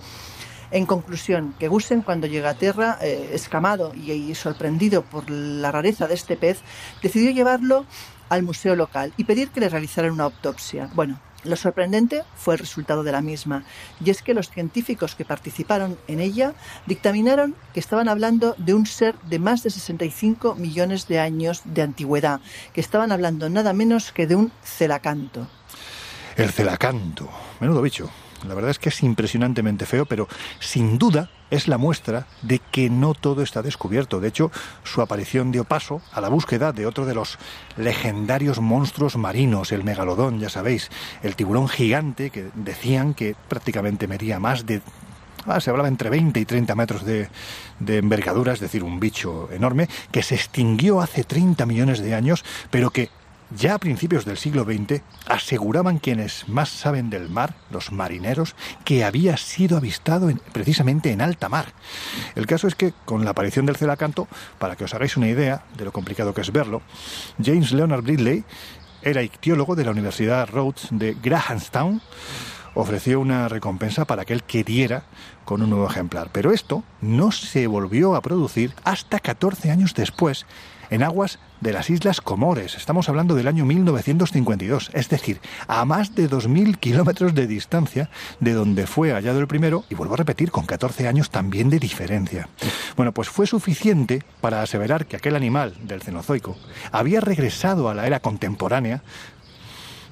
En 0.74 0.86
conclusión, 0.86 1.54
que 1.56 1.68
Gusen 1.68 2.02
cuando 2.02 2.26
llega 2.26 2.50
a 2.50 2.54
tierra, 2.54 2.98
eh, 3.00 3.30
escamado 3.32 3.94
y, 3.94 4.34
sorprendido 4.34 5.02
por 5.02 5.30
la 5.30 5.70
rareza 5.70 6.08
de 6.08 6.14
este 6.14 6.36
pez, 6.36 6.62
decidió 7.00 7.30
llevarlo 7.30 7.86
al 8.28 8.42
museo 8.42 8.74
local 8.74 9.12
y 9.16 9.22
pedir 9.22 9.50
que 9.50 9.60
le 9.60 9.68
realizaran 9.68 10.10
una 10.10 10.24
autopsia. 10.24 10.90
Bueno, 10.92 11.20
lo 11.44 11.54
sorprendente 11.54 12.24
fue 12.34 12.54
el 12.54 12.58
resultado 12.58 13.04
de 13.04 13.12
la 13.12 13.20
misma, 13.20 13.62
y 14.04 14.10
es 14.10 14.20
que 14.20 14.34
los 14.34 14.50
científicos 14.50 15.14
que 15.14 15.24
participaron 15.24 15.96
en 16.08 16.18
ella 16.18 16.54
dictaminaron 16.86 17.54
que 17.72 17.78
estaban 17.78 18.08
hablando 18.08 18.56
de 18.58 18.74
un 18.74 18.86
ser 18.86 19.14
de 19.30 19.38
más 19.38 19.62
de 19.62 19.70
65 19.70 20.56
millones 20.56 21.06
de 21.06 21.20
años 21.20 21.62
de 21.66 21.82
antigüedad, 21.82 22.40
que 22.72 22.80
estaban 22.80 23.12
hablando 23.12 23.48
nada 23.48 23.72
menos 23.74 24.10
que 24.10 24.26
de 24.26 24.34
un 24.34 24.50
celacanto. 24.64 25.46
El 26.34 26.50
celacanto, 26.50 27.30
menudo 27.60 27.80
bicho. 27.80 28.10
La 28.46 28.54
verdad 28.54 28.70
es 28.70 28.78
que 28.78 28.88
es 28.88 29.02
impresionantemente 29.02 29.86
feo, 29.86 30.06
pero 30.06 30.28
sin 30.60 30.98
duda 30.98 31.30
es 31.50 31.68
la 31.68 31.78
muestra 31.78 32.26
de 32.42 32.58
que 32.58 32.90
no 32.90 33.14
todo 33.14 33.42
está 33.42 33.62
descubierto. 33.62 34.20
De 34.20 34.28
hecho, 34.28 34.50
su 34.82 35.02
aparición 35.02 35.52
dio 35.52 35.64
paso 35.64 36.02
a 36.12 36.20
la 36.20 36.28
búsqueda 36.28 36.72
de 36.72 36.86
otro 36.86 37.06
de 37.06 37.14
los 37.14 37.38
legendarios 37.76 38.60
monstruos 38.60 39.16
marinos, 39.16 39.72
el 39.72 39.84
megalodón, 39.84 40.40
ya 40.40 40.48
sabéis, 40.48 40.90
el 41.22 41.36
tiburón 41.36 41.68
gigante 41.68 42.30
que 42.30 42.50
decían 42.54 43.14
que 43.14 43.36
prácticamente 43.48 44.08
medía 44.08 44.38
más 44.38 44.66
de 44.66 44.82
Ah, 45.46 45.60
se 45.60 45.68
hablaba 45.68 45.88
entre 45.88 46.08
20 46.08 46.40
y 46.40 46.44
30 46.46 46.74
metros 46.74 47.04
de, 47.04 47.28
de, 47.78 47.98
envergadura, 47.98 48.54
es 48.54 48.60
decir, 48.60 48.82
un 48.82 48.98
bicho 48.98 49.50
enorme, 49.52 49.88
que 50.10 50.22
se 50.22 50.34
extinguió 50.36 51.02
hace 51.02 51.22
30 51.22 51.66
millones 51.66 52.00
de 52.00 52.14
años, 52.14 52.44
pero 52.70 52.88
que 52.90 53.10
ya 53.56 53.74
a 53.74 53.78
principios 53.78 54.24
del 54.24 54.36
siglo 54.36 54.64
XX 54.64 55.02
aseguraban 55.26 55.98
quienes 55.98 56.48
más 56.48 56.68
saben 56.68 57.10
del 57.10 57.28
mar, 57.28 57.54
los 57.70 57.92
marineros, 57.92 58.54
que 58.84 59.04
había 59.04 59.36
sido 59.36 59.76
avistado 59.76 60.30
precisamente 60.52 61.12
en 61.12 61.20
alta 61.20 61.48
mar. 61.48 61.72
El 62.34 62.46
caso 62.46 62.66
es 62.66 62.74
que 62.74 62.92
con 63.04 63.24
la 63.24 63.30
aparición 63.30 63.66
del 63.66 63.76
celacanto, 63.76 64.28
para 64.58 64.76
que 64.76 64.84
os 64.84 64.94
hagáis 64.94 65.16
una 65.16 65.28
idea 65.28 65.64
de 65.76 65.84
lo 65.84 65.92
complicado 65.92 66.34
que 66.34 66.40
es 66.40 66.52
verlo, 66.52 66.82
James 67.42 67.72
Leonard 67.72 68.02
Bridley 68.02 68.44
era 69.02 69.22
ictiólogo 69.22 69.76
de 69.76 69.84
la 69.84 69.90
Universidad 69.90 70.48
Rhodes 70.48 70.88
de 70.90 71.14
Grahamstown, 71.22 72.00
ofreció 72.74 73.20
una 73.20 73.48
recompensa 73.48 74.04
para 74.04 74.22
aquel 74.22 74.42
que 74.42 74.64
diera 74.64 75.04
con 75.44 75.62
un 75.62 75.70
nuevo 75.70 75.86
ejemplar. 75.86 76.30
Pero 76.32 76.52
esto 76.52 76.82
no 77.00 77.30
se 77.30 77.66
volvió 77.66 78.16
a 78.16 78.22
producir 78.22 78.74
hasta 78.84 79.20
14 79.20 79.70
años 79.70 79.94
después, 79.94 80.46
en 80.90 81.02
aguas 81.02 81.38
de 81.64 81.72
las 81.72 81.88
Islas 81.88 82.20
Comores. 82.20 82.74
Estamos 82.76 83.08
hablando 83.08 83.34
del 83.34 83.48
año 83.48 83.64
1952, 83.64 84.90
es 84.92 85.08
decir, 85.08 85.40
a 85.66 85.86
más 85.86 86.14
de 86.14 86.28
2.000 86.28 86.76
kilómetros 86.76 87.34
de 87.34 87.46
distancia 87.46 88.10
de 88.38 88.52
donde 88.52 88.86
fue 88.86 89.12
hallado 89.12 89.40
el 89.40 89.46
primero, 89.46 89.82
y 89.88 89.94
vuelvo 89.94 90.12
a 90.12 90.18
repetir, 90.18 90.50
con 90.50 90.66
14 90.66 91.08
años 91.08 91.30
también 91.30 91.70
de 91.70 91.78
diferencia. 91.78 92.50
Bueno, 92.98 93.12
pues 93.12 93.30
fue 93.30 93.46
suficiente 93.46 94.22
para 94.42 94.60
aseverar 94.60 95.06
que 95.06 95.16
aquel 95.16 95.36
animal 95.36 95.74
del 95.82 96.02
Cenozoico 96.02 96.58
había 96.92 97.22
regresado 97.22 97.88
a 97.88 97.94
la 97.94 98.06
era 98.06 98.20
contemporánea, 98.20 99.02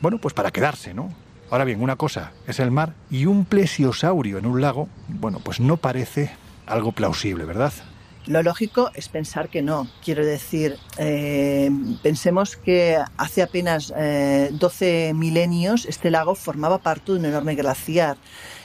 bueno, 0.01 0.17
pues 0.17 0.33
para 0.33 0.53
quedarse, 0.53 0.95
¿no? 0.95 1.13
Ahora 1.51 1.65
bien, 1.65 1.83
una 1.83 1.97
cosa 1.97 2.33
es 2.47 2.61
el 2.61 2.71
mar 2.71 2.95
y 3.11 3.27
un 3.27 3.45
plesiosaurio 3.45 4.39
en 4.39 4.47
un 4.47 4.63
lago, 4.63 4.89
bueno, 5.07 5.39
pues 5.45 5.61
no 5.61 5.77
parece 5.77 6.31
algo 6.65 6.93
plausible, 6.93 7.45
¿verdad? 7.45 7.75
Lo 8.27 8.43
lógico 8.43 8.91
es 8.95 9.09
pensar 9.09 9.49
que 9.49 9.63
no. 9.63 9.89
Quiero 10.05 10.25
decir, 10.25 10.79
eh, 10.97 11.71
pensemos 12.03 12.57
que 12.57 12.99
hace 13.17 13.43
apenas 13.43 13.89
12 13.89 15.09
eh, 15.09 15.15
milenios 15.15 15.87
este 15.87 16.11
lago 16.11 16.35
formaba 16.37 16.79
parte 16.79 17.13
de 17.13 17.19
un 17.19 17.25
enorme 17.25 17.57
glaciar 17.57 18.17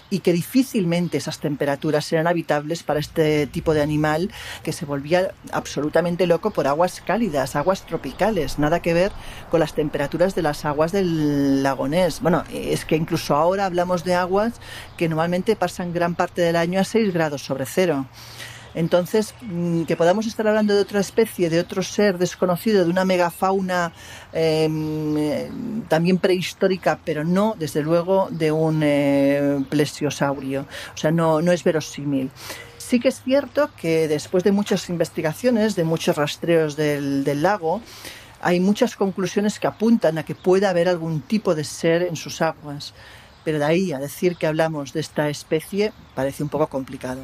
y 0.09 0.19
que 0.19 0.33
difícilmente 0.33 1.17
esas 1.17 1.39
temperaturas 1.39 2.11
eran 2.13 2.27
habitables 2.27 2.83
para 2.83 2.99
este 2.99 3.47
tipo 3.47 3.73
de 3.73 3.81
animal 3.81 4.31
que 4.63 4.71
se 4.71 4.85
volvía 4.85 5.33
absolutamente 5.51 6.27
loco 6.27 6.51
por 6.51 6.67
aguas 6.67 7.01
cálidas, 7.05 7.55
aguas 7.55 7.85
tropicales, 7.85 8.59
nada 8.59 8.81
que 8.81 8.93
ver 8.93 9.11
con 9.49 9.59
las 9.59 9.73
temperaturas 9.73 10.35
de 10.35 10.43
las 10.43 10.65
aguas 10.65 10.91
del 10.91 11.63
lagonés. 11.63 12.21
Bueno, 12.21 12.43
es 12.53 12.85
que 12.85 12.95
incluso 12.95 13.35
ahora 13.35 13.65
hablamos 13.65 14.03
de 14.03 14.15
aguas 14.15 14.53
que 14.97 15.09
normalmente 15.09 15.55
pasan 15.55 15.93
gran 15.93 16.15
parte 16.15 16.41
del 16.41 16.55
año 16.55 16.79
a 16.79 16.83
6 16.83 17.13
grados 17.13 17.41
sobre 17.41 17.65
cero. 17.65 18.05
Entonces, 18.77 19.33
mm, 19.41 19.85
que 19.85 19.95
podamos 19.95 20.27
estar 20.27 20.47
hablando 20.47 20.75
de 20.75 20.81
otra 20.81 20.99
especie, 20.99 21.49
de 21.49 21.59
otro 21.59 21.81
ser 21.81 22.19
desconocido, 22.19 22.83
de 22.83 22.91
una 22.91 23.05
megafauna 23.05 23.91
em, 24.31 25.81
también 25.87 26.19
prehistórica, 26.19 26.99
pero 27.03 27.23
no, 27.23 27.55
desde 27.57 27.81
luego, 27.81 28.27
de 28.29 28.51
un 28.51 28.81
eh, 28.83 29.65
plesiosaurio. 29.67 30.67
O 30.93 30.97
sea, 30.97 31.09
no, 31.09 31.41
no 31.41 31.51
es 31.51 31.63
verosímil. 31.63 32.29
Sí 32.77 32.99
que 32.99 33.07
es 33.07 33.23
cierto 33.23 33.71
que 33.75 34.07
después 34.07 34.43
de 34.43 34.51
muchas 34.51 34.89
investigaciones, 34.89 35.75
de 35.75 35.83
muchos 35.83 36.15
rastreos 36.15 36.75
del, 36.75 37.23
del 37.23 37.41
lago, 37.41 37.81
hay 38.41 38.59
muchas 38.59 38.95
conclusiones 38.95 39.59
que 39.59 39.65
apuntan 39.65 40.19
a 40.19 40.23
que 40.23 40.35
pueda 40.35 40.69
haber 40.69 40.87
algún 40.87 41.21
tipo 41.21 41.55
de 41.55 41.63
ser 41.63 42.03
en 42.03 42.15
sus 42.15 42.43
aguas 42.43 42.93
pero 43.47 43.59
de 43.59 43.65
ahí 43.65 43.93
a 43.93 43.97
decir 43.97 44.35
que 44.35 44.45
hablamos 44.45 44.91
de 44.91 44.99
esta 44.99 45.29
especie 45.29 45.93
parece 46.15 46.43
un 46.43 46.49
poco 46.49 46.67
complicado. 46.67 47.21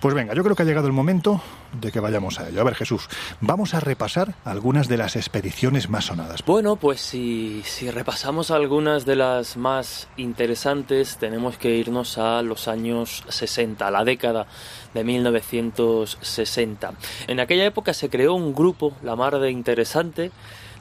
Pues 0.00 0.16
venga, 0.16 0.34
yo 0.34 0.42
creo 0.42 0.56
que 0.56 0.64
ha 0.64 0.66
llegado 0.66 0.88
el 0.88 0.92
momento 0.92 1.40
de 1.80 1.92
que 1.92 2.00
vayamos 2.00 2.40
a 2.40 2.48
ello. 2.48 2.60
A 2.60 2.64
ver, 2.64 2.74
Jesús, 2.74 3.08
vamos 3.40 3.72
a 3.74 3.78
repasar 3.78 4.34
algunas 4.44 4.88
de 4.88 4.96
las 4.96 5.14
expediciones 5.14 5.88
más 5.88 6.06
sonadas. 6.06 6.44
Bueno, 6.44 6.74
pues 6.74 7.00
si, 7.00 7.62
si 7.64 7.88
repasamos 7.88 8.50
algunas 8.50 9.06
de 9.06 9.14
las 9.14 9.56
más 9.56 10.08
interesantes, 10.16 11.18
tenemos 11.18 11.56
que 11.56 11.76
irnos 11.76 12.18
a 12.18 12.42
los 12.42 12.66
años 12.66 13.22
60, 13.28 13.86
a 13.86 13.92
la 13.92 14.02
década 14.02 14.48
de 14.92 15.04
1960. 15.04 16.94
En 17.28 17.38
aquella 17.38 17.64
época 17.64 17.94
se 17.94 18.10
creó 18.10 18.34
un 18.34 18.56
grupo, 18.56 18.96
la 19.04 19.14
mar 19.14 19.38
de 19.38 19.52
interesante, 19.52 20.32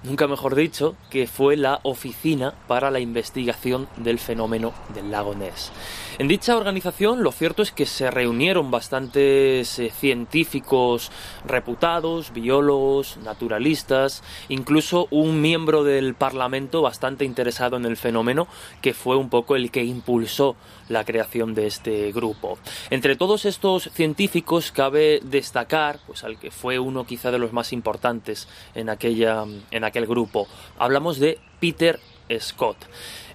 nunca 0.03 0.27
mejor 0.27 0.55
dicho, 0.55 0.95
que 1.09 1.27
fue 1.27 1.57
la 1.57 1.79
Oficina 1.83 2.53
para 2.67 2.91
la 2.91 2.99
Investigación 2.99 3.87
del 3.97 4.19
Fenómeno 4.19 4.73
del 4.93 5.11
Lago 5.11 5.35
Ness. 5.35 5.71
En 6.19 6.27
dicha 6.27 6.57
organización 6.57 7.23
lo 7.23 7.31
cierto 7.31 7.61
es 7.61 7.71
que 7.71 7.85
se 7.85 8.11
reunieron 8.11 8.71
bastantes 8.71 9.79
eh, 9.79 9.89
científicos 9.89 11.13
reputados, 11.45 12.33
biólogos, 12.33 13.15
naturalistas, 13.23 14.21
incluso 14.49 15.07
un 15.11 15.39
miembro 15.39 15.85
del 15.85 16.15
Parlamento 16.15 16.81
bastante 16.81 17.23
interesado 17.23 17.77
en 17.77 17.85
el 17.85 17.95
fenómeno 17.95 18.49
que 18.81 18.93
fue 18.93 19.15
un 19.15 19.29
poco 19.29 19.55
el 19.55 19.71
que 19.71 19.85
impulsó 19.85 20.57
la 20.89 21.05
creación 21.05 21.55
de 21.55 21.67
este 21.67 22.11
grupo. 22.11 22.59
Entre 22.89 23.15
todos 23.15 23.45
estos 23.45 23.89
científicos 23.93 24.73
cabe 24.73 25.21
destacar 25.23 25.99
pues 26.05 26.25
al 26.25 26.37
que 26.37 26.51
fue 26.51 26.79
uno 26.79 27.05
quizá 27.05 27.31
de 27.31 27.39
los 27.39 27.53
más 27.53 27.71
importantes 27.71 28.49
en 28.75 28.89
aquella 28.89 29.45
en 29.71 29.83
aquel 29.85 30.05
grupo. 30.05 30.49
Hablamos 30.79 31.17
de 31.17 31.39
Peter 31.61 31.97
Scott. 32.39 32.77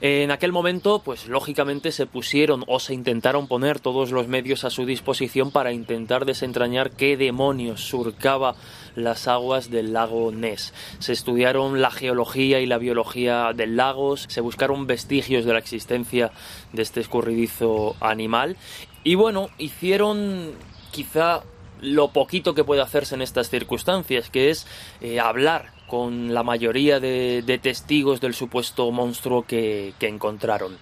En 0.00 0.30
aquel 0.30 0.52
momento, 0.52 1.00
pues 1.00 1.26
lógicamente 1.26 1.92
se 1.92 2.07
pusieron 2.07 2.64
o 2.66 2.78
se 2.78 2.94
intentaron 2.94 3.48
poner 3.48 3.80
todos 3.80 4.11
los 4.11 4.28
medios 4.28 4.64
a 4.64 4.70
su 4.70 4.87
disposición 4.87 5.50
para 5.50 5.72
intentar 5.72 6.24
desentrañar 6.24 6.90
qué 6.90 7.16
demonios 7.16 7.80
surcaba 7.80 8.54
las 8.94 9.28
aguas 9.28 9.70
del 9.70 9.92
lago 9.92 10.30
Ness. 10.30 10.74
Se 10.98 11.12
estudiaron 11.12 11.80
la 11.80 11.90
geología 11.90 12.61
y 12.61 12.66
la 12.66 12.78
biología 12.78 13.52
del 13.54 13.76
lago, 13.76 14.16
se 14.16 14.40
buscaron 14.40 14.87
vestigios 14.87 15.44
de 15.44 15.52
la 15.52 15.59
existencia 15.59 16.33
de 16.72 16.83
este 16.83 17.00
escurridizo 17.00 17.96
animal 18.00 18.57
y 19.02 19.16
bueno, 19.16 19.50
hicieron 19.59 20.52
quizá 20.90 21.42
lo 21.80 22.09
poquito 22.09 22.54
que 22.54 22.64
puede 22.64 22.80
hacerse 22.80 23.14
en 23.14 23.22
estas 23.22 23.50
circunstancias, 23.50 24.30
que 24.30 24.50
es 24.50 24.66
eh, 25.00 25.20
hablar 25.20 25.74
con 25.87 26.35
la 26.35 26.42
mayoría 26.42 27.01
de, 27.01 27.61
testigos 27.62 28.20
del 28.20 28.35
supuesto 28.35 28.90
monstruo 28.90 29.42
que, 29.47 29.94
encontraron. 30.01 30.77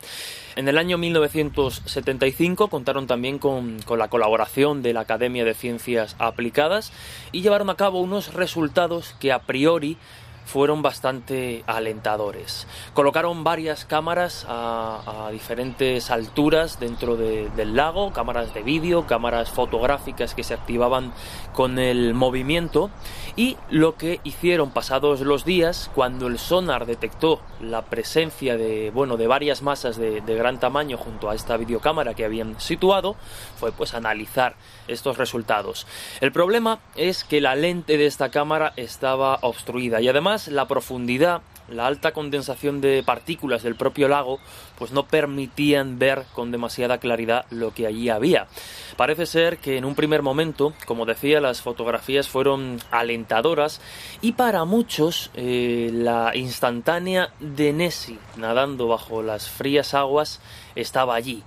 En 0.55 0.69
el 0.69 0.77
año 0.77 0.99
1975 0.99 2.69
contaron 2.69 3.07
también 3.07 3.38
con, 3.38 3.79
la 3.97 4.09
colaboración 4.09 4.83
de 4.83 4.93
la 4.93 5.01
Academia 5.01 5.45
de 5.45 5.55
Ciencias 5.55 6.15
Aplicadas 6.19 6.93
y 7.33 7.41
llevaron 7.41 7.71
a 7.71 7.77
cabo 7.77 8.01
unos 8.01 8.35
resultados 8.35 9.15
que 9.19 9.33
a 9.33 9.41
priori 9.41 9.97
fueron 10.45 10.83
bastante 10.83 11.65
alentadores. 11.67 12.67
Colocaron 12.95 13.45
varias 13.45 13.85
cámaras 13.85 14.47
a, 14.49 15.29
diferentes 15.33 16.11
alturas 16.11 16.79
dentro 16.79 17.17
del 17.17 17.77
lago, 17.77 18.13
cámaras 18.13 18.53
de 18.55 18.63
vídeo, 18.63 19.07
cámaras 19.07 19.51
fotográficas 19.51 20.35
que 20.35 20.45
se 20.45 20.55
activaban 20.55 21.13
con 21.55 21.79
el 21.79 22.15
movimiento 22.15 22.91
y 23.37 23.57
lo 23.71 23.97
que 23.97 24.21
hicieron 24.25 24.71
pasados 24.71 25.21
los 25.21 25.45
días 25.45 25.91
cuando 25.95 26.27
el 26.27 26.39
sonar 26.39 26.85
detectó 26.87 27.41
la 27.61 27.83
presencia 27.83 28.57
de 28.57 28.91
bueno 28.91 29.17
de 29.17 29.27
varias 29.27 29.63
masas 29.63 29.97
de, 29.97 30.21
de 30.21 30.35
gran 30.35 30.61
tamaño 30.61 30.99
junto 30.99 31.31
a 31.31 31.35
esta 31.35 31.57
videocámara 31.57 32.15
que 32.15 32.25
habían 32.25 32.61
situado 32.61 33.17
fue 33.57 33.73
pues 33.73 33.95
analizar 33.95 34.55
estos 34.89 35.17
resultados. 35.17 35.87
El 36.21 36.33
problema 36.33 36.81
es 36.95 37.25
que 37.25 37.41
la 37.41 37.55
lente 37.55 37.97
de 37.97 38.07
esta 38.07 38.31
cámara 38.31 38.73
estaba 38.77 39.39
obstruida 39.43 40.01
y 40.01 40.09
además 40.09 40.32
la 40.49 40.66
profundidad 40.66 41.42
la 41.68 41.87
alta 41.87 42.12
condensación 42.12 42.81
de 42.81 43.03
partículas 43.05 43.62
del 43.62 43.77
propio 43.77 44.09
lago 44.09 44.38
pues 44.79 44.92
no 44.92 45.07
permitían 45.07 45.99
ver 45.99 46.25
con 46.35 46.51
demasiada 46.51 46.99
claridad 46.99 47.47
lo 47.51 47.73
que 47.73 47.87
allí 47.87 48.09
había. 48.09 48.49
Parece 48.97 49.27
ser 49.27 49.59
que 49.59 49.77
en 49.77 49.85
un 49.85 49.95
primer 49.95 50.23
momento, 50.23 50.75
como 50.87 51.07
decía, 51.07 51.40
las 51.40 51.62
fotografías 51.62 52.29
fueron 52.29 52.79
alentadoras 52.90 53.81
y 54.21 54.33
para 54.33 54.64
muchos 54.64 55.31
eh, 55.35 55.90
la 55.92 56.35
instantánea 56.35 57.31
de 57.38 57.73
Nessie 57.73 58.18
nadando 58.37 58.88
bajo 58.88 59.23
las 59.23 59.49
frías 59.49 59.95
aguas 59.95 60.40
estaba 60.75 61.14
allí. 61.14 61.42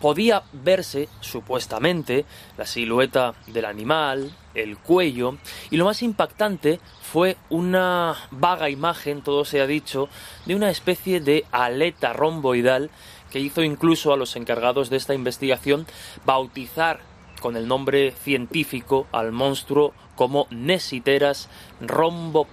Podía 0.00 0.42
verse, 0.52 1.08
supuestamente, 1.20 2.24
la 2.56 2.66
silueta 2.66 3.34
del 3.46 3.66
animal, 3.66 4.32
el 4.54 4.78
cuello 4.78 5.36
y 5.70 5.76
lo 5.76 5.84
más 5.84 6.02
impactante 6.02 6.80
fue 7.12 7.36
una 7.48 8.16
vaga 8.30 8.70
imagen, 8.70 9.22
todo 9.22 9.44
se 9.44 9.60
ha 9.60 9.66
dicho, 9.66 10.08
de 10.46 10.54
una 10.54 10.70
especie 10.70 11.20
de 11.20 11.44
aleta 11.50 12.12
romboidal 12.12 12.90
que 13.32 13.40
hizo 13.40 13.64
incluso 13.64 14.12
a 14.12 14.16
los 14.16 14.36
encargados 14.36 14.90
de 14.90 14.96
esta 14.96 15.12
investigación 15.12 15.86
bautizar 16.24 17.00
con 17.40 17.56
el 17.56 17.66
nombre 17.66 18.12
científico 18.12 19.08
al 19.10 19.32
monstruo 19.32 19.92
como 20.14 20.46
Nesiteras 20.50 21.48
rombo 21.80 22.46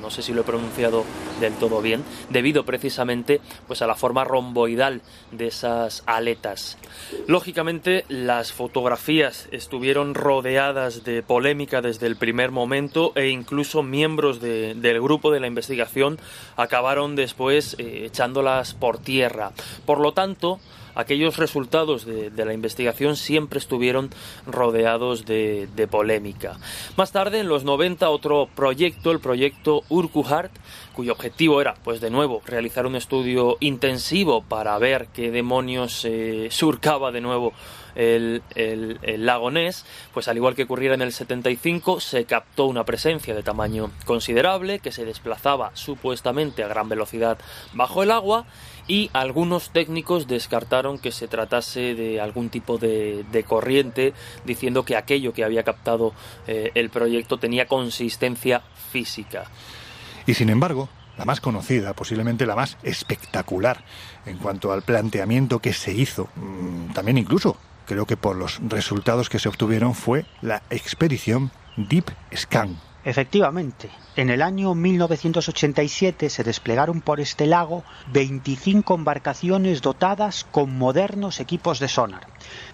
no 0.00 0.10
sé 0.10 0.22
si 0.22 0.32
lo 0.32 0.42
he 0.42 0.44
pronunciado 0.44 1.04
del 1.40 1.54
todo 1.54 1.82
bien, 1.82 2.04
debido 2.30 2.64
precisamente 2.64 3.40
pues 3.66 3.82
a 3.82 3.86
la 3.88 3.96
forma 3.96 4.22
romboidal 4.22 5.02
de 5.32 5.48
esas 5.48 6.04
aletas. 6.06 6.78
Lógicamente 7.26 8.04
las 8.08 8.52
fotografías 8.52 9.48
estuvieron 9.50 10.14
rodeadas 10.14 11.02
de 11.02 11.24
polémica 11.24 11.82
desde 11.82 12.06
el 12.06 12.14
primer 12.14 12.52
momento 12.52 13.10
e 13.16 13.28
incluso 13.28 13.82
miembros 13.82 14.40
del 14.40 15.00
grupo 15.00 15.32
de 15.32 15.40
la 15.40 15.48
investigación 15.48 16.20
acabaron 16.56 17.16
después 17.16 17.74
eh, 17.78 18.04
echándolas 18.06 18.74
por 18.74 18.98
tierra. 18.98 19.50
Por 19.84 19.98
lo 19.98 20.12
tanto, 20.12 20.60
aquellos 20.94 21.36
resultados 21.36 22.04
de, 22.04 22.44
la 22.44 22.52
investigación 22.52 23.16
siempre 23.16 23.58
estuvieron 23.58 24.10
rodeados 24.46 25.24
de, 25.24 25.88
polémica. 25.90 26.58
Más 26.96 27.12
tarde, 27.12 27.40
en 27.40 27.48
los 27.48 27.64
90, 27.64 28.08
otro 28.10 28.48
proyecto, 28.54 29.10
el 29.10 29.20
proyecto 29.20 29.82
Urquhart, 29.88 30.52
cuyo 30.92 31.12
objetivo 31.12 31.60
era, 31.60 31.74
pues 31.84 32.00
de 32.00 32.10
nuevo, 32.10 32.42
realizar 32.46 32.86
un 32.86 32.96
estudio 32.96 33.56
intensivo 33.60 34.42
para 34.42 34.78
ver 34.78 35.08
qué 35.12 35.30
demonios 35.30 36.06
surcaba 36.50 37.12
de 37.12 37.20
nuevo 37.20 37.52
el, 37.94 38.42
el, 38.54 39.26
lago 39.26 39.50
Ness, 39.50 39.84
pues 40.12 40.28
al 40.28 40.36
igual 40.36 40.54
que 40.54 40.64
ocurriera 40.64 40.94
en 40.94 41.02
el 41.02 41.12
75, 41.12 42.00
se 42.00 42.24
captó 42.24 42.66
una 42.66 42.84
presencia 42.84 43.34
de 43.34 43.42
tamaño 43.42 43.90
considerable 44.04 44.78
que 44.78 44.92
se 44.92 45.04
desplazaba 45.04 45.70
supuestamente 45.74 46.62
a 46.62 46.68
gran 46.68 46.88
velocidad 46.88 47.38
bajo 47.72 48.02
el 48.02 48.10
agua 48.10 48.46
y 48.86 49.10
algunos 49.12 49.70
técnicos 49.70 50.26
descartaron 50.26 50.98
que 50.98 51.12
se 51.12 51.28
tratase 51.28 51.94
de 51.94 52.20
algún 52.20 52.50
tipo 52.50 52.78
de, 52.78 53.44
corriente, 53.46 54.14
diciendo 54.44 54.84
que 54.84 54.96
aquello 54.96 55.32
que 55.32 55.44
había 55.44 55.62
captado 55.62 56.12
eh, 56.46 56.70
el 56.74 56.90
proyecto 56.90 57.38
tenía 57.38 57.66
consistencia 57.66 58.62
física. 58.90 59.44
Y 60.26 60.34
sin 60.34 60.50
embargo, 60.50 60.88
la 61.18 61.24
más 61.24 61.40
conocida, 61.40 61.94
posiblemente 61.94 62.46
la 62.46 62.56
más 62.56 62.76
espectacular 62.82 63.84
en 64.26 64.38
cuanto 64.38 64.72
al 64.72 64.82
planteamiento 64.82 65.60
que 65.60 65.72
se 65.72 65.92
hizo, 65.92 66.28
mm, 66.36 66.92
también 66.92 67.18
incluso 67.18 67.56
creo 67.86 68.06
que 68.06 68.16
por 68.16 68.36
los 68.36 68.60
resultados 68.66 69.28
que 69.28 69.38
se 69.38 69.48
obtuvieron, 69.48 69.94
fue 69.94 70.24
la 70.40 70.62
expedición 70.70 71.50
Deep 71.76 72.10
Scan. 72.34 72.78
Efectivamente, 73.04 73.90
en 74.16 74.30
el 74.30 74.40
año 74.40 74.74
1987 74.74 76.30
se 76.30 76.42
desplegaron 76.42 77.02
por 77.02 77.20
este 77.20 77.46
lago 77.46 77.84
25 78.12 78.94
embarcaciones 78.94 79.82
dotadas 79.82 80.46
con 80.50 80.78
modernos 80.78 81.38
equipos 81.38 81.80
de 81.80 81.88
sonar. 81.88 82.26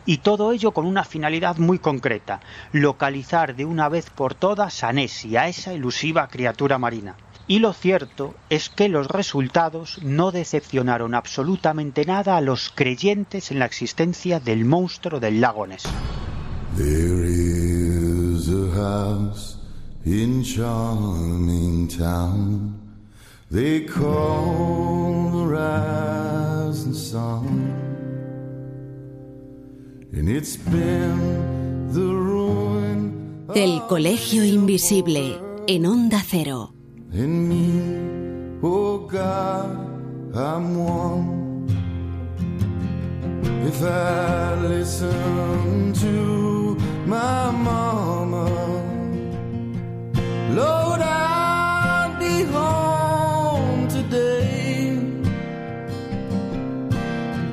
Y 0.07 0.19
todo 0.19 0.53
ello 0.53 0.71
con 0.71 0.87
una 0.87 1.03
finalidad 1.03 1.57
muy 1.57 1.81
concreta, 1.81 2.41
localizar 2.71 3.57
de 3.57 3.65
una 3.65 3.89
vez 3.89 4.09
por 4.11 4.35
todas 4.35 4.85
a 4.85 4.93
Nessie, 4.93 5.37
a 5.37 5.49
esa 5.49 5.73
elusiva 5.73 6.29
criatura 6.29 6.79
marina. 6.79 7.17
Y 7.49 7.59
lo 7.59 7.73
cierto 7.73 8.37
es 8.51 8.71
que 8.71 8.89
los 8.89 9.09
resultados 9.09 9.99
no 10.03 10.31
decepcionaron 10.31 11.17
absolutamente 11.17 12.05
nada 12.05 12.37
a 12.37 12.41
los 12.41 12.71
creyentes 12.73 13.51
en 13.51 13.59
la 13.59 13.65
existencia 13.65 14.39
del 14.39 14.65
monstruo 14.65 15.19
del 15.19 15.41
lago 15.41 15.67
Ness. 15.67 15.89
In 20.05 20.43
charming 20.43 21.87
town 21.87 22.75
they 23.51 23.81
call 23.81 25.31
the 25.31 25.47
rising 25.47 26.95
sun 26.95 27.47
and 30.13 30.29
it's 30.29 30.57
been 30.57 31.93
the 31.93 32.01
ruin 32.01 33.45
El 33.55 33.87
Colegio 33.89 34.45
Invisible 34.45 35.65
en 35.67 35.85
Onda 35.85 36.23
Cero. 36.23 36.73
In 37.13 37.49
me, 37.49 38.59
oh 38.63 38.99
God, 39.09 39.77
I'm 40.35 40.77
one. 40.77 41.67
If 43.67 43.83
I 43.83 44.55
listen 44.55 45.93
to 45.95 46.77
my 47.07 47.51
mama. 47.51 48.70
Lord, 50.55 51.01
I'll 51.01 52.19
be 52.19 52.43
home 52.43 53.87
today. 53.87 54.99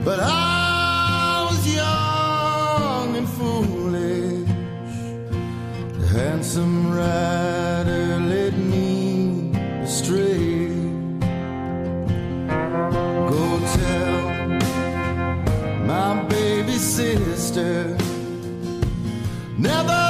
But 0.04 0.20
I 0.20 1.46
was 1.48 1.76
young 1.76 3.18
and 3.18 3.30
foolish. 3.30 4.50
The 6.00 6.08
handsome 6.08 6.92
rider 6.92 8.20
led 8.32 8.58
me 8.58 9.52
astray. 9.84 10.70
Go 13.30 13.60
tell 13.78 14.22
my 15.86 16.24
baby 16.30 16.78
sister. 16.80 17.96
Never 19.60 20.07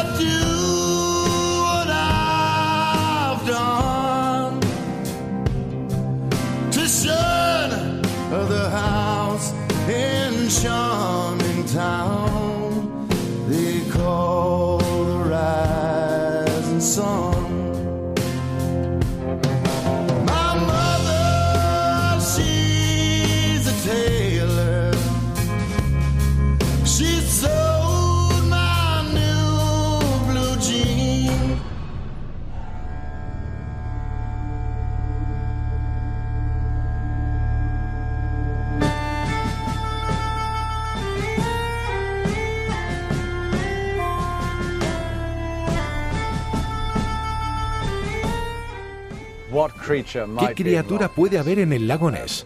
¿Qué 50.04 50.56
criatura 50.56 51.10
puede 51.10 51.40
haber 51.40 51.60
en 51.60 51.74
el 51.74 51.88
lago 51.88 52.12
Ness? 52.12 52.46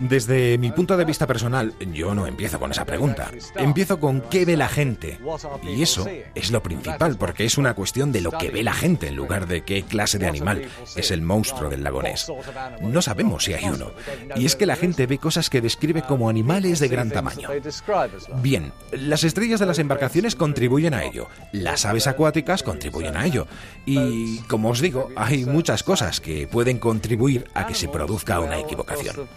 Desde 0.00 0.58
mi 0.58 0.72
punto 0.72 0.96
de 0.96 1.04
vista 1.04 1.26
personal, 1.26 1.74
yo 1.92 2.14
no 2.14 2.26
empiezo 2.26 2.58
con 2.58 2.70
esa 2.70 2.84
pregunta. 2.84 3.30
Empiezo 3.56 3.98
con 3.98 4.20
qué 4.22 4.44
ve 4.44 4.56
la 4.56 4.68
gente. 4.68 5.18
Y 5.62 5.82
eso 5.82 6.06
es 6.34 6.50
lo 6.50 6.62
principal, 6.62 7.16
porque 7.16 7.44
es 7.44 7.58
una 7.58 7.74
cuestión 7.74 8.12
de 8.12 8.20
lo 8.20 8.30
que 8.30 8.50
ve 8.50 8.62
la 8.62 8.74
gente 8.74 9.08
en 9.08 9.16
lugar 9.16 9.46
de 9.46 9.62
qué 9.62 9.82
clase 9.82 10.18
de 10.18 10.26
animal 10.26 10.62
es 10.94 11.10
el 11.10 11.22
monstruo 11.22 11.70
del 11.70 11.84
lago 11.84 12.02
Ness. 12.02 12.30
No 12.80 13.02
sabemos 13.02 13.44
si 13.44 13.54
hay 13.54 13.68
uno. 13.68 13.92
Y 14.36 14.46
es 14.46 14.56
que 14.56 14.66
la 14.66 14.76
gente 14.76 15.06
ve 15.06 15.18
cosas 15.18 15.50
que 15.50 15.60
describe 15.60 16.02
como 16.02 16.28
animales 16.28 16.78
de 16.80 16.88
gran 16.88 17.10
tamaño. 17.10 17.48
Bien, 18.42 18.72
las 18.92 19.24
estrellas 19.24 19.60
de 19.60 19.66
las 19.66 19.78
embarcaciones 19.78 20.36
contribuyen 20.36 20.94
a 20.94 21.04
ello. 21.04 21.28
Las 21.52 21.84
aves 21.84 22.06
acuáticas 22.06 22.62
contribuyen 22.62 23.16
a 23.16 23.26
ello. 23.26 23.46
Y, 23.84 24.38
como 24.40 24.70
os 24.70 24.80
digo, 24.80 25.08
hay 25.16 25.44
muchas 25.44 25.82
cosas 25.82 26.20
que 26.20 26.46
pueden 26.46 26.78
contribuir 26.78 27.48
a 27.54 27.66
que 27.66 27.74
se 27.74 27.88
produzca 27.88 28.40
una 28.40 28.58
equivocación. 28.58 29.28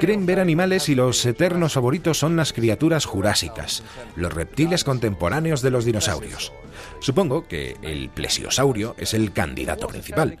Creen 0.00 0.26
ver 0.26 0.40
animales 0.40 0.88
y 0.88 0.94
los 0.94 1.24
eternos 1.26 1.74
favoritos 1.74 2.18
son 2.18 2.36
las 2.36 2.52
criaturas 2.52 3.04
jurásicas, 3.04 3.82
los 4.16 4.32
reptiles 4.32 4.84
contemporáneos 4.84 5.62
de 5.62 5.70
los 5.70 5.84
dinosaurios. 5.84 6.52
Supongo 7.00 7.46
que 7.46 7.76
el 7.82 8.08
plesiosaurio 8.08 8.94
es 8.98 9.14
el 9.14 9.32
candidato 9.32 9.86
principal. 9.86 10.38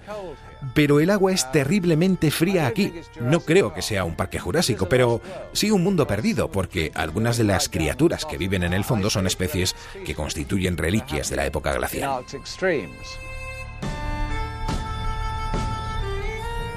Pero 0.74 1.00
el 1.00 1.10
agua 1.10 1.32
es 1.32 1.50
terriblemente 1.52 2.30
fría 2.30 2.66
aquí. 2.66 2.92
No 3.20 3.40
creo 3.40 3.72
que 3.72 3.82
sea 3.82 4.04
un 4.04 4.14
parque 4.14 4.38
jurásico, 4.38 4.88
pero 4.88 5.22
sí 5.52 5.70
un 5.70 5.82
mundo 5.82 6.06
perdido, 6.06 6.50
porque 6.50 6.92
algunas 6.94 7.38
de 7.38 7.44
las 7.44 7.68
criaturas 7.68 8.26
que 8.26 8.36
viven 8.36 8.62
en 8.62 8.74
el 8.74 8.84
fondo 8.84 9.08
son 9.08 9.26
especies 9.26 9.74
que 10.04 10.14
constituyen 10.14 10.76
reliquias 10.76 11.30
de 11.30 11.36
la 11.36 11.46
época 11.46 11.72
glacial. 11.72 12.24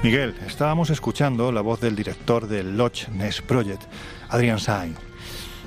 Miguel, 0.04 0.34
estábamos 0.46 0.90
escuchando 0.90 1.50
la 1.50 1.62
voz 1.62 1.80
del 1.80 1.96
director 1.96 2.46
del 2.46 2.76
Loch 2.76 3.08
Ness 3.08 3.40
Project, 3.40 3.84
Adrian 4.28 4.58
Sain. 4.58 4.94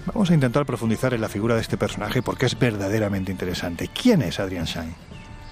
Vamos 0.06 0.30
a 0.30 0.36
intentar 0.36 0.64
profundizar 0.64 1.16
en 1.16 1.22
la 1.22 1.28
figura 1.28 1.56
de 1.56 1.62
este 1.62 1.76
personaje 1.76 2.22
porque 2.22 2.46
es 2.46 2.60
verdaderamente 2.60 3.32
interesante. 3.32 3.88
¿Quién 3.88 4.22
es 4.22 4.40
Adrian 4.40 4.68
Sain? 4.68 4.94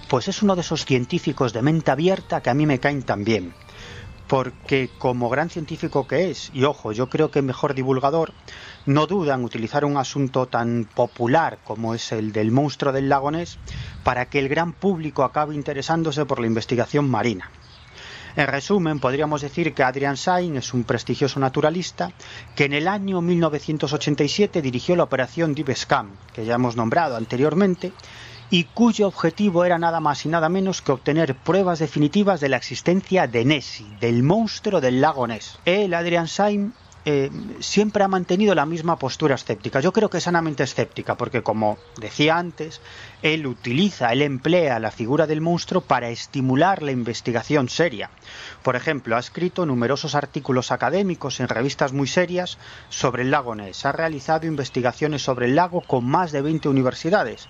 Pues 0.07 0.27
es 0.27 0.43
uno 0.43 0.53
de 0.53 0.61
esos 0.61 0.85
científicos 0.85 1.51
de 1.51 1.63
mente 1.63 1.89
abierta 1.89 2.41
que 2.41 2.51
a 2.51 2.53
mí 2.53 2.67
me 2.67 2.79
caen 2.79 3.01
tan 3.01 3.23
bien. 3.23 3.55
Porque 4.27 4.91
como 4.99 5.29
gran 5.29 5.49
científico 5.49 6.05
que 6.05 6.29
es, 6.29 6.51
y 6.53 6.63
ojo, 6.65 6.91
yo 6.91 7.09
creo 7.09 7.31
que 7.31 7.41
mejor 7.41 7.73
divulgador, 7.73 8.33
no 8.85 9.07
duda 9.07 9.33
en 9.33 9.45
utilizar 9.45 9.83
un 9.83 9.97
asunto 9.97 10.45
tan 10.45 10.87
popular 10.93 11.57
como 11.63 11.95
es 11.95 12.11
el 12.11 12.31
del 12.31 12.51
monstruo 12.51 12.93
del 12.93 13.09
lago 13.09 13.31
Ness 13.31 13.57
para 14.03 14.27
que 14.27 14.37
el 14.37 14.47
gran 14.47 14.73
público 14.73 15.23
acabe 15.23 15.55
interesándose 15.55 16.23
por 16.25 16.39
la 16.39 16.45
investigación 16.45 17.09
marina. 17.09 17.49
En 18.37 18.47
resumen, 18.47 18.99
podríamos 18.99 19.41
decir 19.41 19.73
que 19.73 19.83
Adrian 19.83 20.17
Sain 20.17 20.57
es 20.57 20.73
un 20.73 20.83
prestigioso 20.83 21.39
naturalista 21.39 22.11
que 22.53 22.65
en 22.65 22.73
el 22.73 22.89
año 22.89 23.21
1987 23.21 24.61
dirigió 24.61 24.97
la 24.97 25.03
operación 25.03 25.55
Deep 25.55 25.73
Scam, 25.73 26.09
que 26.33 26.43
ya 26.43 26.55
hemos 26.55 26.75
nombrado 26.75 27.15
anteriormente, 27.15 27.93
y 28.49 28.65
cuyo 28.65 29.07
objetivo 29.07 29.63
era 29.63 29.77
nada 29.77 30.01
más 30.01 30.25
y 30.25 30.29
nada 30.29 30.49
menos 30.49 30.81
que 30.81 30.91
obtener 30.91 31.35
pruebas 31.35 31.79
definitivas 31.79 32.41
de 32.41 32.49
la 32.49 32.57
existencia 32.57 33.25
de 33.25 33.45
Nessie, 33.45 33.87
del 34.01 34.21
monstruo 34.21 34.81
del 34.81 34.99
lago 34.99 35.25
Ness. 35.27 35.57
Él, 35.63 35.93
Adrian 35.93 36.27
Sain, 36.27 36.73
eh, 37.05 37.29
siempre 37.59 38.03
ha 38.03 38.07
mantenido 38.07 38.55
la 38.55 38.65
misma 38.65 38.97
postura 38.97 39.35
escéptica. 39.35 39.79
Yo 39.79 39.93
creo 39.93 40.09
que 40.09 40.19
sanamente 40.19 40.63
escéptica, 40.63 41.15
porque 41.15 41.43
como 41.43 41.77
decía 41.97 42.37
antes, 42.37 42.81
él 43.21 43.45
utiliza, 43.45 44.11
él 44.11 44.23
emplea 44.23 44.79
la 44.79 44.89
figura 44.89 45.27
del 45.27 45.39
monstruo 45.39 45.81
para 45.81 46.09
estimular 46.09 46.81
la 46.81 46.91
investigación 46.91 47.69
seria. 47.69 48.09
Por 48.63 48.75
ejemplo, 48.75 49.15
ha 49.15 49.19
escrito 49.19 49.67
numerosos 49.67 50.15
artículos 50.15 50.71
académicos 50.71 51.39
en 51.39 51.47
revistas 51.47 51.93
muy 51.93 52.07
serias 52.07 52.57
sobre 52.89 53.21
el 53.21 53.31
lago 53.31 53.53
Ness. 53.53 53.85
Ha 53.85 53.91
realizado 53.91 54.47
investigaciones 54.47 55.21
sobre 55.21 55.45
el 55.45 55.55
lago 55.55 55.81
con 55.81 56.05
más 56.05 56.31
de 56.31 56.41
20 56.41 56.69
universidades 56.69 57.47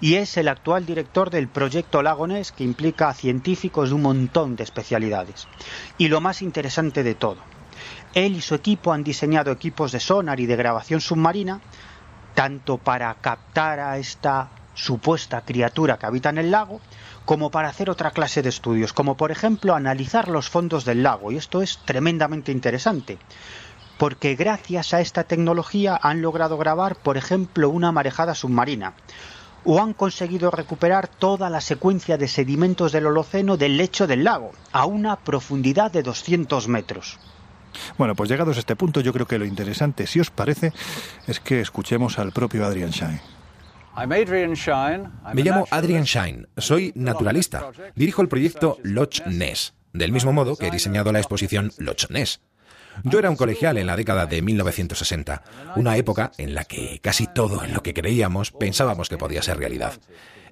y 0.00 0.14
es 0.14 0.36
el 0.36 0.48
actual 0.48 0.86
director 0.86 1.30
del 1.30 1.48
proyecto 1.48 2.02
Lagones 2.02 2.52
que 2.52 2.64
implica 2.64 3.08
a 3.08 3.14
científicos 3.14 3.88
de 3.90 3.94
un 3.94 4.02
montón 4.02 4.56
de 4.56 4.64
especialidades. 4.64 5.48
Y 5.98 6.08
lo 6.08 6.20
más 6.20 6.42
interesante 6.42 7.02
de 7.02 7.14
todo, 7.14 7.38
él 8.14 8.36
y 8.36 8.40
su 8.40 8.54
equipo 8.54 8.92
han 8.92 9.04
diseñado 9.04 9.52
equipos 9.52 9.92
de 9.92 10.00
sonar 10.00 10.40
y 10.40 10.46
de 10.46 10.56
grabación 10.56 11.00
submarina, 11.00 11.60
tanto 12.34 12.78
para 12.78 13.14
captar 13.14 13.80
a 13.80 13.98
esta 13.98 14.48
supuesta 14.74 15.42
criatura 15.42 15.98
que 15.98 16.06
habita 16.06 16.30
en 16.30 16.38
el 16.38 16.50
lago, 16.50 16.80
como 17.24 17.50
para 17.50 17.68
hacer 17.68 17.90
otra 17.90 18.12
clase 18.12 18.42
de 18.42 18.48
estudios, 18.48 18.92
como 18.92 19.16
por 19.16 19.30
ejemplo 19.30 19.74
analizar 19.74 20.28
los 20.28 20.48
fondos 20.48 20.84
del 20.84 21.02
lago. 21.02 21.30
Y 21.30 21.36
esto 21.36 21.60
es 21.60 21.78
tremendamente 21.84 22.52
interesante, 22.52 23.18
porque 23.98 24.36
gracias 24.36 24.94
a 24.94 25.00
esta 25.00 25.24
tecnología 25.24 25.98
han 26.00 26.22
logrado 26.22 26.56
grabar, 26.56 26.96
por 26.96 27.16
ejemplo, 27.16 27.68
una 27.68 27.92
marejada 27.92 28.34
submarina, 28.34 28.94
o 29.64 29.82
han 29.82 29.92
conseguido 29.92 30.50
recuperar 30.50 31.08
toda 31.08 31.50
la 31.50 31.60
secuencia 31.60 32.16
de 32.16 32.28
sedimentos 32.28 32.92
del 32.92 33.06
Holoceno 33.06 33.56
del 33.56 33.76
lecho 33.76 34.06
del 34.06 34.24
lago, 34.24 34.52
a 34.72 34.86
una 34.86 35.16
profundidad 35.16 35.90
de 35.90 36.02
200 36.02 36.68
metros. 36.68 37.18
Bueno, 37.96 38.14
pues 38.14 38.28
llegados 38.30 38.56
a 38.56 38.60
este 38.60 38.76
punto, 38.76 39.00
yo 39.00 39.12
creo 39.12 39.26
que 39.26 39.38
lo 39.38 39.44
interesante, 39.44 40.06
si 40.06 40.20
os 40.20 40.30
parece, 40.30 40.72
es 41.26 41.40
que 41.40 41.60
escuchemos 41.60 42.18
al 42.18 42.32
propio 42.32 42.64
Adrian 42.64 42.90
Shine. 42.90 43.20
Me 45.34 45.42
llamo 45.42 45.66
Adrian 45.70 46.04
Shine, 46.04 46.46
soy 46.56 46.92
naturalista. 46.94 47.70
Dirijo 47.96 48.22
el 48.22 48.28
proyecto 48.28 48.78
Loch 48.82 49.26
Ness, 49.26 49.74
del 49.92 50.12
mismo 50.12 50.32
modo 50.32 50.56
que 50.56 50.68
he 50.68 50.70
diseñado 50.70 51.10
la 51.10 51.18
exposición 51.18 51.72
Loch 51.78 52.08
Ness. 52.10 52.40
Yo 53.04 53.18
era 53.18 53.30
un 53.30 53.36
colegial 53.36 53.78
en 53.78 53.86
la 53.86 53.96
década 53.96 54.26
de 54.26 54.42
1960, 54.42 55.42
una 55.76 55.96
época 55.96 56.32
en 56.38 56.54
la 56.54 56.64
que 56.64 57.00
casi 57.02 57.26
todo 57.26 57.64
en 57.64 57.72
lo 57.74 57.82
que 57.82 57.94
creíamos 57.94 58.50
pensábamos 58.50 59.08
que 59.08 59.18
podía 59.18 59.42
ser 59.42 59.58
realidad. 59.58 59.94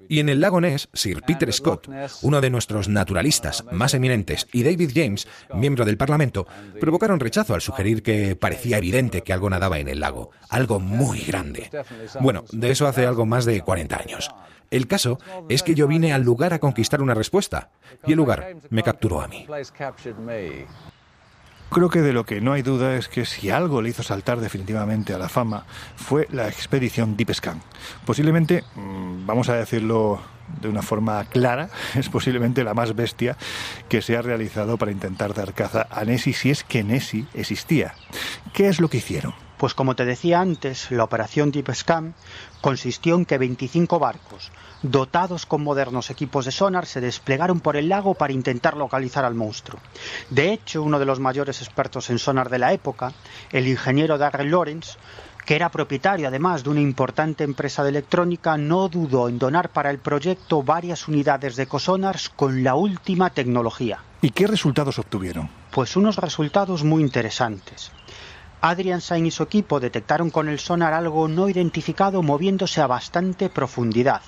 Y 0.09 0.19
en 0.19 0.29
el 0.29 0.41
lago 0.41 0.61
Ness, 0.61 0.89
Sir 0.93 1.21
Peter 1.21 1.51
Scott, 1.51 1.89
uno 2.21 2.41
de 2.41 2.49
nuestros 2.49 2.87
naturalistas 2.87 3.65
más 3.71 3.93
eminentes, 3.93 4.47
y 4.53 4.63
David 4.63 4.91
James, 4.93 5.27
miembro 5.53 5.85
del 5.85 5.97
Parlamento, 5.97 6.47
provocaron 6.79 7.19
rechazo 7.19 7.53
al 7.53 7.61
sugerir 7.61 8.03
que 8.03 8.35
parecía 8.35 8.77
evidente 8.77 9.21
que 9.21 9.33
algo 9.33 9.49
nadaba 9.49 9.79
en 9.79 9.87
el 9.87 9.99
lago, 9.99 10.31
algo 10.49 10.79
muy 10.79 11.19
grande. 11.19 11.69
Bueno, 12.19 12.43
de 12.51 12.71
eso 12.71 12.87
hace 12.87 13.05
algo 13.05 13.25
más 13.25 13.45
de 13.45 13.61
40 13.61 13.97
años. 13.97 14.31
El 14.69 14.87
caso 14.87 15.19
es 15.47 15.63
que 15.63 15.75
yo 15.75 15.87
vine 15.87 16.13
al 16.13 16.23
lugar 16.23 16.53
a 16.53 16.59
conquistar 16.59 17.01
una 17.01 17.13
respuesta, 17.13 17.69
y 18.05 18.11
el 18.11 18.17
lugar 18.17 18.55
me 18.69 18.83
capturó 18.83 19.21
a 19.21 19.27
mí. 19.27 19.45
Creo 21.69 21.89
que 21.89 22.01
de 22.01 22.13
lo 22.13 22.25
que 22.25 22.41
no 22.41 22.53
hay 22.53 22.61
duda 22.61 22.95
es 22.95 23.09
que 23.09 23.25
si 23.25 23.49
algo 23.49 23.81
le 23.81 23.89
hizo 23.89 24.01
saltar 24.01 24.39
definitivamente 24.39 25.13
a 25.13 25.17
la 25.17 25.29
fama 25.29 25.65
fue 25.95 26.27
la 26.31 26.47
expedición 26.47 27.17
Deep 27.17 27.33
Scan. 27.33 27.61
Posiblemente, 28.05 28.63
mm, 28.75 29.25
vamos 29.25 29.49
a 29.49 29.55
decirlo 29.55 30.19
de 30.61 30.69
una 30.69 30.81
forma 30.81 31.25
clara, 31.25 31.69
es 31.95 32.09
posiblemente 32.09 32.63
la 32.63 32.73
más 32.73 32.95
bestia 32.95 33.37
que 33.89 34.01
se 34.01 34.15
ha 34.15 34.21
realizado 34.21 34.77
para 34.77 34.91
intentar 34.91 35.33
dar 35.33 35.53
caza 35.53 35.87
a 35.91 36.05
Nessie 36.05 36.33
si 36.33 36.51
es 36.51 36.63
que 36.63 36.83
Nessie 36.83 37.27
existía. 37.33 37.93
¿Qué 38.53 38.69
es 38.69 38.79
lo 38.79 38.89
que 38.89 38.97
hicieron? 38.97 39.46
Pues 39.57 39.73
como 39.73 39.95
te 39.95 40.05
decía 40.05 40.39
antes, 40.39 40.91
la 40.91 41.03
operación 41.03 41.51
Deep 41.51 41.73
Scan 41.73 42.13
consistió 42.61 43.15
en 43.15 43.25
que 43.25 43.39
25 43.39 43.97
barcos, 43.97 44.51
dotados 44.83 45.47
con 45.47 45.63
modernos 45.63 46.11
equipos 46.11 46.45
de 46.45 46.51
sonar, 46.51 46.85
se 46.85 47.01
desplegaron 47.01 47.59
por 47.59 47.75
el 47.75 47.89
lago 47.89 48.13
para 48.13 48.33
intentar 48.33 48.77
localizar 48.77 49.25
al 49.25 49.33
monstruo. 49.33 49.79
De 50.29 50.53
hecho, 50.53 50.83
uno 50.83 50.99
de 50.99 51.05
los 51.05 51.19
mayores 51.19 51.61
expertos 51.61 52.11
en 52.11 52.19
sonar 52.19 52.49
de 52.49 52.59
la 52.59 52.71
época, 52.71 53.13
el 53.51 53.67
ingeniero 53.67 54.19
Darrell 54.19 54.51
Lawrence, 54.51 54.97
que 55.47 55.55
era 55.55 55.69
propietario 55.69 56.27
además 56.27 56.63
de 56.63 56.69
una 56.69 56.81
importante 56.81 57.43
empresa 57.43 57.81
de 57.81 57.89
electrónica, 57.89 58.57
no 58.57 58.89
dudó 58.89 59.27
en 59.27 59.39
donar 59.39 59.69
para 59.69 59.89
el 59.89 59.97
proyecto 59.97 60.61
varias 60.61 61.07
unidades 61.07 61.55
de 61.55 61.63
Ecosonars 61.63 62.29
con 62.29 62.63
la 62.63 62.75
última 62.75 63.31
tecnología. 63.31 64.03
¿Y 64.21 64.31
qué 64.31 64.45
resultados 64.45 64.99
obtuvieron? 64.99 65.49
Pues 65.71 65.95
unos 65.95 66.17
resultados 66.17 66.83
muy 66.83 67.01
interesantes. 67.01 67.91
Adrian 68.61 69.01
Sain 69.01 69.25
y 69.25 69.31
su 69.31 69.43
equipo 69.43 69.79
detectaron 69.79 70.31
con 70.31 70.49
el 70.49 70.59
sonar 70.59 70.93
algo 70.93 71.27
no 71.27 71.47
identificado 71.47 72.23
moviéndose 72.23 72.81
a 72.81 72.87
bastante 72.87 73.49
profundidad 73.49 74.21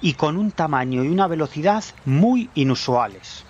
y 0.00 0.14
con 0.14 0.36
un 0.36 0.50
tamaño 0.50 1.04
y 1.04 1.08
una 1.08 1.28
velocidad 1.28 1.84
muy 2.04 2.50
inusuales. 2.54 3.44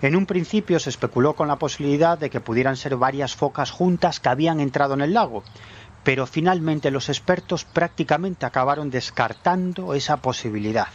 En 0.00 0.16
un 0.16 0.24
principio 0.24 0.78
se 0.80 0.88
especuló 0.88 1.34
con 1.34 1.48
la 1.48 1.56
posibilidad 1.56 2.16
de 2.16 2.30
que 2.30 2.40
pudieran 2.40 2.78
ser 2.78 2.96
varias 2.96 3.36
focas 3.36 3.70
juntas 3.70 4.18
que 4.18 4.30
habían 4.30 4.60
entrado 4.60 4.94
en 4.94 5.02
el 5.02 5.12
lago, 5.12 5.44
pero 6.04 6.26
finalmente 6.26 6.90
los 6.90 7.10
expertos 7.10 7.66
prácticamente 7.66 8.46
acabaron 8.46 8.88
descartando 8.88 9.92
esa 9.92 10.16
posibilidad. 10.16 10.88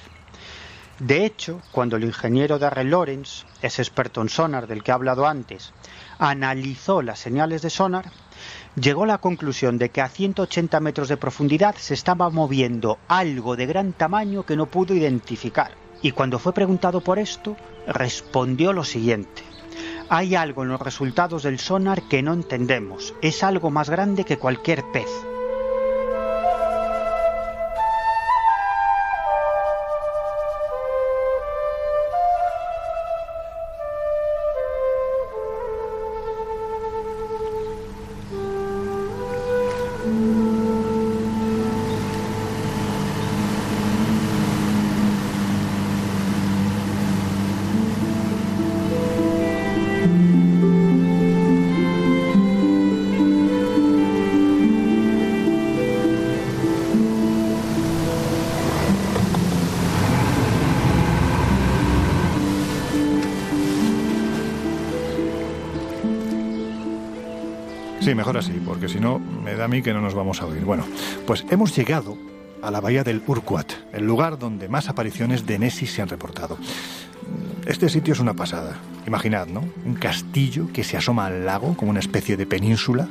De 1.00 1.26
hecho, 1.26 1.62
cuando 1.72 1.98
el 1.98 2.06
ingeniero 2.06 2.58
Darrell 2.58 2.90
Lawrence, 2.90 3.46
ese 3.62 3.82
experto 3.82 4.22
en 4.22 4.30
sonar 4.30 4.66
del 4.66 4.82
que 4.82 4.92
he 4.92 4.94
hablado 4.94 5.28
antes, 5.28 5.74
analizó 6.18 7.02
las 7.02 7.20
señales 7.20 7.62
de 7.62 7.70
sonar, 7.70 8.06
llegó 8.76 9.04
a 9.04 9.08
la 9.08 9.18
conclusión 9.18 9.78
de 9.78 9.90
que 9.90 10.02
a 10.02 10.10
180 10.10 10.80
metros 10.80 11.08
de 11.08 11.18
profundidad 11.18 11.76
se 11.78 11.94
estaba 11.94 12.30
moviendo 12.30 13.00
algo 13.08 13.56
de 13.56 13.66
gran 13.66 13.94
tamaño 13.94 14.46
que 14.46 14.56
no 14.56 14.66
pudo 14.66 14.94
identificar. 14.94 15.72
Y 16.02 16.12
cuando 16.12 16.40
fue 16.40 16.54
preguntado 16.54 17.02
por 17.02 17.20
esto, 17.20 17.56
respondió 17.88 18.74
lo 18.74 18.84
siguiente. 18.84 19.44
Hay 20.10 20.36
algo 20.36 20.64
en 20.64 20.70
los 20.70 20.82
resultados 20.82 21.44
del 21.44 21.60
sonar 21.60 22.04
que 22.04 22.22
no 22.22 22.34
entendemos. 22.34 23.14
Es 23.22 23.44
algo 23.44 23.72
más 23.72 23.90
grande 23.90 24.24
que 24.24 24.38
cualquier 24.38 24.84
pez. 24.92 25.10
Mejor 68.16 68.38
así, 68.38 68.54
porque 68.66 68.88
si 68.88 69.00
no, 69.00 69.20
me 69.20 69.56
da 69.56 69.66
a 69.66 69.68
mí 69.68 69.82
que 69.82 69.94
no 69.94 70.00
nos 70.00 70.14
vamos 70.14 70.42
a 70.42 70.46
oír. 70.46 70.64
Bueno, 70.64 70.86
pues 71.28 71.46
hemos 71.50 71.76
llegado 71.76 72.18
a 72.62 72.72
la 72.72 72.80
bahía 72.80 73.04
del 73.04 73.22
Urquat, 73.28 73.74
el 73.92 74.08
lugar 74.08 74.40
donde 74.40 74.70
más 74.70 74.88
apariciones 74.88 75.46
de 75.46 75.60
Nessie 75.60 75.88
se 75.88 76.02
han 76.02 76.08
reportado. 76.08 76.58
Este 77.66 77.90
sitio 77.90 78.14
es 78.14 78.20
una 78.20 78.34
pasada. 78.34 78.80
Imaginad, 79.06 79.48
¿no? 79.48 79.64
Un 79.86 79.96
castillo 79.96 80.70
que 80.72 80.84
se 80.84 80.96
asoma 80.96 81.26
al 81.26 81.46
lago 81.46 81.76
como 81.76 81.92
una 81.92 82.00
especie 82.00 82.38
de 82.38 82.46
península, 82.46 83.10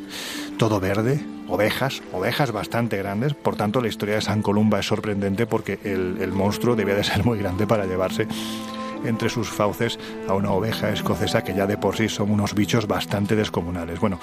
todo 0.56 0.80
verde, 0.80 1.20
ovejas, 1.48 2.02
ovejas 2.12 2.50
bastante 2.50 2.96
grandes. 2.96 3.34
Por 3.34 3.56
tanto, 3.56 3.82
la 3.82 3.88
historia 3.88 4.14
de 4.14 4.22
San 4.22 4.40
Columba 4.40 4.80
es 4.80 4.86
sorprendente 4.86 5.46
porque 5.46 5.78
el, 5.84 6.16
el 6.20 6.32
monstruo 6.32 6.76
debía 6.76 6.94
de 6.94 7.04
ser 7.04 7.24
muy 7.24 7.38
grande 7.38 7.66
para 7.66 7.84
llevarse 7.84 8.26
entre 9.04 9.28
sus 9.28 9.48
fauces 9.48 9.98
a 10.28 10.34
una 10.34 10.50
oveja 10.50 10.90
escocesa 10.90 11.42
que 11.42 11.54
ya 11.54 11.66
de 11.66 11.76
por 11.76 11.96
sí 11.96 12.08
son 12.08 12.30
unos 12.30 12.54
bichos 12.54 12.86
bastante 12.86 13.36
descomunales. 13.36 14.00
Bueno, 14.00 14.18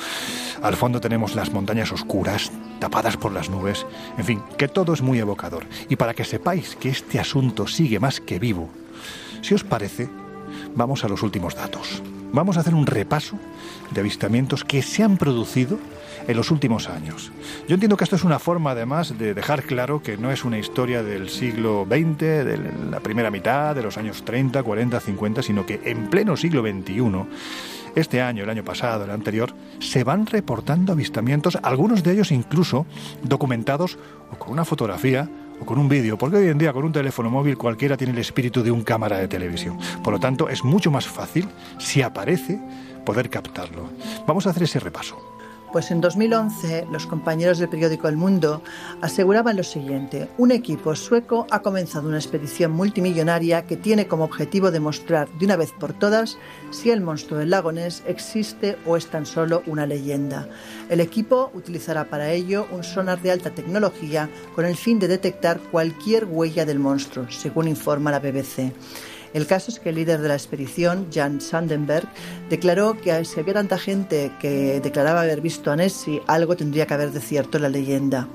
al 0.61 0.75
fondo 0.75 0.99
tenemos 0.99 1.35
las 1.35 1.51
montañas 1.51 1.91
oscuras, 1.91 2.51
tapadas 2.79 3.17
por 3.17 3.31
las 3.31 3.49
nubes, 3.49 3.85
en 4.17 4.25
fin, 4.25 4.43
que 4.57 4.67
todo 4.67 4.93
es 4.93 5.01
muy 5.01 5.19
evocador. 5.19 5.65
Y 5.89 5.95
para 5.95 6.13
que 6.13 6.23
sepáis 6.23 6.75
que 6.75 6.89
este 6.89 7.19
asunto 7.19 7.67
sigue 7.67 7.99
más 7.99 8.19
que 8.19 8.39
vivo, 8.39 8.69
si 9.41 9.53
os 9.53 9.63
parece, 9.63 10.09
vamos 10.75 11.03
a 11.03 11.07
los 11.07 11.23
últimos 11.23 11.55
datos. 11.55 12.01
Vamos 12.33 12.55
a 12.55 12.61
hacer 12.61 12.73
un 12.73 12.87
repaso 12.87 13.37
de 13.91 13.99
avistamientos 13.99 14.63
que 14.63 14.81
se 14.81 15.03
han 15.03 15.17
producido 15.17 15.77
en 16.27 16.37
los 16.37 16.51
últimos 16.51 16.89
años. 16.89 17.31
Yo 17.67 17.73
entiendo 17.73 17.97
que 17.97 18.03
esto 18.03 18.15
es 18.15 18.23
una 18.23 18.39
forma, 18.39 18.71
además, 18.71 19.17
de 19.17 19.33
dejar 19.33 19.63
claro 19.63 20.01
que 20.01 20.17
no 20.17 20.31
es 20.31 20.43
una 20.45 20.57
historia 20.57 21.03
del 21.03 21.29
siglo 21.29 21.85
XX, 21.87 22.17
de 22.19 22.59
la 22.89 22.99
primera 22.99 23.31
mitad, 23.31 23.75
de 23.75 23.83
los 23.83 23.97
años 23.97 24.23
30, 24.23 24.63
40, 24.63 24.99
50, 24.99 25.41
sino 25.41 25.65
que 25.65 25.81
en 25.85 26.09
pleno 26.09 26.37
siglo 26.37 26.61
XXI, 26.61 27.01
este 27.95 28.21
año, 28.21 28.43
el 28.43 28.49
año 28.49 28.63
pasado, 28.63 29.03
el 29.03 29.11
anterior, 29.11 29.53
se 29.79 30.03
van 30.03 30.25
reportando 30.25 30.93
avistamientos, 30.93 31.57
algunos 31.61 32.03
de 32.03 32.13
ellos 32.13 32.31
incluso 32.31 32.85
documentados 33.23 33.97
o 34.31 34.37
con 34.37 34.51
una 34.51 34.65
fotografía 34.65 35.29
o 35.59 35.65
con 35.65 35.77
un 35.77 35.89
vídeo, 35.89 36.17
porque 36.17 36.37
hoy 36.37 36.47
en 36.47 36.57
día 36.57 36.73
con 36.73 36.85
un 36.85 36.91
teléfono 36.91 37.29
móvil 37.29 37.57
cualquiera 37.57 37.97
tiene 37.97 38.13
el 38.13 38.19
espíritu 38.19 38.63
de 38.63 38.71
un 38.71 38.83
cámara 38.83 39.17
de 39.17 39.27
televisión. 39.27 39.77
Por 40.03 40.13
lo 40.13 40.19
tanto, 40.19 40.49
es 40.49 40.63
mucho 40.63 40.89
más 40.89 41.07
fácil, 41.07 41.47
si 41.77 42.01
aparece, 42.01 42.59
poder 43.05 43.29
captarlo. 43.29 43.89
Vamos 44.25 44.47
a 44.47 44.51
hacer 44.51 44.63
ese 44.63 44.79
repaso. 44.79 45.40
Pues 45.71 45.89
en 45.89 46.01
2011 46.01 46.87
los 46.91 47.07
compañeros 47.07 47.57
del 47.57 47.69
periódico 47.69 48.09
El 48.09 48.17
Mundo 48.17 48.61
aseguraban 48.99 49.55
lo 49.55 49.63
siguiente, 49.63 50.27
un 50.37 50.51
equipo 50.51 50.93
sueco 50.95 51.47
ha 51.49 51.61
comenzado 51.61 52.09
una 52.09 52.17
expedición 52.17 52.73
multimillonaria 52.73 53.65
que 53.65 53.77
tiene 53.77 54.05
como 54.05 54.25
objetivo 54.25 54.69
demostrar 54.69 55.29
de 55.39 55.45
una 55.45 55.55
vez 55.55 55.71
por 55.71 55.93
todas 55.93 56.37
si 56.71 56.89
el 56.89 56.99
monstruo 56.99 57.39
del 57.39 57.51
lago 57.51 57.71
Ness 57.71 58.03
existe 58.05 58.77
o 58.85 58.97
es 58.97 59.07
tan 59.07 59.25
solo 59.25 59.63
una 59.65 59.85
leyenda. 59.85 60.49
El 60.89 60.99
equipo 60.99 61.51
utilizará 61.53 62.03
para 62.03 62.31
ello 62.31 62.67
un 62.71 62.83
sonar 62.83 63.21
de 63.21 63.31
alta 63.31 63.51
tecnología 63.51 64.29
con 64.53 64.65
el 64.65 64.75
fin 64.75 64.99
de 64.99 65.07
detectar 65.07 65.61
cualquier 65.71 66.25
huella 66.25 66.65
del 66.65 66.79
monstruo, 66.79 67.27
según 67.29 67.69
informa 67.69 68.11
la 68.11 68.19
BBC. 68.19 68.73
El 69.33 69.47
caso 69.47 69.71
es 69.71 69.79
que 69.79 69.89
el 69.89 69.95
líder 69.95 70.21
de 70.21 70.27
la 70.27 70.35
expedición, 70.35 71.07
Jan 71.13 71.39
Sandenberg, 71.39 72.07
declaró 72.49 72.99
que 72.99 73.23
si 73.25 73.39
había 73.39 73.53
tanta 73.53 73.77
gente 73.77 74.31
que 74.39 74.81
declaraba 74.81 75.21
haber 75.21 75.41
visto 75.41 75.71
a 75.71 75.75
Nessie, 75.75 76.21
algo 76.27 76.55
tendría 76.55 76.85
que 76.85 76.93
haber 76.93 77.11
de 77.11 77.21
cierto 77.21 77.57
en 77.57 77.63
la 77.63 77.69
leyenda. 77.69 78.27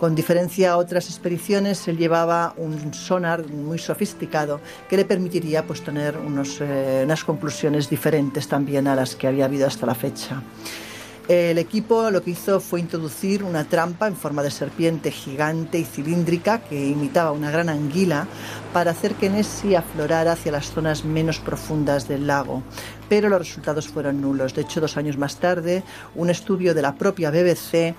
Con 0.00 0.14
diferencia 0.14 0.72
a 0.72 0.76
otras 0.76 1.06
expediciones, 1.06 1.86
él 1.88 1.98
llevaba 1.98 2.54
un 2.56 2.94
sonar 2.94 3.46
muy 3.48 3.78
sofisticado 3.78 4.60
que 4.88 4.96
le 4.96 5.04
permitiría 5.04 5.66
pues, 5.66 5.82
tener 5.82 6.14
eh, 6.14 7.02
unas 7.04 7.24
conclusiones 7.24 7.90
diferentes 7.90 8.46
también 8.48 8.86
a 8.86 8.94
las 8.94 9.16
que 9.16 9.26
había 9.26 9.46
habido 9.46 9.66
hasta 9.66 9.86
la 9.86 9.94
fecha. 9.94 10.42
El 11.28 11.58
equipo 11.58 12.10
lo 12.10 12.22
que 12.22 12.30
hizo 12.30 12.58
fue 12.58 12.80
introducir 12.80 13.44
una 13.44 13.64
trampa 13.64 14.06
en 14.06 14.16
forma 14.16 14.42
de 14.42 14.50
serpiente 14.50 15.10
gigante 15.10 15.78
y 15.78 15.84
cilíndrica 15.84 16.60
que 16.60 16.86
imitaba 16.86 17.32
una 17.32 17.50
gran 17.50 17.68
anguila 17.68 18.26
para 18.72 18.92
hacer 18.92 19.12
que 19.14 19.28
Nessie 19.28 19.76
aflorara 19.76 20.32
hacia 20.32 20.52
las 20.52 20.70
zonas 20.70 21.04
menos 21.04 21.38
profundas 21.38 22.08
del 22.08 22.26
lago. 22.26 22.62
Pero 23.10 23.28
los 23.28 23.40
resultados 23.40 23.88
fueron 23.88 24.22
nulos. 24.22 24.54
De 24.54 24.62
hecho, 24.62 24.80
dos 24.80 24.96
años 24.96 25.18
más 25.18 25.36
tarde, 25.36 25.82
un 26.14 26.30
estudio 26.30 26.72
de 26.72 26.80
la 26.80 26.94
propia 26.94 27.30
BBC 27.30 27.94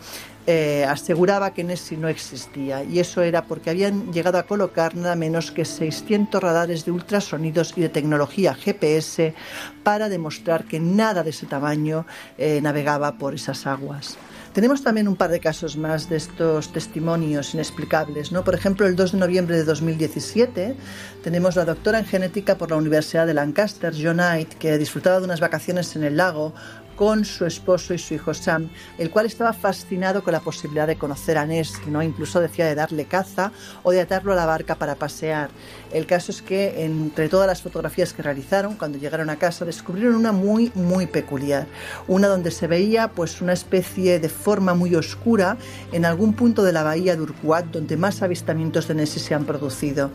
eh, 0.52 0.84
aseguraba 0.84 1.54
que 1.54 1.64
Nessie 1.64 1.95
no 1.95 2.08
existía 2.08 2.84
y 2.84 2.97
eso 2.97 3.22
era 3.22 3.43
porque 3.43 3.70
habían 3.70 4.12
llegado 4.12 4.39
a 4.39 4.47
colocar 4.47 4.95
nada 4.95 5.16
menos 5.16 5.52
que 5.52 5.64
600 5.64 6.41
radares 6.41 6.86
de 6.86 6.91
ultrasonidos 6.91 7.74
y 7.76 7.82
de 7.82 7.89
tecnología 7.89 8.56
GPS 8.56 9.36
para 9.84 10.10
demostrar 10.10 10.64
que 10.64 10.80
nada 10.80 11.22
de 11.22 11.30
ese 11.30 11.45
tamaño 11.45 12.08
eh, 12.39 12.62
navegaba 12.64 13.20
por 13.20 13.36
esas 13.36 13.68
aguas. 13.68 14.18
Tenemos 14.52 14.84
también 14.84 15.08
un 15.08 15.16
par 15.16 15.30
de 15.30 15.39
casos 15.39 15.78
más 15.78 16.10
de 16.10 16.18
estos 16.18 16.74
testimonios 16.74 17.54
inexplicables. 17.54 18.32
¿no? 18.32 18.43
Por 18.43 18.56
ejemplo, 18.56 18.88
el 18.88 18.95
2 18.95 19.12
de 19.12 19.18
noviembre 19.20 19.56
de 19.56 19.64
2017 19.64 20.76
tenemos 21.24 21.56
la 21.58 21.66
doctora 21.66 22.00
en 22.00 22.06
genética 22.06 22.58
por 22.58 22.72
la 22.72 22.78
Universidad 22.78 23.28
de 23.28 23.36
Lancaster, 23.36 23.93
John 23.93 24.16
Knight, 24.16 24.56
que 24.56 24.80
disfrutaba 24.80 25.20
de 25.20 25.26
unas 25.26 25.39
vacaciones 25.39 25.95
en 25.95 26.04
el 26.04 26.18
lago 26.18 26.56
con 27.00 27.24
su 27.24 27.45
esposo 27.45 27.93
y 27.93 27.97
su 27.97 28.14
hijo 28.14 28.34
Sam, 28.34 28.68
el 28.97 29.10
cual 29.10 29.26
estaba 29.26 29.54
fascinado 29.54 30.22
con 30.22 30.34
la 30.34 30.41
posibilidad 30.41 30.86
de 30.86 30.97
conocer 30.97 31.38
a 31.38 31.45
Ness, 31.45 31.80
¿no? 31.88 32.04
incluso 32.04 32.41
decía 32.41 32.66
de 32.66 32.76
darle 32.76 33.06
caza 33.06 33.54
o 33.84 33.91
de 33.91 34.02
atarlo 34.02 34.34
a 34.34 34.36
la 34.36 34.45
barca 34.45 34.76
para 34.76 34.95
pasear. 34.95 35.50
El 35.93 36.06
caso 36.06 36.34
es 36.34 36.41
que 36.41 36.84
entre 36.84 37.30
todas 37.30 37.47
las 37.47 37.62
fotografías 37.62 38.12
que 38.12 38.22
realizaron, 38.22 38.76
cuando 38.76 38.97
llegaron 38.97 39.30
a 39.30 39.38
casa, 39.38 39.64
descubrieron 39.64 40.14
una 40.14 40.34
muy, 40.34 40.74
muy 40.76 41.08
peculiar. 41.08 41.68
Una 42.10 42.28
donde 42.28 42.52
se 42.52 42.68
veía 42.68 43.08
pues 43.08 43.39
una 43.39 43.54
especie 43.54 44.20
de 44.20 44.28
forma 44.28 44.74
muy 44.74 44.93
oscura 44.95 45.56
en 45.93 46.04
algún 46.04 46.34
punto 46.34 46.64
de 46.64 46.74
la 46.74 46.84
bahía 46.84 47.16
de 47.16 47.22
Urquat, 47.22 47.68
donde 47.68 47.95
más 47.95 48.22
avistamientos 48.22 48.89
de 48.89 48.95
Nessie 48.95 49.22
se 49.22 49.34
han 49.34 49.45
producido. 49.45 50.12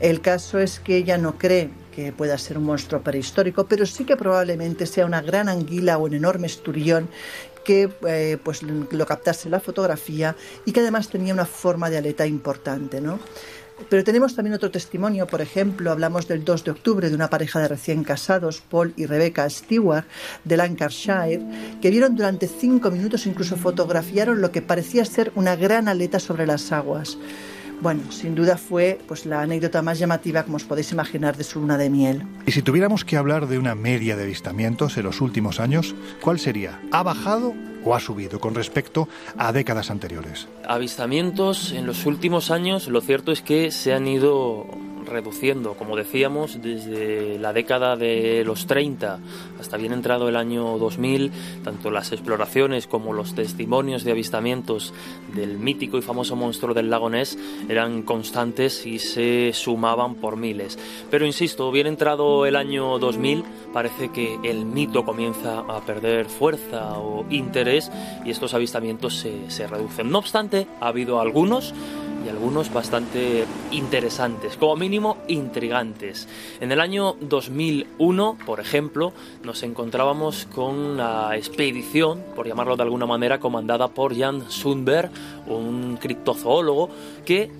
El 0.00 0.20
caso 0.20 0.58
es 0.58 0.80
que 0.80 0.98
ella 0.98 1.16
no 1.16 1.38
cree 1.38 1.70
que 1.96 2.12
pueda 2.12 2.36
ser 2.36 2.58
un 2.58 2.64
monstruo 2.64 3.00
prehistórico, 3.00 3.64
pero 3.64 3.86
sí 3.86 4.04
que 4.04 4.18
probablemente 4.18 4.84
sea 4.84 5.06
una 5.06 5.22
gran 5.22 5.48
anguila 5.48 5.96
o 5.96 6.04
un 6.04 6.12
enorme 6.12 6.46
esturión 6.46 7.08
que 7.64 7.88
eh, 8.06 8.36
pues 8.44 8.62
lo 8.62 9.06
captase 9.06 9.48
la 9.48 9.60
fotografía 9.60 10.36
y 10.66 10.72
que 10.72 10.80
además 10.80 11.08
tenía 11.08 11.32
una 11.32 11.46
forma 11.46 11.88
de 11.88 11.96
aleta 11.96 12.26
importante, 12.26 13.00
¿no? 13.00 13.18
Pero 13.88 14.04
tenemos 14.04 14.34
también 14.34 14.54
otro 14.54 14.70
testimonio, 14.70 15.26
por 15.26 15.40
ejemplo, 15.40 15.90
hablamos 15.90 16.28
del 16.28 16.44
2 16.44 16.64
de 16.64 16.70
octubre 16.70 17.08
de 17.08 17.14
una 17.14 17.30
pareja 17.30 17.60
de 17.60 17.68
recién 17.68 18.04
casados, 18.04 18.60
Paul 18.60 18.92
y 18.96 19.06
Rebecca 19.06 19.48
Stewart, 19.48 20.06
de 20.44 20.56
Lancashire, 20.56 21.42
que 21.80 21.90
vieron 21.90 22.14
durante 22.14 22.46
cinco 22.46 22.90
minutos, 22.90 23.26
incluso 23.26 23.56
fotografiaron 23.56 24.40
lo 24.42 24.50
que 24.52 24.62
parecía 24.62 25.04
ser 25.04 25.32
una 25.34 25.56
gran 25.56 25.88
aleta 25.88 26.20
sobre 26.20 26.46
las 26.46 26.72
aguas. 26.72 27.18
Bueno, 27.80 28.10
sin 28.10 28.34
duda 28.34 28.56
fue 28.56 28.98
pues 29.06 29.26
la 29.26 29.42
anécdota 29.42 29.82
más 29.82 29.98
llamativa, 29.98 30.44
como 30.44 30.56
os 30.56 30.64
podéis 30.64 30.92
imaginar, 30.92 31.36
de 31.36 31.44
su 31.44 31.60
luna 31.60 31.76
de 31.76 31.90
miel. 31.90 32.22
Y 32.46 32.52
si 32.52 32.62
tuviéramos 32.62 33.04
que 33.04 33.16
hablar 33.16 33.48
de 33.48 33.58
una 33.58 33.74
media 33.74 34.16
de 34.16 34.24
avistamientos 34.24 34.96
en 34.96 35.04
los 35.04 35.20
últimos 35.20 35.60
años, 35.60 35.94
¿cuál 36.20 36.38
sería? 36.38 36.80
¿Ha 36.90 37.02
bajado 37.02 37.54
o 37.84 37.94
ha 37.94 38.00
subido 38.00 38.40
con 38.40 38.54
respecto 38.54 39.08
a 39.36 39.52
décadas 39.52 39.90
anteriores? 39.90 40.48
Avistamientos 40.66 41.72
en 41.72 41.86
los 41.86 42.06
últimos 42.06 42.50
años, 42.50 42.88
lo 42.88 43.00
cierto 43.00 43.30
es 43.30 43.42
que 43.42 43.70
se 43.70 43.92
han 43.92 44.08
ido 44.08 44.66
reduciendo, 45.06 45.74
como 45.74 45.96
decíamos, 45.96 46.60
desde 46.60 47.38
la 47.38 47.52
década 47.52 47.96
de 47.96 48.42
los 48.44 48.66
30 48.66 49.18
hasta 49.60 49.76
bien 49.76 49.92
entrado 49.92 50.28
el 50.28 50.36
año 50.36 50.78
2000, 50.78 51.32
tanto 51.64 51.90
las 51.90 52.12
exploraciones 52.12 52.86
como 52.86 53.12
los 53.12 53.34
testimonios 53.34 54.04
de 54.04 54.12
avistamientos 54.12 54.92
del 55.34 55.58
mítico 55.58 55.98
y 55.98 56.02
famoso 56.02 56.36
monstruo 56.36 56.74
del 56.74 56.90
lago 56.90 57.08
Ness 57.10 57.38
eran 57.68 58.02
constantes 58.02 58.86
y 58.86 58.98
se 58.98 59.52
sumaban 59.52 60.16
por 60.16 60.36
miles. 60.36 60.78
Pero 61.10 61.26
insisto, 61.26 61.70
bien 61.70 61.86
entrado 61.86 62.46
el 62.46 62.56
año 62.56 62.98
2000, 62.98 63.44
parece 63.72 64.10
que 64.10 64.38
el 64.42 64.64
mito 64.64 65.04
comienza 65.04 65.60
a 65.60 65.80
perder 65.80 66.26
fuerza 66.26 66.98
o 66.98 67.24
interés 67.30 67.90
y 68.24 68.30
estos 68.30 68.54
avistamientos 68.54 69.16
se, 69.16 69.50
se 69.50 69.66
reducen. 69.66 70.10
No 70.10 70.18
obstante, 70.18 70.66
ha 70.80 70.88
habido 70.88 71.20
algunos 71.20 71.74
y 72.26 72.28
algunos 72.28 72.72
bastante 72.72 73.44
interesantes, 73.70 74.56
como 74.56 74.76
mínimo 74.76 75.18
intrigantes. 75.28 76.28
En 76.60 76.72
el 76.72 76.80
año 76.80 77.14
2001, 77.20 78.38
por 78.44 78.58
ejemplo, 78.58 79.12
nos 79.44 79.62
encontrábamos 79.62 80.46
con 80.52 80.96
la 80.96 81.36
expedición, 81.36 82.24
por 82.34 82.48
llamarlo 82.48 82.76
de 82.76 82.82
alguna 82.82 83.06
manera, 83.06 83.38
comandada 83.38 83.88
por 83.88 84.16
Jan 84.16 84.50
Sundberg, 84.50 85.10
un 85.46 85.98
criptozoólogo 86.00 86.90
que 87.24 87.50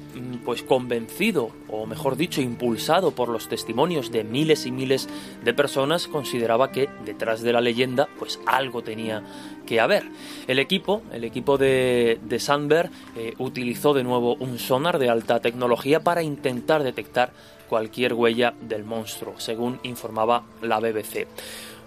pues 0.45 0.63
convencido 0.63 1.51
o 1.69 1.87
mejor 1.87 2.17
dicho 2.17 2.41
impulsado 2.41 3.13
por 3.13 3.29
los 3.29 3.49
testimonios 3.49 4.11
de 4.11 4.25
miles 4.25 4.67
y 4.67 4.73
miles 4.73 5.09
de 5.45 5.55
personas 5.55 6.09
consideraba 6.09 6.73
que 6.73 6.89
detrás 7.05 7.43
de 7.43 7.53
la 7.53 7.61
leyenda 7.61 8.09
pues 8.19 8.41
algo 8.47 8.83
tenía 8.83 9.23
que 9.67 9.81
haber. 9.81 10.05
El 10.47 10.59
equipo 10.59 11.03
el 11.13 11.25
equipo 11.25 11.59
de, 11.59 12.19
de 12.23 12.39
Sandberg 12.39 12.91
eh, 13.17 13.35
utilizó 13.39 13.95
de 13.95 14.05
nuevo 14.05 14.35
un 14.37 14.59
sonar 14.59 14.99
de 14.99 15.11
alta 15.11 15.41
tecnología 15.41 16.01
para 16.01 16.23
intentar 16.23 16.83
detectar 16.83 17.33
cualquier 17.69 18.15
huella 18.15 18.55
del 18.61 18.85
monstruo 18.85 19.35
según 19.39 19.81
informaba 19.83 20.45
la 20.63 20.79
BBC 20.79 21.27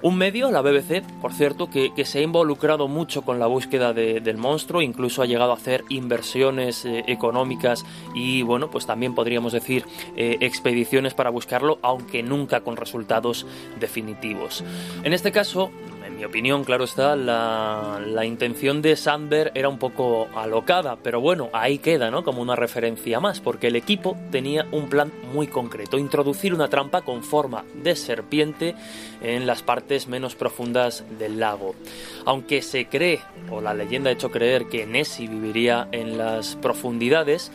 un 0.01 0.17
medio, 0.17 0.49
la 0.51 0.61
BBC, 0.61 1.03
por 1.21 1.33
cierto, 1.33 1.69
que, 1.69 1.91
se 2.05 2.19
ha 2.19 2.21
involucrado 2.21 2.87
mucho 2.87 3.21
con 3.23 3.37
la 3.39 3.47
búsqueda 3.47 3.93
de- 3.93 4.21
del 4.21 4.37
monstruo, 4.37 4.81
incluso 4.81 5.21
ha 5.21 5.25
llegado 5.25 5.51
a 5.51 5.55
hacer 5.55 5.83
inversiones 5.89 6.85
eh, 6.85 7.03
económicas 7.07 7.85
y, 8.15 8.41
bueno, 8.41 8.69
pues 8.71 8.85
también 8.85 9.13
podríamos 9.15 9.51
decir 9.53 9.85
eh, 10.15 10.37
expediciones 10.39 11.13
para 11.13 11.29
buscarlo, 11.29 11.79
aunque 11.81 12.23
nunca 12.23 12.61
con 12.61 12.77
resultados 12.77 13.45
definitivos. 13.79 14.63
En 15.03 15.13
este 15.13 15.31
caso, 15.31 15.71
mi 16.19 16.25
opinión, 16.25 16.65
claro 16.65 16.83
está, 16.83 17.15
la, 17.15 18.01
la 18.05 18.25
intención 18.25 18.81
de 18.81 18.97
Sandberg 18.97 19.53
era 19.55 19.69
un 19.69 19.79
poco 19.79 20.27
alocada, 20.35 20.97
pero 21.01 21.21
bueno, 21.21 21.49
ahí 21.53 21.77
queda, 21.77 22.11
¿no? 22.11 22.25
Como 22.25 22.41
una 22.41 22.57
referencia 22.57 23.21
más, 23.21 23.39
porque 23.39 23.67
el 23.67 23.77
equipo 23.77 24.17
tenía 24.29 24.67
un 24.73 24.89
plan 24.89 25.13
muy 25.33 25.47
concreto, 25.47 25.97
introducir 25.97 26.53
una 26.53 26.67
trampa 26.67 27.03
con 27.03 27.23
forma 27.23 27.63
de 27.73 27.95
serpiente 27.95 28.75
en 29.21 29.47
las 29.47 29.63
partes 29.63 30.09
menos 30.09 30.35
profundas 30.35 31.05
del 31.17 31.39
lago. 31.39 31.73
Aunque 32.25 32.61
se 32.63 32.87
cree, 32.87 33.21
o 33.49 33.61
la 33.61 33.73
leyenda 33.73 34.09
ha 34.09 34.13
hecho 34.13 34.29
creer 34.29 34.65
que 34.65 34.85
Nessie 34.85 35.29
viviría 35.29 35.87
en 35.93 36.17
las 36.17 36.57
profundidades, 36.57 37.49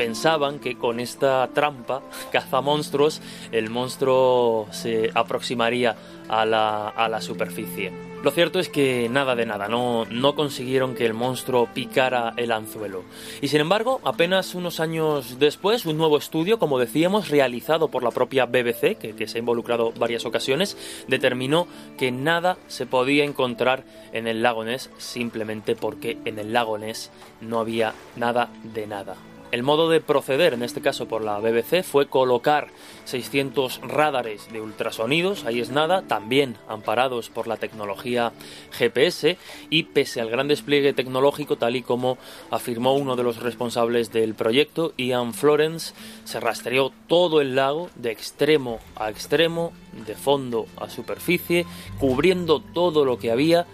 pensaban 0.00 0.60
que 0.60 0.78
con 0.78 0.98
esta 0.98 1.46
trampa 1.52 2.00
cazamonstruos 2.32 3.20
el 3.52 3.68
monstruo 3.68 4.66
se 4.70 5.10
aproximaría 5.14 5.94
a 6.26 6.46
la, 6.46 6.88
a 6.88 7.06
la 7.10 7.20
superficie. 7.20 7.92
Lo 8.22 8.30
cierto 8.30 8.58
es 8.58 8.70
que 8.70 9.10
nada 9.10 9.36
de 9.36 9.44
nada, 9.44 9.68
no, 9.68 10.06
no 10.06 10.34
consiguieron 10.34 10.94
que 10.94 11.04
el 11.04 11.12
monstruo 11.12 11.68
picara 11.74 12.32
el 12.38 12.50
anzuelo. 12.50 13.02
Y 13.42 13.48
sin 13.48 13.60
embargo, 13.60 14.00
apenas 14.04 14.54
unos 14.54 14.80
años 14.80 15.38
después, 15.38 15.84
un 15.84 15.98
nuevo 15.98 16.16
estudio, 16.16 16.58
como 16.58 16.78
decíamos, 16.78 17.28
realizado 17.28 17.88
por 17.88 18.02
la 18.02 18.10
propia 18.10 18.46
BBC, 18.46 18.96
que, 18.96 19.14
que 19.16 19.26
se 19.26 19.36
ha 19.36 19.40
involucrado 19.40 19.92
varias 19.92 20.24
ocasiones, 20.24 20.78
determinó 21.08 21.66
que 21.98 22.10
nada 22.10 22.56
se 22.68 22.86
podía 22.86 23.24
encontrar 23.24 23.84
en 24.12 24.26
el 24.26 24.42
lago 24.42 24.64
Ness 24.64 24.90
simplemente 24.96 25.76
porque 25.76 26.16
en 26.24 26.38
el 26.38 26.54
lago 26.54 26.78
Ness 26.78 27.10
no 27.42 27.58
había 27.58 27.92
nada 28.16 28.48
de 28.62 28.86
nada. 28.86 29.16
El 29.50 29.64
modo 29.64 29.88
de 29.90 30.00
proceder, 30.00 30.54
en 30.54 30.62
este 30.62 30.80
caso 30.80 31.08
por 31.08 31.24
la 31.24 31.40
BBC, 31.40 31.82
fue 31.82 32.06
colocar 32.06 32.68
600 33.04 33.80
radares 33.82 34.52
de 34.52 34.60
ultrasonidos, 34.60 35.44
ahí 35.44 35.58
es 35.58 35.70
nada, 35.70 36.02
también 36.02 36.56
amparados 36.68 37.30
por 37.30 37.48
la 37.48 37.56
tecnología 37.56 38.32
GPS 38.70 39.38
y 39.68 39.82
pese 39.84 40.20
al 40.20 40.30
gran 40.30 40.46
despliegue 40.46 40.92
tecnológico, 40.92 41.56
tal 41.56 41.74
y 41.74 41.82
como 41.82 42.16
afirmó 42.52 42.94
uno 42.94 43.16
de 43.16 43.24
los 43.24 43.42
responsables 43.42 44.12
del 44.12 44.34
proyecto, 44.34 44.94
Ian 44.96 45.34
Florence, 45.34 45.94
se 46.24 46.38
rastreó 46.38 46.92
todo 47.08 47.40
el 47.40 47.56
lago 47.56 47.90
de 47.96 48.12
extremo 48.12 48.78
a 48.94 49.10
extremo, 49.10 49.72
de 50.06 50.14
fondo 50.14 50.66
a 50.76 50.88
superficie, 50.88 51.66
cubriendo 51.98 52.60
todo 52.60 53.04
lo 53.04 53.18
que 53.18 53.32
había 53.32 53.66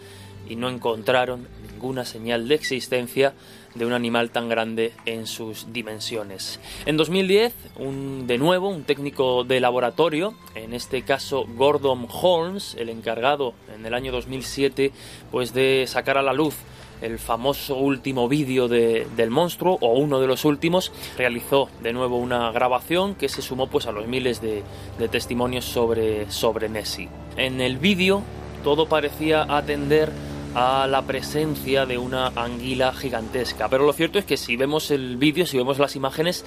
y 0.48 0.56
no 0.56 0.70
encontraron 0.70 1.46
ninguna 1.70 2.06
señal 2.06 2.48
de 2.48 2.54
existencia 2.54 3.34
de 3.76 3.86
un 3.86 3.92
animal 3.92 4.30
tan 4.30 4.48
grande 4.48 4.92
en 5.04 5.26
sus 5.26 5.72
dimensiones. 5.72 6.60
En 6.86 6.96
2010, 6.96 7.52
un, 7.78 8.26
de 8.26 8.38
nuevo, 8.38 8.68
un 8.68 8.84
técnico 8.84 9.44
de 9.44 9.60
laboratorio, 9.60 10.34
en 10.54 10.72
este 10.74 11.02
caso 11.02 11.44
Gordon 11.56 12.06
Holmes, 12.10 12.74
el 12.78 12.88
encargado 12.88 13.54
en 13.74 13.84
el 13.86 13.94
año 13.94 14.12
2007 14.12 14.92
pues 15.30 15.52
de 15.52 15.84
sacar 15.86 16.16
a 16.18 16.22
la 16.22 16.32
luz 16.32 16.54
el 17.02 17.18
famoso 17.18 17.76
último 17.76 18.26
vídeo 18.26 18.68
de- 18.68 19.06
del 19.16 19.28
monstruo 19.28 19.76
o 19.82 19.92
uno 19.98 20.18
de 20.18 20.26
los 20.26 20.46
últimos 20.46 20.92
realizó 21.18 21.68
de 21.82 21.92
nuevo 21.92 22.16
una 22.16 22.50
grabación 22.52 23.14
que 23.14 23.28
se 23.28 23.42
sumó 23.42 23.66
pues 23.66 23.86
a 23.86 23.92
los 23.92 24.06
miles 24.06 24.40
de, 24.40 24.62
de 24.98 25.08
testimonios 25.08 25.66
sobre, 25.66 26.30
sobre 26.30 26.70
Nessie. 26.70 27.10
En 27.36 27.60
el 27.60 27.76
vídeo 27.76 28.22
todo 28.64 28.88
parecía 28.88 29.42
atender 29.42 30.10
a 30.58 30.86
la 30.86 31.02
presencia 31.02 31.84
de 31.84 31.98
una 31.98 32.28
anguila 32.28 32.90
gigantesca. 32.94 33.68
Pero 33.68 33.84
lo 33.84 33.92
cierto 33.92 34.18
es 34.18 34.24
que 34.24 34.38
si 34.38 34.56
vemos 34.56 34.90
el 34.90 35.18
vídeo, 35.18 35.44
si 35.44 35.58
vemos 35.58 35.78
las 35.78 35.96
imágenes, 35.96 36.46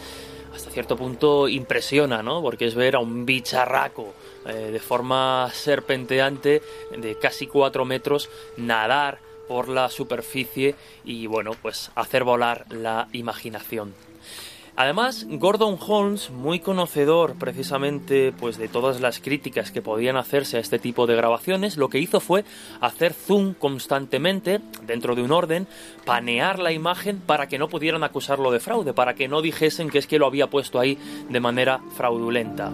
hasta 0.51 0.72
cierto 0.72 0.97
punto 0.97 1.47
impresiona, 1.47 2.24
¿no? 2.24 2.41
Porque 2.41 2.66
es 2.66 2.74
ver 2.74 2.95
a 2.95 2.99
un 2.99 3.28
bicharraco 3.28 4.16
eh, 4.47 4.72
de 4.72 4.80
forma 4.80 5.47
serpenteante 5.53 6.64
de 6.97 7.20
casi 7.20 7.45
4 7.45 7.86
metros 7.86 8.32
nadar 8.57 9.20
por 9.47 9.70
la 9.70 9.89
superficie 9.89 10.74
y 11.05 11.28
bueno, 11.28 11.51
pues 11.62 11.91
hacer 11.93 12.24
volar 12.24 12.66
la 12.72 13.10
imaginación. 13.14 13.93
Además, 14.76 15.26
Gordon 15.30 15.78
Holmes, 15.80 16.30
muy 16.30 16.59
conocedor 16.59 17.36
precisamente 17.36 18.32
pues 18.32 18.57
de 18.57 18.67
todas 18.67 19.01
las 19.01 19.20
críticas 19.20 19.72
que 19.72 19.82
podían 19.82 20.17
hacerse 20.17 20.57
a 20.57 20.59
este 20.59 20.80
tipo 20.80 21.07
de 21.07 21.15
grabaciones, 21.15 21.78
lo 21.78 21.89
que 21.89 21.99
hizo 21.99 22.20
fue 22.20 22.45
hacer 22.80 23.13
zoom 23.13 23.53
constantemente 23.53 24.61
dentro 24.84 25.15
de 25.15 25.24
un 25.24 25.32
orden, 25.32 25.67
panear 26.05 26.59
la 26.59 26.72
imagen 26.72 27.20
para 27.20 27.47
que 27.47 27.57
no 27.57 27.67
pudieran 27.67 28.03
acusarlo 28.03 28.51
de 28.51 28.59
fraude, 28.59 28.93
para 28.93 29.15
que 29.15 29.28
no 29.28 29.41
dijesen 29.41 29.89
que 29.89 29.97
es 29.97 30.07
que 30.07 30.20
lo 30.20 30.28
había 30.28 30.47
puesto 30.47 30.80
ahí 30.80 30.97
de 31.30 31.39
manera 31.39 31.82
fraudulenta. 31.95 32.72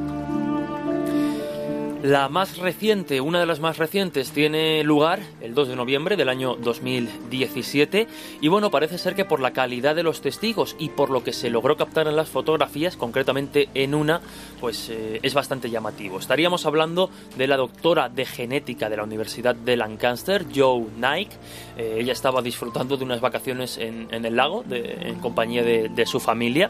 La 2.04 2.30
más 2.30 2.58
reciente, 2.58 3.20
una 3.20 3.40
de 3.40 3.46
las 3.48 3.60
más 3.60 3.78
recientes, 3.78 4.32
tiene 4.32 4.84
lugar 4.84 5.22
el 5.42 5.56
2 5.56 5.70
de 5.70 5.76
noviembre 5.76 6.16
del 6.16 6.30
año 6.30 6.56
2017 6.56 8.08
y 8.42 8.48
bueno, 8.48 8.70
parece 8.70 9.00
ser 9.00 9.16
que 9.16 9.26
por 9.26 9.40
la 9.40 9.54
calidad 9.54 9.96
de 9.96 10.04
los 10.04 10.22
testigos 10.22 10.76
y 10.78 10.90
por 10.90 11.10
lo 11.10 11.24
que 11.24 11.34
se 11.34 11.50
logró 11.50 11.78
captar 11.78 12.08
en 12.08 12.16
las 12.16 12.30
fotografías, 12.30 12.96
concretamente 12.96 13.70
en 13.74 13.96
una, 13.96 14.22
pues 14.62 14.90
eh, 14.90 15.20
es 15.24 15.34
bastante 15.34 15.72
llamativo. 15.72 16.20
Estaríamos 16.20 16.68
hablando 16.68 17.10
de 17.38 17.48
la 17.48 17.58
doctora 17.58 18.10
de 18.10 18.26
genética 18.26 18.90
de 18.90 18.98
la 18.98 19.04
Universidad 19.04 19.56
de 19.56 19.76
Lancaster, 19.76 20.46
Joe 20.54 20.86
Nike. 20.98 21.36
Eh, 21.76 21.98
ella 22.02 22.14
estaba 22.14 22.44
disfrutando 22.44 22.98
de 22.98 23.04
unas 23.04 23.22
vacaciones 23.22 23.80
en, 23.80 24.08
el 24.12 24.36
lago 24.36 24.64
en 24.70 25.20
compañía 25.20 25.64
de 25.64 26.06
su 26.06 26.20
familia 26.20 26.70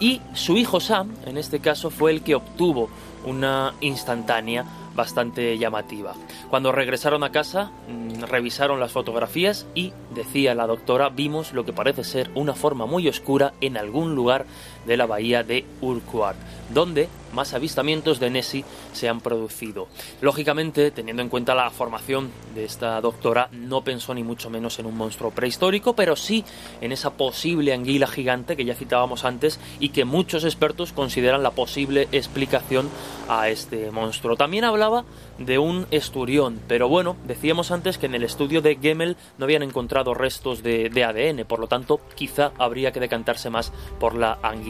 y 0.00 0.22
su 0.32 0.56
hijo 0.56 0.80
Sam, 0.80 1.12
en 1.26 1.36
este 1.36 1.60
caso, 1.60 1.90
fue 1.90 2.10
el 2.10 2.22
que 2.22 2.34
obtuvo 2.34 2.88
una 3.24 3.74
instantánea 3.80 4.64
bastante 4.94 5.56
llamativa. 5.56 6.14
Cuando 6.48 6.72
regresaron 6.72 7.22
a 7.22 7.32
casa, 7.32 7.70
mm, 7.88 8.24
revisaron 8.24 8.80
las 8.80 8.92
fotografías 8.92 9.66
y, 9.74 9.92
decía 10.14 10.54
la 10.54 10.66
doctora, 10.66 11.08
vimos 11.08 11.52
lo 11.52 11.64
que 11.64 11.72
parece 11.72 12.04
ser 12.04 12.30
una 12.34 12.54
forma 12.54 12.86
muy 12.86 13.08
oscura 13.08 13.54
en 13.60 13.76
algún 13.76 14.14
lugar 14.14 14.46
de 14.86 14.96
la 14.96 15.06
bahía 15.06 15.42
de 15.42 15.64
Urquhart, 15.80 16.38
donde 16.72 17.08
más 17.32 17.54
avistamientos 17.54 18.20
de 18.20 18.30
Nessie 18.30 18.64
se 18.92 19.08
han 19.08 19.20
producido. 19.20 19.88
Lógicamente, 20.20 20.90
teniendo 20.90 21.22
en 21.22 21.28
cuenta 21.28 21.54
la 21.54 21.70
formación 21.70 22.30
de 22.54 22.64
esta 22.64 23.00
doctora, 23.00 23.48
no 23.52 23.82
pensó 23.82 24.14
ni 24.14 24.22
mucho 24.22 24.50
menos 24.50 24.78
en 24.78 24.86
un 24.86 24.96
monstruo 24.96 25.30
prehistórico, 25.30 25.94
pero 25.94 26.16
sí 26.16 26.44
en 26.80 26.92
esa 26.92 27.10
posible 27.10 27.72
anguila 27.72 28.06
gigante 28.06 28.56
que 28.56 28.64
ya 28.64 28.74
citábamos 28.74 29.24
antes 29.24 29.60
y 29.78 29.90
que 29.90 30.04
muchos 30.04 30.44
expertos 30.44 30.92
consideran 30.92 31.42
la 31.42 31.52
posible 31.52 32.08
explicación 32.12 32.88
a 33.28 33.48
este 33.48 33.90
monstruo. 33.90 34.36
También 34.36 34.64
hablaba 34.64 35.04
de 35.38 35.58
un 35.58 35.86
esturión, 35.90 36.60
pero 36.66 36.88
bueno, 36.88 37.16
decíamos 37.26 37.70
antes 37.70 37.98
que 37.98 38.06
en 38.06 38.14
el 38.14 38.24
estudio 38.24 38.60
de 38.60 38.76
Gemmel 38.76 39.16
no 39.38 39.44
habían 39.44 39.62
encontrado 39.62 40.14
restos 40.14 40.62
de, 40.62 40.90
de 40.90 41.04
ADN, 41.04 41.46
por 41.46 41.60
lo 41.60 41.66
tanto, 41.66 42.00
quizá 42.14 42.52
habría 42.58 42.92
que 42.92 43.00
decantarse 43.00 43.50
más 43.50 43.72
por 43.98 44.14
la 44.14 44.38
anguila. 44.42 44.69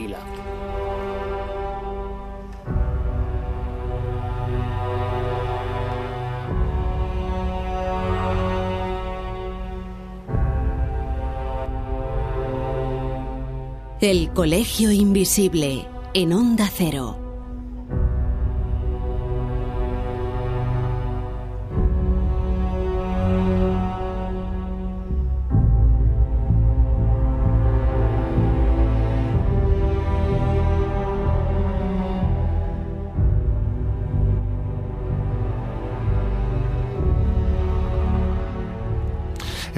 El 14.01 14.33
Colegio 14.33 14.91
Invisible 14.91 15.87
en 16.15 16.33
Onda 16.33 16.67
Cero. 16.75 17.20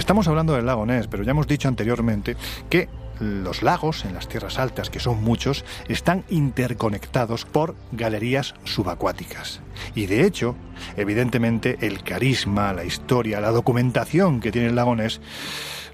Estamos 0.04 0.28
hablando 0.28 0.54
del 0.54 0.66
lago 0.66 0.86
Ness, 0.86 1.08
pero 1.08 1.24
ya 1.24 1.32
hemos 1.32 1.48
dicho 1.48 1.70
anteriormente 1.70 2.36
que 2.70 2.90
los 3.22 3.64
lagos 3.64 4.04
en 4.04 4.14
las 4.14 4.28
tierras 4.28 4.60
altas, 4.60 4.90
que 4.90 5.00
son 5.00 5.24
muchos, 5.24 5.64
están 5.88 6.26
interconectados 6.30 7.46
por 7.46 7.74
galerías 7.94 8.54
subacuáticas. 8.66 9.62
Y 9.96 10.08
de 10.08 10.26
hecho, 10.26 10.58
evidentemente, 10.98 11.78
el 11.80 12.04
carisma, 12.04 12.74
la 12.74 12.84
historia, 12.84 13.40
la 13.40 13.52
documentación 13.52 14.42
que 14.42 14.52
tiene 14.52 14.68
el 14.68 14.76
lago 14.76 14.94
Ness, 14.94 15.22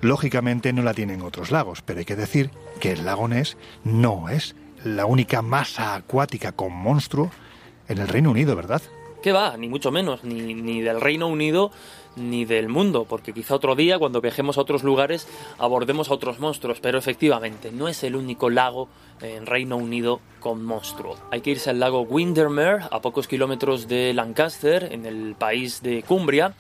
lógicamente 0.02 0.74
no 0.74 0.82
la 0.82 0.96
tienen 0.96 1.22
otros 1.22 1.52
lagos, 1.52 1.84
pero 1.84 2.00
hay 2.00 2.06
que 2.06 2.16
decir 2.16 2.50
que 2.80 2.94
el 2.94 3.06
lago 3.06 3.28
Ness 3.28 3.58
no 3.84 4.28
es 4.28 4.56
la 4.84 5.06
única 5.06 5.44
masa 5.44 5.94
acuática 5.94 6.52
con 6.52 6.74
monstruo 6.74 7.30
en 7.88 8.00
el 8.00 8.08
Reino 8.08 8.32
Unido, 8.32 8.56
¿verdad? 8.56 8.82
¿Qué 9.22 9.34
va? 9.34 9.56
Ni 9.56 9.68
mucho 9.70 9.92
menos, 9.92 10.24
ni, 10.24 10.56
ni 10.56 10.82
del 10.82 11.00
Reino 11.00 11.28
Unido 11.28 11.72
ni 12.16 12.46
del 12.46 12.70
mundo, 12.70 13.06
porque 13.08 13.34
quizá 13.34 13.56
otro 13.56 13.76
día, 13.76 14.00
cuando 14.00 14.22
viajemos 14.22 14.58
a 14.58 14.62
otros 14.62 14.84
lugares, 14.84 15.28
abordemos 15.58 16.10
a 16.10 16.14
otros 16.14 16.40
monstruos, 16.40 16.80
pero 16.80 16.98
efectivamente 16.98 17.72
no 17.72 17.88
es 17.88 18.04
el 18.04 18.16
único 18.16 18.50
lago 18.50 18.90
en 19.22 19.46
Reino 19.46 19.78
Unido 19.78 20.20
con 20.40 20.64
monstruo. 20.64 21.18
Hay 21.32 21.42
que 21.42 21.52
irse 21.52 21.70
al 21.70 21.80
lago 21.80 22.02
Windermere, 22.02 22.86
a 22.92 23.02
pocos 23.02 23.28
kilómetros 23.28 23.88
de 23.88 24.14
Lancaster, 24.14 24.90
en 24.92 25.06
el 25.06 25.36
país 25.36 25.82
de 25.82 26.04
Cumbria, 26.04 26.56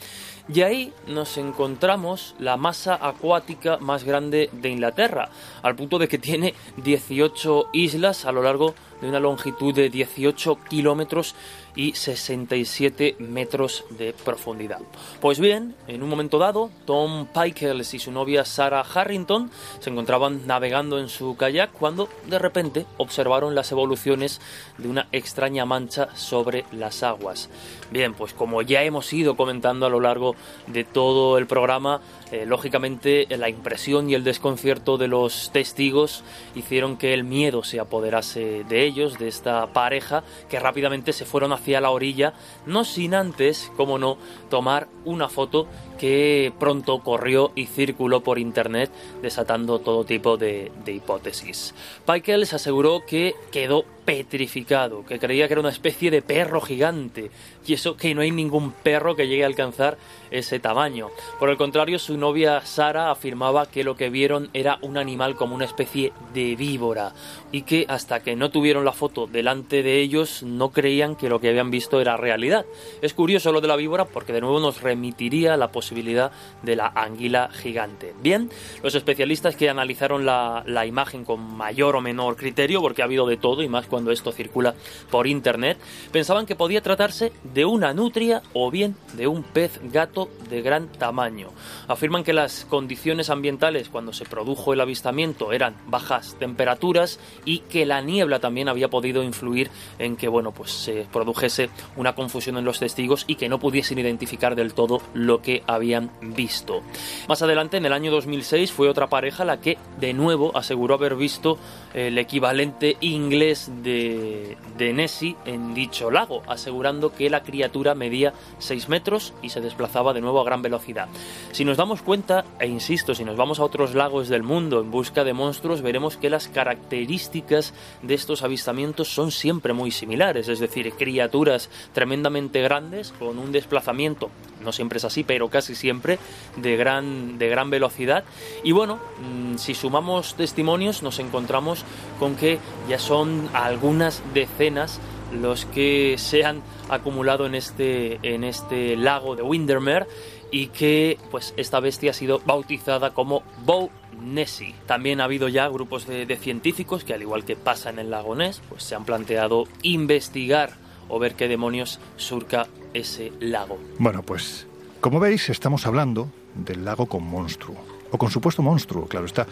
y 0.52 0.62
ahí 0.62 0.94
nos 1.06 1.38
encontramos 1.38 2.36
la 2.40 2.58
masa 2.58 2.98
acuática 3.00 3.78
más 3.78 4.04
grande 4.04 4.50
de 4.52 4.70
Inglaterra, 4.70 5.30
al 5.62 5.76
punto 5.76 6.00
de 6.00 6.08
que 6.08 6.18
tiene 6.18 6.56
18 6.78 7.70
islas 7.74 8.26
a 8.26 8.32
lo 8.32 8.42
largo 8.42 8.74
de 9.00 9.10
una 9.10 9.20
longitud 9.20 9.76
de 9.76 9.90
18 9.90 10.58
kilómetros 10.68 11.36
y 11.76 11.94
67 11.94 13.16
metros 13.20 13.86
de 13.90 14.14
profundidad. 14.14 14.80
Pues 15.22 15.40
bien, 15.40 15.76
en 15.88 16.04
un 16.04 16.10
momento 16.10 16.38
dado, 16.38 16.70
Tom 16.86 17.28
Pickles 17.28 17.94
y 17.94 18.00
su 18.00 18.12
novia 18.12 18.46
Sarah 18.46 18.82
Harrington 18.82 19.52
se 19.80 19.90
encontraban 19.90 20.48
navegando 20.48 21.00
en 21.00 21.10
su 21.10 21.36
kayak 21.38 21.72
cuando 21.72 22.10
de 22.28 22.40
repente 22.40 22.86
observaron 22.98 23.56
las 23.56 23.72
evoluciones 23.72 24.42
de 24.78 24.88
una 24.88 25.08
extraña 25.12 25.66
mancha 25.66 26.16
sobre 26.16 26.66
las 26.72 27.04
aguas. 27.04 27.50
Bien, 27.92 28.14
pues 28.14 28.34
como 28.34 28.62
ya 28.62 28.84
hemos 28.84 29.12
ido 29.14 29.36
comentando 29.36 29.88
a 29.88 29.90
lo 29.90 30.00
largo 30.00 30.36
de 30.68 30.84
todo 30.84 31.40
el 31.40 31.48
programa, 31.48 32.02
eh, 32.32 32.46
lógicamente 32.46 33.26
la 33.36 33.50
impresión 33.50 34.10
y 34.10 34.14
el 34.14 34.24
desconcierto 34.24 35.00
de 35.00 35.08
los 35.08 35.50
testigos 35.52 36.24
hicieron 36.54 36.98
que 36.98 37.16
el 37.16 37.24
miedo 37.24 37.64
se 37.64 37.80
apoderase 37.80 38.64
de 38.66 38.86
ellos, 38.86 39.18
de 39.18 39.28
esta 39.28 39.66
pareja, 39.74 40.24
que 40.50 40.60
rápidamente 40.60 41.14
se 41.14 41.26
fueron 41.26 41.52
hacia 41.52 41.82
la 41.82 41.90
orilla, 41.90 42.34
no 42.68 42.84
sin 42.84 43.16
antes, 43.16 43.72
como 43.76 43.98
no, 43.98 44.18
tomar 44.52 44.88
una 45.04 45.28
foto 45.28 45.68
que 46.00 46.54
pronto 46.58 47.00
corrió 47.00 47.52
y 47.56 47.66
circuló 47.66 48.22
por 48.22 48.40
internet 48.40 48.90
desatando 49.22 49.80
todo 49.80 50.06
tipo 50.06 50.38
de, 50.38 50.72
de 50.86 50.94
hipótesis. 50.94 51.76
Pickles 52.12 52.54
aseguró 52.54 53.04
que 53.06 53.36
quedó 53.52 53.84
petrificado, 54.06 55.06
que 55.06 55.20
creía 55.20 55.48
que 55.48 55.54
era 55.54 55.62
una 55.62 55.70
especie 55.70 56.10
de 56.10 56.22
perro 56.22 56.62
gigante, 56.62 57.30
y 57.68 57.74
eso 57.74 57.96
que 57.96 58.16
no 58.16 58.22
hay 58.22 58.32
ningún 58.32 58.72
perro 58.72 59.16
que 59.16 59.28
llegue 59.28 59.44
a 59.44 59.48
alcanzar 59.48 59.98
ese 60.32 60.60
tamaño. 60.60 61.10
Por 61.40 61.50
el 61.50 61.58
contrario, 61.58 62.00
su 62.00 62.18
novia 62.18 62.62
Sara 62.66 63.12
afirmaba 63.12 63.66
que 63.66 63.84
lo 63.84 63.96
que 63.96 64.10
vieron 64.10 64.50
era 64.54 64.80
un 64.82 64.98
animal 64.98 65.36
como 65.36 65.56
una 65.56 65.66
especie 65.66 66.14
de 66.34 66.56
víbora, 66.56 67.14
y 67.52 67.64
que 67.64 67.86
hasta 67.88 68.22
que 68.22 68.36
no 68.36 68.52
tuvieron 68.52 68.86
la 68.86 68.92
foto 68.92 69.28
delante 69.28 69.84
de 69.84 70.00
ellos 70.00 70.44
no 70.44 70.70
creían 70.72 71.16
que 71.16 71.30
lo 71.30 71.40
que 71.40 71.50
habían 71.50 71.72
visto 71.72 72.00
era 72.00 72.18
realidad. 72.18 72.66
Es 73.02 73.14
curioso 73.14 73.52
lo 73.52 73.62
de 73.62 73.68
la 73.68 73.76
víbora 73.76 74.06
porque 74.06 74.34
de 74.34 74.42
nuevo 74.42 74.60
nos 74.60 74.82
remitiría 74.82 75.58
la 75.58 75.72
posibilidad 75.72 76.32
de 76.62 76.76
la 76.76 76.88
anguila 76.88 77.50
gigante. 77.52 78.14
Bien, 78.22 78.50
los 78.84 78.96
especialistas 78.96 79.56
que 79.56 79.70
analizaron 79.70 80.26
la 80.26 80.86
imagen 80.86 81.26
con 81.26 81.40
mayor 81.58 81.96
o 81.96 82.02
menor 82.02 82.36
criterio, 82.36 82.82
porque 82.82 83.02
ha 83.02 83.06
habido 83.06 83.26
de 83.26 83.38
todo 83.38 83.64
y 83.64 83.70
más 83.70 83.88
cuando 83.88 84.12
esto 84.12 84.32
circula 84.32 84.76
por 85.10 85.28
internet, 85.28 85.78
pensaban 86.12 86.46
que 86.46 86.56
podía 86.56 86.82
tratarse 86.82 87.32
de 87.44 87.66
una 87.66 87.94
nutria 87.94 88.42
o 88.54 88.70
bien 88.70 88.96
de 89.14 89.28
un 89.28 89.44
pez 89.44 89.80
gato 89.92 90.19
de 90.50 90.62
gran 90.62 90.88
tamaño. 90.88 91.50
Afirman 91.88 92.24
que 92.24 92.34
las 92.34 92.66
condiciones 92.66 93.30
ambientales 93.30 93.90
cuando 93.90 94.12
se 94.12 94.26
produjo 94.26 94.74
el 94.74 94.82
avistamiento 94.82 95.54
eran 95.54 95.76
bajas 95.88 96.36
temperaturas 96.40 97.20
y 97.46 97.60
que 97.60 97.86
la 97.86 98.02
niebla 98.02 98.40
también 98.40 98.68
había 98.68 98.90
podido 98.90 99.24
influir 99.24 99.70
en 100.00 100.18
que 100.18 100.28
bueno, 100.28 100.52
pues 100.52 100.72
se 100.72 101.08
produjese 101.12 101.70
una 101.96 102.16
confusión 102.16 102.58
en 102.58 102.66
los 102.66 102.80
testigos 102.80 103.26
y 103.28 103.36
que 103.36 103.50
no 103.50 103.60
pudiesen 103.60 104.00
identificar 104.00 104.56
del 104.56 104.74
todo 104.74 105.02
lo 105.14 105.42
que 105.42 105.64
habían 105.68 106.12
visto. 106.22 106.82
Más 107.28 107.42
adelante, 107.42 107.78
en 107.78 107.86
el 107.86 107.94
año 107.94 108.12
2006, 108.12 108.72
fue 108.72 108.90
otra 108.90 109.08
pareja 109.08 109.46
la 109.46 109.62
que 109.62 109.78
de 110.00 110.14
nuevo 110.14 110.56
aseguró 110.56 110.96
haber 110.96 111.16
visto 111.16 111.58
el 111.94 112.18
equivalente 112.18 112.98
inglés 113.02 113.72
de, 113.84 114.58
de 114.78 114.94
Nessie 114.94 115.36
en 115.46 115.74
dicho 115.74 116.12
lago, 116.12 116.42
asegurando 116.48 117.14
que 117.14 117.30
la 117.30 117.44
criatura 117.44 117.96
medía 117.96 118.34
6 118.60 118.90
metros 118.90 119.34
y 119.42 119.50
se 119.50 119.62
desplazaba 119.62 120.09
de 120.14 120.22
nuevo 120.22 120.42
a 120.42 120.44
gran 120.44 120.62
velocidad. 120.62 121.08
Si 121.52 121.66
nos 121.66 121.78
damos 121.78 122.02
cuenta, 122.02 122.46
e 122.60 122.68
insisto, 122.68 123.16
si 123.16 123.24
nos 123.24 123.38
vamos 123.38 123.60
a 123.60 123.64
otros 123.64 123.96
lagos 123.96 124.30
del 124.30 124.44
mundo 124.44 124.82
en 124.82 124.92
busca 124.92 125.24
de 125.24 125.34
monstruos, 125.34 125.82
veremos 125.82 126.18
que 126.18 126.30
las 126.30 126.48
características 126.48 127.74
de 128.02 128.14
estos 128.14 128.44
avistamientos 128.44 129.10
son 129.10 129.32
siempre 129.32 129.74
muy 129.74 129.92
similares, 129.92 130.48
es 130.48 130.60
decir, 130.60 130.92
criaturas 130.94 131.70
tremendamente 131.94 132.62
grandes 132.62 133.12
con 133.18 133.38
un 133.38 133.52
desplazamiento, 133.52 134.30
no 134.64 134.72
siempre 134.72 134.98
es 134.98 135.06
así, 135.06 135.24
pero 135.24 135.50
casi 135.50 135.76
siempre, 135.76 136.20
de 136.56 136.76
gran, 136.76 137.38
de 137.38 137.50
gran 137.50 137.70
velocidad. 137.70 138.24
Y 138.64 138.72
bueno, 138.72 139.00
mm, 139.22 139.58
si 139.58 139.74
sumamos 139.74 140.36
testimonios, 140.36 141.04
nos 141.04 141.20
encontramos 141.20 141.84
con 142.20 142.36
que 142.36 142.60
ya 142.88 143.00
son 143.00 143.50
algunas 143.54 144.22
decenas 144.34 145.00
los 145.34 145.66
que 145.66 146.16
se 146.18 146.44
han 146.46 146.62
acumulado 146.90 147.46
en 147.46 147.56
este, 147.56 148.20
en 148.24 148.44
este 148.44 148.96
lago 148.96 149.36
de 149.36 149.44
Windermere 149.44 150.08
y 150.52 150.68
que 150.68 151.18
pues 151.32 151.54
esta 151.58 151.80
bestia 151.80 152.12
ha 152.12 152.14
sido 152.14 152.42
bautizada 152.46 153.14
como 153.14 153.44
Bow 153.66 153.90
Nessie. 154.22 154.76
También 154.86 155.22
ha 155.22 155.26
habido 155.26 155.48
ya 155.48 155.68
grupos 155.68 156.08
de, 156.08 156.26
de 156.26 156.38
científicos 156.38 157.04
que 157.04 157.14
al 157.14 157.22
igual 157.22 157.46
que 157.46 157.56
pasa 157.56 157.90
en 157.90 158.00
el 158.00 158.10
lago 158.10 158.36
Ness, 158.36 158.62
pues 158.70 158.84
se 158.84 158.96
han 158.96 159.06
planteado 159.06 159.66
investigar 159.84 160.74
o 161.08 161.20
ver 161.20 161.36
qué 161.36 161.48
demonios 161.48 162.00
surca 162.18 162.68
ese 162.94 163.32
lago. 163.40 163.78
Bueno, 163.98 164.24
pues 164.24 164.68
como 165.02 165.20
veis 165.20 165.50
estamos 165.50 165.86
hablando 165.86 166.30
del 166.56 166.84
lago 166.86 167.06
con 167.06 167.24
monstruo, 167.24 167.76
o 168.12 168.18
con 168.18 168.30
supuesto 168.32 168.62
monstruo, 168.62 169.08
claro 169.08 169.26
está. 169.26 169.48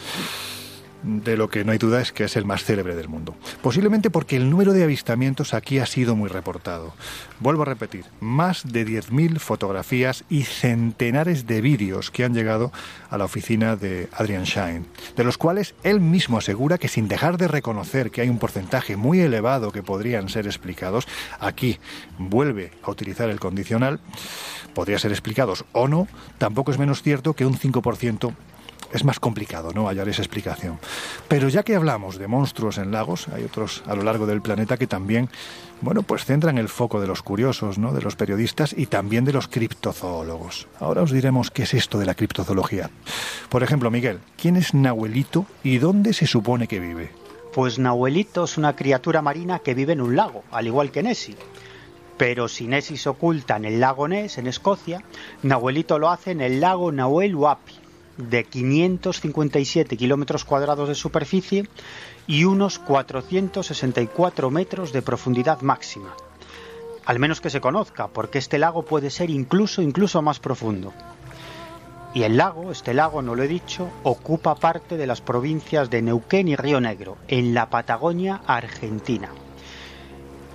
De 1.03 1.37
lo 1.37 1.49
que 1.49 1.63
no 1.63 1.71
hay 1.71 1.77
duda 1.77 2.01
es 2.01 2.11
que 2.11 2.23
es 2.23 2.35
el 2.35 2.45
más 2.45 2.63
célebre 2.63 2.95
del 2.95 3.07
mundo. 3.07 3.35
Posiblemente 3.61 4.09
porque 4.09 4.35
el 4.35 4.49
número 4.49 4.73
de 4.73 4.83
avistamientos 4.83 5.53
aquí 5.53 5.79
ha 5.79 5.85
sido 5.85 6.15
muy 6.15 6.29
reportado. 6.29 6.93
Vuelvo 7.39 7.61
a 7.61 7.65
repetir, 7.65 8.05
más 8.19 8.63
de 8.71 8.85
10.000 8.85 9.39
fotografías 9.39 10.23
y 10.29 10.43
centenares 10.43 11.45
de 11.47 11.61
vídeos 11.61 12.11
que 12.11 12.23
han 12.23 12.33
llegado 12.33 12.71
a 13.09 13.17
la 13.17 13.25
oficina 13.25 13.75
de 13.75 14.09
Adrian 14.13 14.43
Shine, 14.43 14.85
de 15.15 15.23
los 15.23 15.37
cuales 15.37 15.75
él 15.83 16.01
mismo 16.01 16.37
asegura 16.37 16.77
que 16.77 16.87
sin 16.87 17.07
dejar 17.07 17.37
de 17.37 17.47
reconocer 17.47 18.11
que 18.11 18.21
hay 18.21 18.29
un 18.29 18.39
porcentaje 18.39 18.97
muy 18.97 19.19
elevado 19.19 19.71
que 19.71 19.83
podrían 19.83 20.29
ser 20.29 20.45
explicados, 20.45 21.07
aquí 21.39 21.79
vuelve 22.17 22.71
a 22.83 22.91
utilizar 22.91 23.29
el 23.29 23.39
condicional, 23.39 23.99
podría 24.73 24.99
ser 24.99 25.11
explicados 25.11 25.65
o 25.71 25.87
no, 25.87 26.07
tampoco 26.37 26.71
es 26.71 26.79
menos 26.79 27.01
cierto 27.01 27.33
que 27.33 27.45
un 27.45 27.57
5% 27.57 28.33
es 28.93 29.03
más 29.03 29.19
complicado 29.19 29.71
no 29.73 29.87
hallar 29.87 30.09
esa 30.09 30.21
explicación. 30.21 30.79
Pero 31.27 31.49
ya 31.49 31.63
que 31.63 31.75
hablamos 31.75 32.17
de 32.17 32.27
monstruos 32.27 32.77
en 32.77 32.91
lagos, 32.91 33.27
hay 33.29 33.43
otros 33.43 33.83
a 33.85 33.95
lo 33.95 34.03
largo 34.03 34.25
del 34.25 34.41
planeta 34.41 34.77
que 34.77 34.87
también, 34.87 35.29
bueno, 35.81 36.03
pues 36.03 36.25
centran 36.25 36.57
el 36.57 36.69
foco 36.69 36.99
de 37.01 37.07
los 37.07 37.21
curiosos, 37.21 37.77
¿no? 37.77 37.93
de 37.93 38.01
los 38.01 38.15
periodistas 38.15 38.73
y 38.77 38.85
también 38.85 39.25
de 39.25 39.33
los 39.33 39.47
criptozoólogos. 39.47 40.67
Ahora 40.79 41.01
os 41.01 41.11
diremos 41.11 41.51
qué 41.51 41.63
es 41.63 41.73
esto 41.73 41.99
de 41.99 42.05
la 42.05 42.15
criptozoología. 42.15 42.89
Por 43.49 43.63
ejemplo, 43.63 43.91
Miguel, 43.91 44.19
¿quién 44.41 44.55
es 44.55 44.73
Nahuelito 44.73 45.45
y 45.63 45.77
dónde 45.77 46.13
se 46.13 46.27
supone 46.27 46.67
que 46.67 46.79
vive? 46.79 47.11
Pues 47.53 47.79
Nahuelito 47.79 48.43
es 48.43 48.57
una 48.57 48.75
criatura 48.75 49.21
marina 49.21 49.59
que 49.59 49.73
vive 49.73 49.93
en 49.93 50.01
un 50.01 50.15
lago, 50.15 50.43
al 50.51 50.67
igual 50.67 50.91
que 50.91 51.03
Nessie. 51.03 51.35
Pero 52.17 52.47
si 52.47 52.67
Nessie 52.67 52.97
se 52.97 53.09
oculta 53.09 53.57
en 53.57 53.65
el 53.65 53.79
lago 53.79 54.07
Ness, 54.07 54.37
en 54.37 54.47
Escocia, 54.47 55.03
Nahuelito 55.43 55.99
lo 55.99 56.09
hace 56.09 56.31
en 56.31 56.41
el 56.41 56.59
lago 56.59 56.91
Nahuel 56.91 57.35
Huapi, 57.35 57.73
de 58.17 58.43
557 58.43 59.97
kilómetros 59.97 60.43
cuadrados 60.43 60.89
de 60.89 60.95
superficie 60.95 61.67
y 62.27 62.43
unos 62.43 62.79
464 62.79 64.49
metros 64.49 64.91
de 64.91 65.01
profundidad 65.01 65.61
máxima. 65.61 66.15
Al 67.05 67.19
menos 67.19 67.39
que 67.39 67.49
se 67.49 67.61
conozca, 67.61 68.07
porque 68.07 68.37
este 68.37 68.57
lago 68.57 68.83
puede 68.83 69.09
ser 69.09 69.29
incluso, 69.29 69.81
incluso 69.81 70.21
más 70.21 70.39
profundo. 70.39 70.93
Y 72.13 72.23
el 72.23 72.37
lago, 72.37 72.71
este 72.71 72.93
lago, 72.93 73.21
no 73.21 73.35
lo 73.35 73.43
he 73.43 73.47
dicho, 73.47 73.89
ocupa 74.03 74.55
parte 74.55 74.97
de 74.97 75.07
las 75.07 75.21
provincias 75.21 75.89
de 75.89 76.01
Neuquén 76.01 76.47
y 76.47 76.55
Río 76.55 76.81
Negro, 76.81 77.17
en 77.27 77.53
la 77.53 77.69
Patagonia 77.69 78.41
Argentina. 78.45 79.29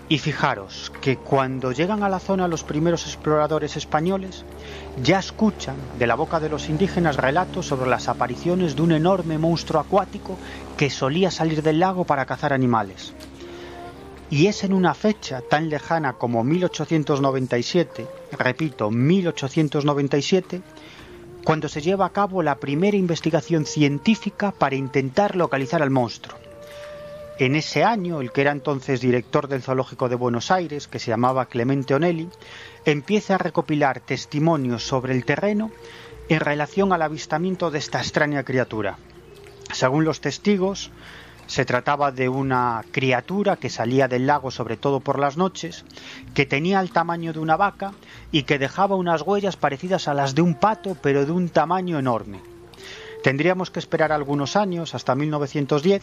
Y 0.09 0.19
fijaros 0.19 0.93
que 1.01 1.17
cuando 1.17 1.73
llegan 1.73 2.03
a 2.03 2.09
la 2.09 2.19
zona 2.19 2.49
los 2.49 2.65
primeros 2.65 3.07
exploradores 3.07 3.77
españoles, 3.77 4.45
ya 5.03 5.19
escuchan 5.19 5.77
de 5.99 6.07
la 6.07 6.17
boca 6.17 6.39
de 6.39 6.51
los 6.51 6.69
indígenas 6.69 7.17
relatos 7.17 7.67
sobre 7.67 7.89
las 7.89 8.09
apariciones 8.09 8.77
de 8.77 8.83
un 8.83 8.93
enorme 8.93 9.39
monstruo 9.39 9.81
acuático 9.81 10.37
que 10.77 10.91
solía 10.91 11.31
salir 11.31 11.63
del 11.63 11.81
lago 11.81 12.05
para 12.05 12.27
cazar 12.27 12.53
animales. 12.53 13.15
Y 14.29 14.47
es 14.47 14.65
en 14.65 14.73
una 14.73 14.95
fecha 14.95 15.43
tan 15.43 15.69
lejana 15.69 16.15
como 16.15 16.43
1897, 16.43 18.07
repito, 18.39 18.91
1897, 18.91 20.63
cuando 21.45 21.69
se 21.69 21.81
lleva 21.81 22.07
a 22.07 22.13
cabo 22.13 22.43
la 22.43 22.57
primera 22.57 22.97
investigación 22.97 23.67
científica 23.67 24.53
para 24.53 24.77
intentar 24.77 25.37
localizar 25.37 25.83
al 25.83 25.91
monstruo. 25.91 26.42
En 27.39 27.57
ese 27.57 27.83
año, 27.83 28.21
el 28.21 28.31
que 28.31 28.43
era 28.43 28.53
entonces 28.53 29.01
director 29.01 29.49
del 29.49 29.63
Zoológico 29.63 30.09
de 30.09 30.17
Buenos 30.17 30.51
Aires, 30.51 30.87
que 30.87 30.99
se 30.99 31.11
llamaba 31.11 31.47
Clemente 31.47 31.95
Onelli, 31.95 32.29
empieza 32.85 33.37
a 33.37 33.39
recopilar 33.39 34.01
testimonios 34.01 34.87
sobre 34.87 35.15
el 35.15 35.25
terreno 35.25 35.71
en 36.29 36.41
relación 36.41 36.93
al 36.93 37.03
avistamiento 37.03 37.71
de 37.71 37.79
esta 37.79 38.01
extraña 38.01 38.45
criatura. 38.45 38.99
Según 39.73 40.05
los 40.05 40.21
testigos, 40.21 40.91
se 41.47 41.65
trataba 41.65 42.13
de 42.13 42.29
una 42.29 42.85
criatura 42.93 43.57
que 43.57 43.71
salía 43.71 44.09
del 44.09 44.27
lago 44.27 44.51
sobre 44.51 44.77
todo 44.77 45.01
por 45.01 45.19
las 45.19 45.37
noches, 45.37 45.85
que 46.35 46.47
tenía 46.47 46.81
el 46.81 46.93
tamaño 46.93 47.33
de 47.33 47.41
una 47.41 47.57
vaca 47.57 47.93
y 48.31 48.43
que 48.45 48.59
dejaba 48.59 48.97
unas 48.97 49.23
huellas 49.23 49.57
parecidas 49.57 50.07
a 50.07 50.15
las 50.15 50.35
de 50.35 50.43
un 50.43 50.55
pato, 50.55 50.97
pero 51.03 51.25
de 51.25 51.33
un 51.33 51.49
tamaño 51.49 51.99
enorme. 51.99 52.41
Tendríamos 53.23 53.71
que 53.71 53.79
esperar 53.79 54.11
algunos 54.11 54.57
años, 54.57 54.95
hasta 54.95 55.15
1910, 55.15 56.03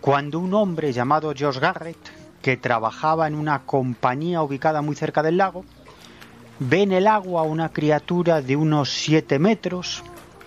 cuando 0.00 0.38
un 0.38 0.54
hombre 0.54 0.92
llamado 0.92 1.32
George 1.36 1.60
Garrett, 1.60 1.98
que 2.42 2.56
trabajaba 2.56 3.28
en 3.28 3.34
una 3.34 3.60
compañía 3.66 4.42
ubicada 4.42 4.80
muy 4.80 4.96
cerca 4.96 5.22
del 5.22 5.36
lago, 5.36 5.64
ve 6.58 6.82
en 6.82 6.92
el 6.92 7.06
agua 7.06 7.42
una 7.42 7.70
criatura 7.70 8.40
de 8.40 8.56
unos 8.56 8.90
7 8.90 9.38
metros 9.38 10.02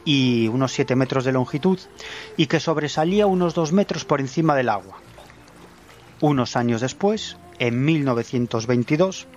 y 0.06 0.48
unos 0.48 0.72
7 0.74 0.96
metros 0.96 1.24
de 1.24 1.32
longitud 1.32 1.80
y 2.36 2.48
que 2.48 2.60
sobresalía 2.60 3.28
unos 3.28 3.54
2 3.54 3.74
metros 3.74 4.06
por 4.06 4.22
encima 4.22 4.56
del 4.56 4.70
agua. 4.70 4.98
Unos 6.20 6.56
años 6.56 6.82
después, 6.82 7.38
en 7.60 7.86
1922, 7.86 9.28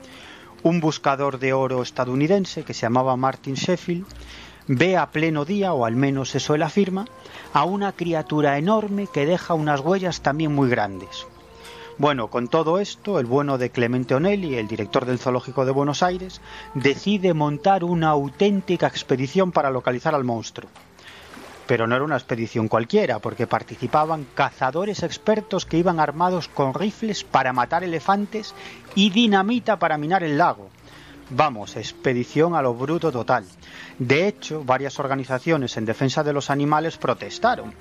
un 0.62 0.80
buscador 0.80 1.38
de 1.38 1.52
oro 1.52 1.82
estadounidense 1.82 2.62
que 2.62 2.74
se 2.74 2.82
llamaba 2.82 3.16
Martin 3.16 3.54
Sheffield 3.54 4.06
ve 4.68 4.96
a 4.96 5.10
pleno 5.10 5.44
día, 5.44 5.72
o 5.72 5.84
al 5.84 5.96
menos 5.96 6.34
eso 6.34 6.54
él 6.54 6.62
afirma, 6.62 7.06
a 7.52 7.64
una 7.64 7.92
criatura 7.92 8.58
enorme 8.58 9.06
que 9.06 9.26
deja 9.26 9.54
unas 9.54 9.80
huellas 9.80 10.20
también 10.20 10.54
muy 10.54 10.68
grandes. 10.68 11.26
Bueno, 11.98 12.28
con 12.28 12.48
todo 12.48 12.78
esto, 12.78 13.18
el 13.18 13.24
bueno 13.24 13.56
de 13.56 13.70
Clemente 13.70 14.14
Onelli, 14.14 14.56
el 14.56 14.68
director 14.68 15.06
del 15.06 15.18
Zoológico 15.18 15.64
de 15.64 15.72
Buenos 15.72 16.02
Aires, 16.02 16.42
decide 16.74 17.32
montar 17.32 17.84
una 17.84 18.08
auténtica 18.08 18.86
expedición 18.86 19.50
para 19.50 19.70
localizar 19.70 20.14
al 20.14 20.22
monstruo. 20.22 20.68
Pero 21.66 21.86
no 21.86 21.96
era 21.96 22.04
una 22.04 22.16
expedición 22.16 22.68
cualquiera, 22.68 23.18
porque 23.18 23.46
participaban 23.46 24.26
cazadores 24.34 25.02
expertos 25.02 25.64
que 25.64 25.78
iban 25.78 25.98
armados 25.98 26.48
con 26.48 26.74
rifles 26.74 27.24
para 27.24 27.54
matar 27.54 27.82
elefantes 27.82 28.54
y 28.94 29.08
dinamita 29.08 29.78
para 29.78 29.96
minar 29.96 30.22
el 30.22 30.36
lago. 30.36 30.68
Vamos, 31.30 31.76
expedición 31.76 32.54
a 32.54 32.62
lo 32.62 32.74
bruto 32.74 33.10
total. 33.10 33.44
De 33.98 34.28
hecho, 34.28 34.62
varias 34.64 35.00
organizaciones 35.00 35.76
en 35.76 35.84
defensa 35.84 36.22
de 36.22 36.32
los 36.32 36.50
animales 36.50 36.98
protestaron. 36.98 37.74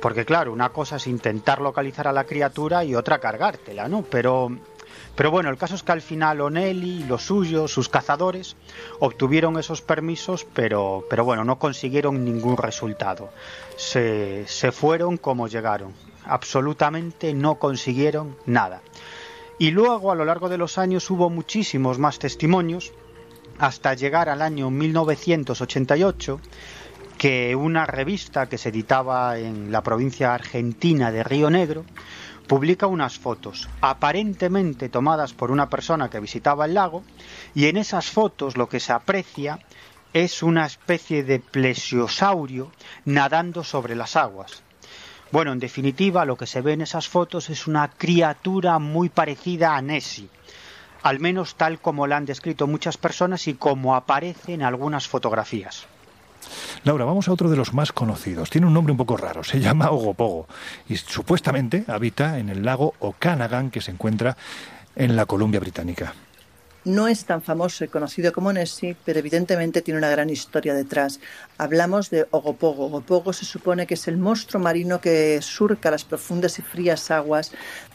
Porque 0.00 0.24
claro, 0.24 0.52
una 0.52 0.70
cosa 0.70 0.96
es 0.96 1.06
intentar 1.06 1.60
localizar 1.60 2.06
a 2.06 2.12
la 2.12 2.24
criatura 2.24 2.84
y 2.84 2.94
otra 2.94 3.18
cargártela, 3.18 3.88
¿no? 3.88 4.02
Pero, 4.02 4.50
pero 5.16 5.30
bueno, 5.30 5.50
el 5.50 5.56
caso 5.56 5.74
es 5.74 5.82
que 5.82 5.92
al 5.92 6.02
final 6.02 6.40
Onelli, 6.40 7.04
los 7.04 7.24
suyos, 7.24 7.72
sus 7.72 7.88
cazadores, 7.88 8.56
obtuvieron 9.00 9.58
esos 9.58 9.82
permisos, 9.82 10.44
pero, 10.44 11.04
pero 11.10 11.24
bueno, 11.24 11.44
no 11.44 11.58
consiguieron 11.58 12.24
ningún 12.24 12.56
resultado. 12.56 13.30
Se, 13.76 14.44
se 14.46 14.70
fueron 14.70 15.16
como 15.16 15.48
llegaron. 15.48 15.92
Absolutamente 16.24 17.34
no 17.34 17.56
consiguieron 17.56 18.36
nada. 18.46 18.82
Y 19.58 19.70
luego, 19.70 20.10
a 20.10 20.14
lo 20.14 20.24
largo 20.24 20.48
de 20.48 20.58
los 20.58 20.78
años, 20.78 21.08
hubo 21.10 21.30
muchísimos 21.30 21.98
más 21.98 22.18
testimonios, 22.18 22.92
hasta 23.58 23.94
llegar 23.94 24.28
al 24.28 24.42
año 24.42 24.70
1988, 24.70 26.40
que 27.18 27.54
una 27.54 27.86
revista 27.86 28.48
que 28.48 28.58
se 28.58 28.70
editaba 28.70 29.38
en 29.38 29.70
la 29.70 29.82
provincia 29.82 30.34
argentina 30.34 31.12
de 31.12 31.22
Río 31.22 31.50
Negro 31.50 31.84
publica 32.48 32.86
unas 32.86 33.18
fotos 33.18 33.68
aparentemente 33.80 34.88
tomadas 34.88 35.32
por 35.32 35.50
una 35.50 35.68
persona 35.70 36.10
que 36.10 36.20
visitaba 36.20 36.64
el 36.64 36.74
lago 36.74 37.04
y 37.54 37.66
en 37.66 37.76
esas 37.76 38.10
fotos 38.10 38.56
lo 38.56 38.68
que 38.68 38.80
se 38.80 38.92
aprecia 38.92 39.60
es 40.12 40.42
una 40.42 40.66
especie 40.66 41.22
de 41.22 41.38
plesiosaurio 41.38 42.72
nadando 43.04 43.64
sobre 43.64 43.94
las 43.94 44.16
aguas. 44.16 44.62
Bueno, 45.32 45.52
en 45.52 45.58
definitiva, 45.58 46.26
lo 46.26 46.36
que 46.36 46.46
se 46.46 46.60
ve 46.60 46.74
en 46.74 46.82
esas 46.82 47.08
fotos 47.08 47.48
es 47.48 47.66
una 47.66 47.88
criatura 47.88 48.78
muy 48.78 49.08
parecida 49.08 49.74
a 49.74 49.80
Nessie, 49.80 50.28
al 51.02 51.20
menos 51.20 51.54
tal 51.54 51.80
como 51.80 52.06
la 52.06 52.18
han 52.18 52.26
descrito 52.26 52.66
muchas 52.66 52.98
personas 52.98 53.48
y 53.48 53.54
como 53.54 53.96
aparece 53.96 54.52
en 54.52 54.62
algunas 54.62 55.08
fotografías. 55.08 55.86
Laura, 56.84 57.06
vamos 57.06 57.28
a 57.28 57.32
otro 57.32 57.48
de 57.48 57.56
los 57.56 57.72
más 57.72 57.92
conocidos. 57.92 58.50
Tiene 58.50 58.66
un 58.66 58.74
nombre 58.74 58.92
un 58.92 58.98
poco 58.98 59.16
raro, 59.16 59.42
se 59.42 59.58
llama 59.60 59.90
Ogopogo 59.90 60.46
y 60.86 60.96
supuestamente 60.96 61.84
habita 61.88 62.38
en 62.38 62.50
el 62.50 62.62
lago 62.62 62.92
Okanagan 62.98 63.70
que 63.70 63.80
se 63.80 63.90
encuentra 63.90 64.36
en 64.94 65.16
la 65.16 65.24
Columbia 65.24 65.60
Británica. 65.60 66.12
No 66.84 67.06
es 67.06 67.24
tan 67.26 67.42
famoso 67.42 67.84
y 67.84 67.88
conocido 67.88 68.32
como 68.32 68.52
Nessie, 68.52 68.96
pero 69.04 69.20
evidentemente 69.20 69.82
tiene 69.82 69.98
una 69.98 70.10
gran 70.10 70.30
historia 70.30 70.74
detrás. 70.74 71.20
Hablamos 71.56 72.10
de 72.10 72.26
Ogopogo. 72.32 72.86
Ogopogo 72.86 73.32
se 73.32 73.44
supone 73.44 73.86
que 73.86 73.94
es 73.94 74.08
el 74.08 74.16
monstruo 74.16 74.60
marino 74.60 75.00
que 75.00 75.40
surca 75.42 75.92
las 75.92 76.02
profundas 76.02 76.58
y 76.58 76.62
frías 76.62 77.12
aguas 77.12 77.52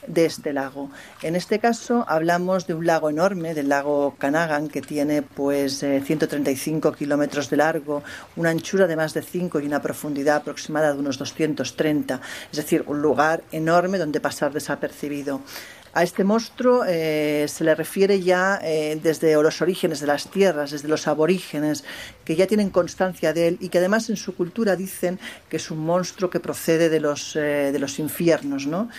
de 0.07 0.25
este 0.25 0.53
lago. 0.53 0.89
En 1.21 1.35
este 1.35 1.59
caso 1.59 2.05
hablamos 2.07 2.65
de 2.65 2.75
un 2.75 2.85
lago 2.85 3.09
enorme, 3.09 3.53
del 3.53 3.67
lago 3.67 4.15
Canagan, 4.17 4.69
que 4.69 4.81
tiene 4.81 5.21
pues 5.21 5.83
eh, 5.83 6.01
135 6.01 6.93
kilómetros 6.93 7.49
de 7.49 7.57
largo, 7.57 8.03
una 8.37 8.51
anchura 8.51 8.87
de 8.87 8.95
más 8.95 9.13
de 9.13 9.21
5 9.21 9.59
y 9.59 9.65
una 9.65 9.81
profundidad 9.81 10.37
aproximada 10.37 10.93
de 10.93 10.99
unos 10.99 11.17
230. 11.17 12.21
Es 12.51 12.57
decir, 12.57 12.85
un 12.87 13.01
lugar 13.01 13.43
enorme 13.51 13.97
donde 13.97 14.21
pasar 14.21 14.53
desapercibido. 14.53 15.41
A 15.93 16.03
este 16.03 16.23
monstruo 16.23 16.83
eh, 16.87 17.45
se 17.47 17.63
le 17.63 17.73
refiere 17.75 18.21
ya 18.21 18.59
eh, 18.63 18.99
desde 19.01 19.33
los 19.41 19.61
orígenes 19.61 19.99
de 19.99 20.07
las 20.07 20.29
tierras, 20.29 20.71
desde 20.71 20.87
los 20.87 21.07
aborígenes, 21.07 21.83
que 22.25 22.35
ya 22.35 22.47
tienen 22.47 22.69
constancia 22.69 23.33
de 23.33 23.47
él 23.47 23.57
y 23.59 23.69
que 23.69 23.79
además 23.79 24.09
en 24.09 24.17
su 24.17 24.35
cultura 24.35 24.75
dicen 24.75 25.19
que 25.49 25.57
es 25.57 25.71
un 25.71 25.79
monstruo 25.79 26.29
que 26.29 26.39
procede 26.39 26.89
de 26.89 26.99
los, 26.99 27.35
eh, 27.35 27.71
de 27.71 27.79
los 27.79 27.99
infiernos. 27.99 28.67
¿no? 28.67 28.89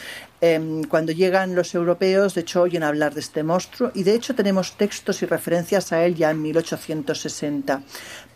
Em, 0.41 0.85
cuando 0.85 1.11
llegan 1.13 1.55
los 1.55 1.75
europeos, 1.75 2.35
de 2.35 2.43
hecho, 2.43 2.63
oyen 2.63 2.85
hablar 2.85 3.13
de 3.13 3.21
este 3.21 3.43
monstruo 3.43 3.91
y 3.95 4.05
de 4.05 4.15
hecho 4.15 4.35
tenemos 4.37 4.77
textos 4.77 5.23
y 5.23 5.27
referencias 5.27 5.93
a 5.93 6.05
él 6.05 6.15
ya 6.15 6.31
en 6.31 6.41
1860. 6.43 7.83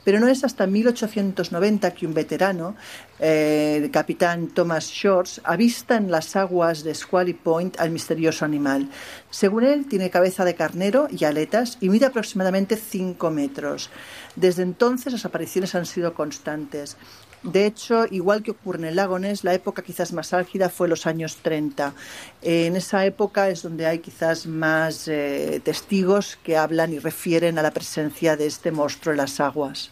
Pero 0.05 0.21
no 0.21 0.29
es 0.29 0.45
hasta 0.45 0.67
1890 0.67 1.95
que 1.95 2.07
un 2.07 2.15
veterano, 2.15 2.75
eh, 3.21 3.81
el 3.83 3.91
capitán 3.91 4.49
Thomas 4.49 4.89
Shores, 4.89 5.41
avista 5.45 5.97
en 5.97 6.11
las 6.11 6.35
aguas 6.37 6.83
de 6.83 6.95
Squally 6.95 7.35
Point 7.35 7.79
al 7.79 7.91
misterioso 7.91 8.45
animal. 8.45 8.89
Según 9.31 9.65
él, 9.65 9.87
tiene 9.87 10.11
cabeza 10.11 10.45
de 10.45 10.55
carnero 10.55 11.09
y 11.11 11.25
aletas 11.25 11.79
y 11.81 11.89
mide 11.89 12.07
aproximadamente 12.07 12.77
5 12.77 13.31
metros. 13.31 13.91
Desde 14.35 14.63
entonces 14.63 15.13
las 15.13 15.25
apariciones 15.25 15.75
han 15.75 15.87
sido 15.87 16.15
constantes. 16.15 16.97
De 17.43 17.67
hecho, 17.67 18.07
igual 18.09 18.45
que 18.45 18.53
ocurre 18.53 18.79
en 18.79 18.85
el 18.85 18.97
lago 18.97 19.19
Ness, 19.19 19.43
la 19.43 19.53
época 19.53 19.83
quizás 19.83 20.13
más 20.13 20.33
álgida 20.33 20.69
fue 20.69 20.87
los 20.87 21.07
años 21.07 21.39
30. 21.43 21.93
En 22.41 22.77
esa 22.77 23.05
época 23.05 23.49
es 23.49 23.63
donde 23.63 23.87
hay 23.87 23.99
quizás 23.99 24.47
más 24.47 25.09
eh, 25.09 25.61
testigos 25.65 26.39
que 26.45 26.57
hablan 26.57 26.93
y 26.93 27.01
refieren 27.01 27.59
a 27.59 27.63
la 27.63 27.73
presencia 27.73 28.37
de 28.37 28.47
este 28.47 28.71
monstruo 28.71 29.13
en 29.13 29.19
las 29.19 29.41
aguas. 29.41 29.91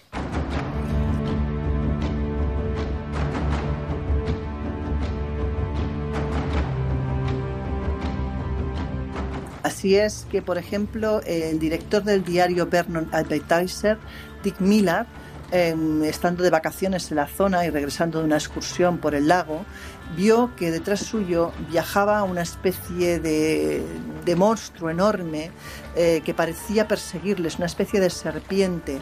Así 9.64 9.96
es 9.96 10.26
que, 10.30 10.40
por 10.40 10.56
ejemplo, 10.56 11.20
el 11.26 11.58
director 11.58 12.04
del 12.04 12.22
diario 12.22 12.66
Vernon 12.66 13.08
Advertiser, 13.12 13.98
Dick 14.42 14.60
Miller, 14.60 15.06
eh, 15.52 15.74
estando 16.04 16.42
de 16.42 16.50
vacaciones 16.50 17.10
en 17.10 17.16
la 17.16 17.26
zona 17.26 17.64
y 17.64 17.70
regresando 17.70 18.20
de 18.20 18.24
una 18.24 18.36
excursión 18.36 18.98
por 18.98 19.14
el 19.14 19.28
lago, 19.28 19.64
vio 20.16 20.50
que 20.56 20.70
detrás 20.70 21.00
suyo 21.00 21.52
viajaba 21.70 22.22
una 22.22 22.42
especie 22.42 23.20
de, 23.20 23.84
monstruo 24.36 24.90
enorme 24.90 25.50
eh, 25.96 26.22
que 26.24 26.34
parecía 26.34 26.86
perseguirles, 26.86 27.56
una 27.56 27.66
especie 27.66 27.98
de 27.98 28.10
serpiente. 28.10 29.00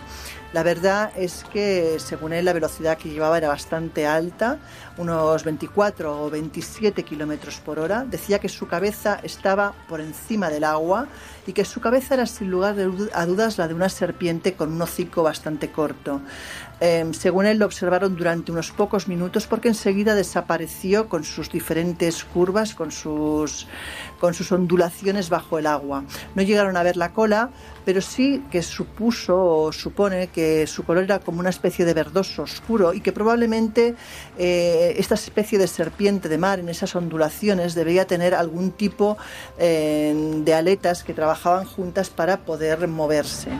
La 0.54 0.62
verdad 0.62 1.12
es 1.14 1.44
que, 1.52 1.98
según 1.98 2.32
él, 2.32 2.46
la 2.46 2.54
velocidad 2.54 2.96
que 2.96 3.10
llevaba 3.10 3.36
era 3.36 3.48
bastante 3.48 4.06
alta, 4.06 4.58
unos 4.96 5.44
24 5.44 6.24
o 6.24 6.30
27 6.30 7.02
kilómetros 7.02 7.60
por 7.60 7.78
hora. 7.78 8.06
Decía 8.08 8.38
que 8.38 8.48
su 8.48 8.66
cabeza 8.66 9.20
estaba 9.22 9.74
por 9.88 10.00
encima 10.00 10.48
del 10.48 10.64
agua 10.64 11.06
y 11.46 11.52
que 11.52 11.66
su 11.66 11.82
cabeza 11.82 12.14
era, 12.14 12.24
sin 12.24 12.50
lugar 12.50 12.76
a 13.12 13.26
dudas, 13.26 13.58
la 13.58 13.68
de 13.68 13.74
una 13.74 13.90
serpiente 13.90 14.54
con 14.54 14.72
un 14.72 14.80
hocico 14.80 15.22
bastante 15.22 15.70
corto. 15.70 16.22
Eh, 16.80 17.10
según 17.12 17.46
él, 17.46 17.58
lo 17.58 17.66
observaron 17.66 18.16
durante 18.16 18.52
unos 18.52 18.70
pocos 18.70 19.08
minutos 19.08 19.46
porque 19.46 19.68
enseguida 19.68 20.14
desapareció 20.14 21.08
con 21.08 21.24
sus 21.24 21.50
diferentes 21.50 22.24
curvas, 22.24 22.74
con 22.74 22.92
sus, 22.92 23.66
con 24.20 24.34
sus 24.34 24.52
ondulaciones 24.52 25.28
bajo 25.28 25.58
el 25.58 25.66
agua. 25.66 26.04
No 26.34 26.42
llegaron 26.42 26.76
a 26.76 26.82
ver 26.82 26.96
la 26.96 27.12
cola, 27.12 27.50
pero 27.84 28.00
sí 28.00 28.44
que 28.50 28.62
supuso 28.62 29.36
o 29.36 29.72
supone 29.72 30.28
que 30.28 30.66
su 30.66 30.84
color 30.84 31.04
era 31.04 31.18
como 31.18 31.40
una 31.40 31.50
especie 31.50 31.84
de 31.84 31.94
verdoso 31.94 32.42
oscuro 32.42 32.94
y 32.94 33.00
que 33.00 33.12
probablemente 33.12 33.94
eh, 34.36 34.94
esta 34.98 35.14
especie 35.14 35.58
de 35.58 35.66
serpiente 35.66 36.28
de 36.28 36.38
mar 36.38 36.60
en 36.60 36.68
esas 36.68 36.94
ondulaciones 36.94 37.74
debería 37.74 38.06
tener 38.06 38.34
algún 38.34 38.70
tipo 38.72 39.16
eh, 39.58 40.14
de 40.44 40.54
aletas 40.54 41.02
que 41.02 41.14
trabajaban 41.14 41.64
juntas 41.64 42.10
para 42.10 42.38
poder 42.38 42.86
moverse. 42.86 43.50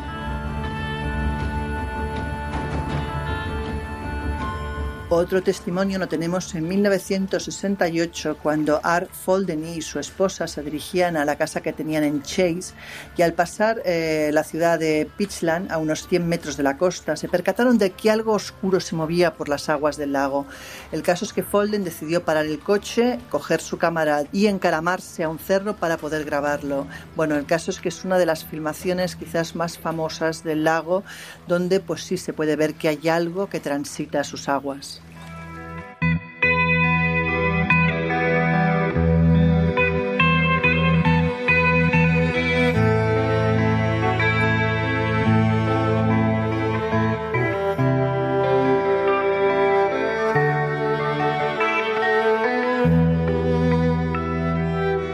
Otro 5.10 5.42
testimonio 5.42 5.98
lo 5.98 6.06
tenemos 6.06 6.54
en 6.54 6.68
1968 6.68 8.36
cuando 8.42 8.78
Art 8.82 9.08
Foldeny 9.10 9.78
y 9.78 9.80
su 9.80 9.98
esposa 9.98 10.46
se 10.46 10.62
dirigían 10.62 11.16
a 11.16 11.24
la 11.24 11.36
casa 11.36 11.62
que 11.62 11.72
tenían 11.72 12.04
en 12.04 12.20
Chase 12.20 12.74
y 13.16 13.22
al 13.22 13.32
pasar 13.32 13.80
eh, 13.86 14.28
la 14.34 14.44
ciudad 14.44 14.78
de 14.78 15.08
Pitchland 15.16 15.72
a 15.72 15.78
unos 15.78 16.06
100 16.06 16.28
metros 16.28 16.58
de 16.58 16.62
la 16.62 16.76
costa 16.76 17.16
se 17.16 17.26
percataron 17.26 17.78
de 17.78 17.92
que 17.92 18.10
algo 18.10 18.34
oscuro 18.34 18.80
se 18.80 18.96
movía 18.96 19.32
por 19.32 19.48
las 19.48 19.70
aguas 19.70 19.96
del 19.96 20.12
lago. 20.12 20.44
El 20.92 21.02
caso 21.02 21.24
es 21.24 21.32
que 21.32 21.42
Folden 21.42 21.84
decidió 21.84 22.22
parar 22.26 22.44
el 22.44 22.60
coche, 22.60 23.18
coger 23.30 23.62
su 23.62 23.78
cámara 23.78 24.24
y 24.30 24.46
encaramarse 24.46 25.24
a 25.24 25.30
un 25.30 25.38
cerro 25.38 25.74
para 25.74 25.96
poder 25.96 26.26
grabarlo. 26.26 26.86
Bueno, 27.16 27.36
el 27.36 27.46
caso 27.46 27.70
es 27.70 27.80
que 27.80 27.88
es 27.88 28.04
una 28.04 28.18
de 28.18 28.26
las 28.26 28.44
filmaciones 28.44 29.16
quizás 29.16 29.56
más 29.56 29.78
famosas 29.78 30.44
del 30.44 30.64
lago 30.64 31.02
donde 31.46 31.80
pues 31.80 32.02
sí 32.02 32.18
se 32.18 32.34
puede 32.34 32.56
ver 32.56 32.74
que 32.74 32.88
hay 32.88 33.08
algo 33.08 33.48
que 33.48 33.58
transita 33.58 34.22
sus 34.22 34.50
aguas. 34.50 34.97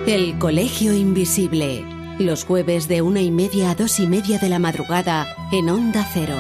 El 0.07 0.39
Colegio 0.39 0.93
Invisible. 0.93 1.83
Los 2.19 2.45
jueves 2.45 2.89
de 2.89 3.01
una 3.01 3.23
y 3.23 3.31
media 3.31 3.71
a 3.71 3.75
dos 3.75 3.99
y 4.01 4.07
media 4.07 4.39
de 4.39 4.51
la 4.51 4.59
madrugada 4.59 5.27
en 5.51 5.71
Onda 5.71 6.07
Cero. 6.13 6.37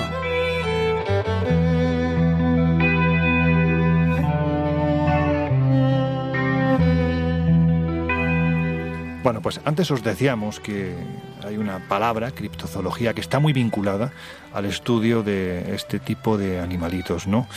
Bueno, 9.22 9.40
pues 9.40 9.58
antes 9.64 9.90
os 9.90 10.02
decíamos 10.02 10.60
que 10.60 10.94
hay 11.42 11.56
una 11.56 11.88
palabra, 11.88 12.32
criptozoología, 12.32 13.14
que 13.14 13.22
está 13.22 13.38
muy 13.38 13.54
vinculada 13.54 14.12
al 14.52 14.66
estudio 14.66 15.22
de 15.22 15.74
este 15.74 15.98
tipo 15.98 16.36
de 16.36 16.60
animalitos, 16.60 17.26
¿no? 17.26 17.48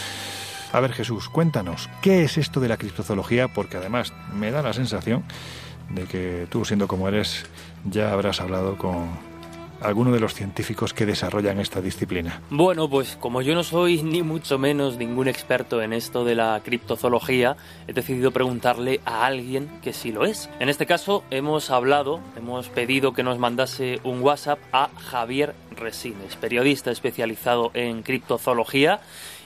A 0.72 0.80
ver, 0.80 0.94
Jesús, 0.94 1.28
cuéntanos, 1.28 1.90
¿qué 2.02 2.24
es 2.24 2.38
esto 2.38 2.62
de 2.62 2.70
la 2.70 2.78
criptozoología? 2.78 3.50
Porque 3.50 3.76
además 3.76 4.14
me 4.34 4.52
da 4.52 4.62
la 4.62 4.72
sensación 4.72 5.26
de 5.90 6.06
que 6.06 6.48
tú, 6.50 6.66
siendo 6.66 6.88
como 6.88 7.08
eres, 7.08 7.46
ya 7.86 8.12
habrás 8.12 8.42
hablado 8.42 8.78
con 8.78 9.08
alguno 9.82 10.12
de 10.12 10.20
los 10.20 10.34
científicos 10.34 10.94
que 10.94 11.06
desarrollan 11.06 11.60
esta 11.60 11.82
disciplina. 11.82 12.42
Bueno, 12.50 12.90
pues 12.90 13.18
como 13.20 13.42
yo 13.42 13.54
no 13.54 13.64
soy 13.64 14.02
ni 14.04 14.24
mucho 14.24 14.58
menos 14.58 14.98
ningún 14.98 15.28
experto 15.28 15.82
en 15.82 15.94
esto 15.94 16.26
de 16.26 16.36
la 16.36 16.62
criptozoología, 16.64 17.58
he 17.88 17.94
decidido 17.94 18.32
preguntarle 18.32 19.02
a 19.06 19.26
alguien 19.26 19.70
que 19.82 19.94
sí 19.94 20.12
lo 20.12 20.26
es. 20.26 20.50
En 20.60 20.70
este 20.70 20.86
caso 20.86 21.24
hemos 21.30 21.70
hablado, 21.70 22.20
hemos 22.36 22.70
pedido 22.70 23.14
que 23.14 23.24
nos 23.24 23.40
mandase 23.40 24.00
un 24.04 24.22
WhatsApp 24.22 24.60
a 24.72 24.90
Javier 24.98 25.56
Resines, 25.76 26.36
periodista 26.36 26.92
especializado 26.92 27.72
en 27.74 28.02
criptozoología. 28.04 29.00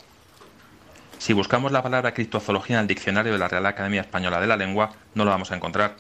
Si 1.20 1.34
buscamos 1.34 1.72
la 1.72 1.84
palabra 1.84 2.16
criptozoología 2.16 2.78
en 2.78 2.82
el 2.84 2.88
diccionario 2.88 3.32
de 3.32 3.40
la 3.40 3.48
Real 3.48 3.66
Academia 3.68 4.02
Española 4.02 4.42
de 4.42 4.48
la 4.48 4.58
Lengua, 4.58 4.94
no 5.14 5.24
lo 5.24 5.32
vamos 5.32 5.52
a 5.52 5.56
encontrar. 5.56 5.96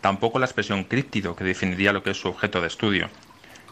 Tampoco 0.00 0.38
la 0.40 0.46
expresión 0.46 0.82
críptido, 0.84 1.36
que 1.36 1.44
definiría 1.44 1.92
lo 1.92 2.02
que 2.02 2.10
es 2.10 2.20
su 2.20 2.28
objeto 2.28 2.60
de 2.60 2.68
estudio. 2.68 3.08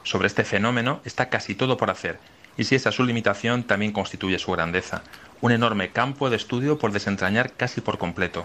Sobre 0.05 0.26
este 0.26 0.45
fenómeno 0.45 1.01
está 1.05 1.29
casi 1.29 1.55
todo 1.55 1.76
por 1.76 1.91
hacer, 1.91 2.18
y 2.59 2.64
si 2.64 2.74
esa 2.74 2.90
es 2.90 2.96
su 2.96 3.04
limitación, 3.04 3.62
también 3.62 3.92
constituye 3.92 4.38
su 4.38 4.52
grandeza. 4.52 5.02
Un 5.40 5.52
enorme 5.52 5.90
campo 5.90 6.28
de 6.28 6.36
estudio 6.36 6.76
por 6.78 6.92
desentrañar 6.92 7.52
casi 7.52 7.80
por 7.80 7.96
completo. 7.96 8.44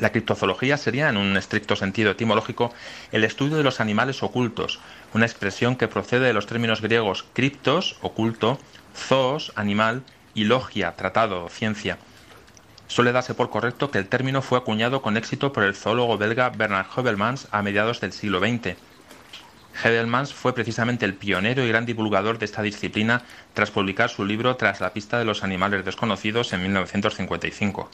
La 0.00 0.10
criptozoología 0.10 0.78
sería, 0.78 1.10
en 1.10 1.18
un 1.18 1.36
estricto 1.36 1.76
sentido 1.76 2.12
etimológico, 2.12 2.72
el 3.12 3.24
estudio 3.24 3.58
de 3.58 3.62
los 3.62 3.78
animales 3.78 4.22
ocultos, 4.22 4.80
una 5.12 5.26
expresión 5.26 5.76
que 5.76 5.86
procede 5.86 6.26
de 6.26 6.32
los 6.32 6.46
términos 6.46 6.80
griegos 6.80 7.26
criptos, 7.34 7.98
oculto, 8.00 8.58
zoos, 8.96 9.52
animal, 9.54 10.02
y 10.34 10.44
logia, 10.44 10.96
tratado, 10.96 11.48
ciencia. 11.50 11.98
Suele 12.86 13.12
darse 13.12 13.34
por 13.34 13.50
correcto 13.50 13.90
que 13.90 13.98
el 13.98 14.08
término 14.08 14.40
fue 14.40 14.58
acuñado 14.58 15.02
con 15.02 15.18
éxito 15.18 15.52
por 15.52 15.64
el 15.64 15.74
zoólogo 15.74 16.16
belga 16.16 16.48
Bernard 16.48 16.86
Heuvelmans 16.96 17.48
a 17.50 17.62
mediados 17.62 18.00
del 18.00 18.12
siglo 18.12 18.40
XX. 18.40 18.76
Heuvelmans 19.82 20.32
fue 20.32 20.54
precisamente 20.54 21.04
el 21.04 21.14
pionero 21.14 21.64
y 21.64 21.68
gran 21.68 21.86
divulgador 21.86 22.38
de 22.38 22.44
esta 22.44 22.62
disciplina 22.62 23.22
tras 23.54 23.70
publicar 23.70 24.10
su 24.10 24.24
libro 24.24 24.56
Tras 24.56 24.80
la 24.80 24.92
pista 24.92 25.18
de 25.18 25.24
los 25.24 25.42
animales 25.42 25.84
desconocidos 25.84 26.52
en 26.52 26.62
1955. 26.62 27.90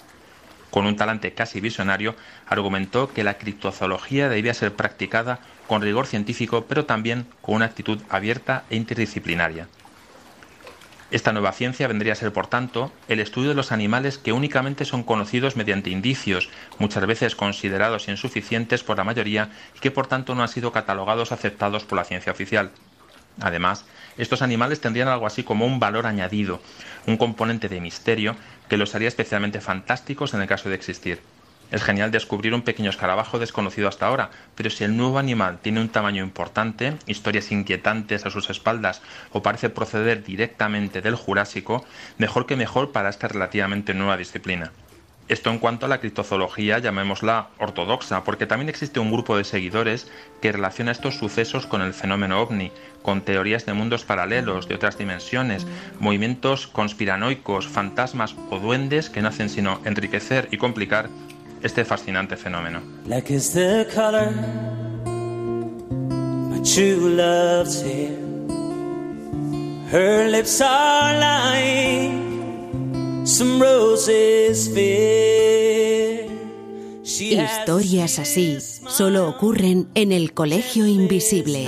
Con 0.70 0.86
un 0.86 0.96
talante 0.96 1.32
casi 1.32 1.60
visionario, 1.60 2.14
argumentó 2.46 3.12
que 3.12 3.24
la 3.24 3.38
criptozoología 3.38 4.28
debía 4.28 4.52
ser 4.54 4.74
practicada 4.74 5.40
con 5.66 5.80
rigor 5.80 6.06
científico, 6.06 6.66
pero 6.68 6.84
también 6.84 7.26
con 7.40 7.56
una 7.56 7.66
actitud 7.66 8.00
abierta 8.10 8.64
e 8.68 8.76
interdisciplinaria. 8.76 9.68
Esta 11.10 11.32
nueva 11.32 11.52
ciencia 11.52 11.88
vendría 11.88 12.12
a 12.12 12.16
ser, 12.16 12.34
por 12.34 12.48
tanto, 12.48 12.92
el 13.08 13.20
estudio 13.20 13.48
de 13.48 13.54
los 13.54 13.72
animales 13.72 14.18
que 14.18 14.34
únicamente 14.34 14.84
son 14.84 15.02
conocidos 15.02 15.56
mediante 15.56 15.88
indicios, 15.88 16.50
muchas 16.78 17.06
veces 17.06 17.34
considerados 17.34 18.08
insuficientes 18.08 18.84
por 18.84 18.98
la 18.98 19.04
mayoría 19.04 19.48
y 19.74 19.78
que 19.78 19.90
por 19.90 20.06
tanto 20.06 20.34
no 20.34 20.42
han 20.42 20.48
sido 20.48 20.70
catalogados 20.70 21.32
aceptados 21.32 21.84
por 21.84 21.96
la 21.96 22.04
ciencia 22.04 22.30
oficial. 22.32 22.72
Además, 23.40 23.86
estos 24.18 24.42
animales 24.42 24.82
tendrían 24.82 25.08
algo 25.08 25.26
así 25.26 25.44
como 25.44 25.64
un 25.64 25.80
valor 25.80 26.06
añadido, 26.06 26.60
un 27.06 27.16
componente 27.16 27.70
de 27.70 27.80
misterio 27.80 28.36
que 28.68 28.76
los 28.76 28.94
haría 28.94 29.08
especialmente 29.08 29.62
fantásticos 29.62 30.34
en 30.34 30.42
el 30.42 30.48
caso 30.48 30.68
de 30.68 30.74
existir. 30.74 31.20
Es 31.70 31.82
genial 31.82 32.10
descubrir 32.10 32.54
un 32.54 32.62
pequeño 32.62 32.88
escarabajo 32.88 33.38
desconocido 33.38 33.88
hasta 33.88 34.06
ahora, 34.06 34.30
pero 34.54 34.70
si 34.70 34.84
el 34.84 34.96
nuevo 34.96 35.18
animal 35.18 35.58
tiene 35.60 35.80
un 35.80 35.90
tamaño 35.90 36.24
importante, 36.24 36.94
historias 37.06 37.52
inquietantes 37.52 38.24
a 38.24 38.30
sus 38.30 38.48
espaldas 38.48 39.02
o 39.32 39.42
parece 39.42 39.68
proceder 39.68 40.24
directamente 40.24 41.02
del 41.02 41.14
Jurásico, 41.14 41.84
mejor 42.16 42.46
que 42.46 42.56
mejor 42.56 42.92
para 42.92 43.10
esta 43.10 43.28
relativamente 43.28 43.92
nueva 43.92 44.16
disciplina. 44.16 44.72
Esto 45.28 45.50
en 45.50 45.58
cuanto 45.58 45.84
a 45.84 45.90
la 45.90 46.00
criptozoología, 46.00 46.78
llamémosla 46.78 47.48
ortodoxa, 47.58 48.24
porque 48.24 48.46
también 48.46 48.70
existe 48.70 48.98
un 48.98 49.12
grupo 49.12 49.36
de 49.36 49.44
seguidores 49.44 50.10
que 50.40 50.52
relaciona 50.52 50.90
estos 50.90 51.18
sucesos 51.18 51.66
con 51.66 51.82
el 51.82 51.92
fenómeno 51.92 52.40
ovni, 52.40 52.72
con 53.02 53.20
teorías 53.20 53.66
de 53.66 53.74
mundos 53.74 54.06
paralelos, 54.06 54.68
de 54.68 54.76
otras 54.76 54.96
dimensiones, 54.96 55.66
movimientos 56.00 56.66
conspiranoicos, 56.66 57.68
fantasmas 57.68 58.36
o 58.48 58.58
duendes 58.58 59.10
que 59.10 59.20
no 59.20 59.28
hacen 59.28 59.50
sino 59.50 59.82
enriquecer 59.84 60.48
y 60.50 60.56
complicar 60.56 61.10
este 61.62 61.84
fascinante 61.84 62.36
fenómeno. 62.36 62.80
Black 63.04 63.30
is 63.30 63.52
the 63.52 63.86
color 63.94 64.30
my 66.50 66.60
true 66.62 67.10
love's 67.16 67.82
hair. 67.82 68.16
Her 69.90 70.28
lips 70.28 70.60
are 70.60 71.18
like 71.18 72.12
some 73.26 73.60
roses 73.60 74.68
fair. 74.68 76.28
She 77.04 77.36
has 77.36 77.60
Historias 77.60 78.18
así 78.18 78.58
solo 78.60 79.28
ocurren 79.28 79.88
en 79.94 80.12
el 80.12 80.34
Colegio 80.34 80.86
Invisible. 80.86 81.66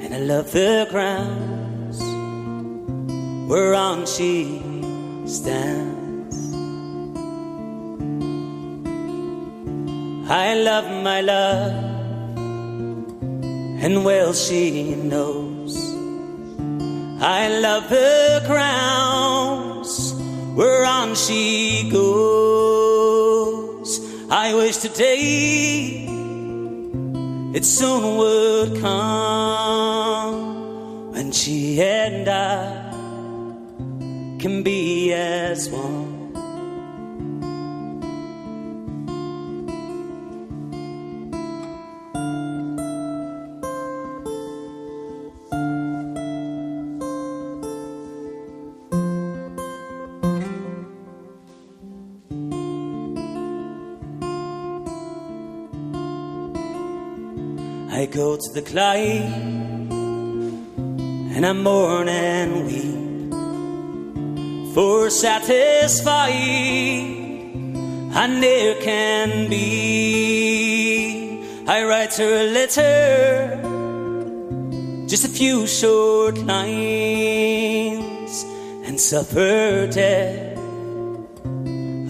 and 0.00 0.14
I 0.14 0.18
love 0.20 0.50
the 0.52 0.86
grounds 0.90 1.98
whereon 3.48 4.06
she 4.06 4.62
stands. 5.26 5.97
I 10.30 10.54
love 10.56 10.84
my 11.02 11.22
love, 11.22 11.72
and 13.82 14.04
well 14.04 14.34
she 14.34 14.94
knows. 14.94 15.74
I 17.18 17.48
love 17.60 17.88
the 17.88 18.42
grounds 18.46 20.12
whereon 20.54 21.14
she 21.14 21.88
goes. 21.90 23.18
I 24.30 24.52
wish 24.54 24.76
today 24.76 26.04
it 27.54 27.64
soon 27.64 28.18
would 28.18 28.78
come 28.82 30.42
when 31.10 31.32
she 31.32 31.80
and 31.80 32.28
I 32.28 32.90
can 34.38 34.62
be 34.62 35.14
as 35.14 35.70
one. 35.70 36.07
The 58.58 58.70
Clyde 58.70 59.92
and 61.36 61.46
I 61.46 61.52
mourn 61.52 62.08
and 62.08 62.66
weep 62.66 63.32
for 64.74 65.10
satisfied 65.10 66.08
I 68.20 68.26
ne'er 68.26 68.74
can 68.80 69.48
be. 69.48 70.56
I 71.68 71.84
write 71.84 72.14
her 72.16 72.34
a 72.44 72.50
letter, 72.58 73.60
just 75.06 75.24
a 75.24 75.28
few 75.28 75.66
short 75.68 76.38
lines, 76.38 78.34
and 78.86 78.98
suffer 78.98 79.86
death 79.86 80.58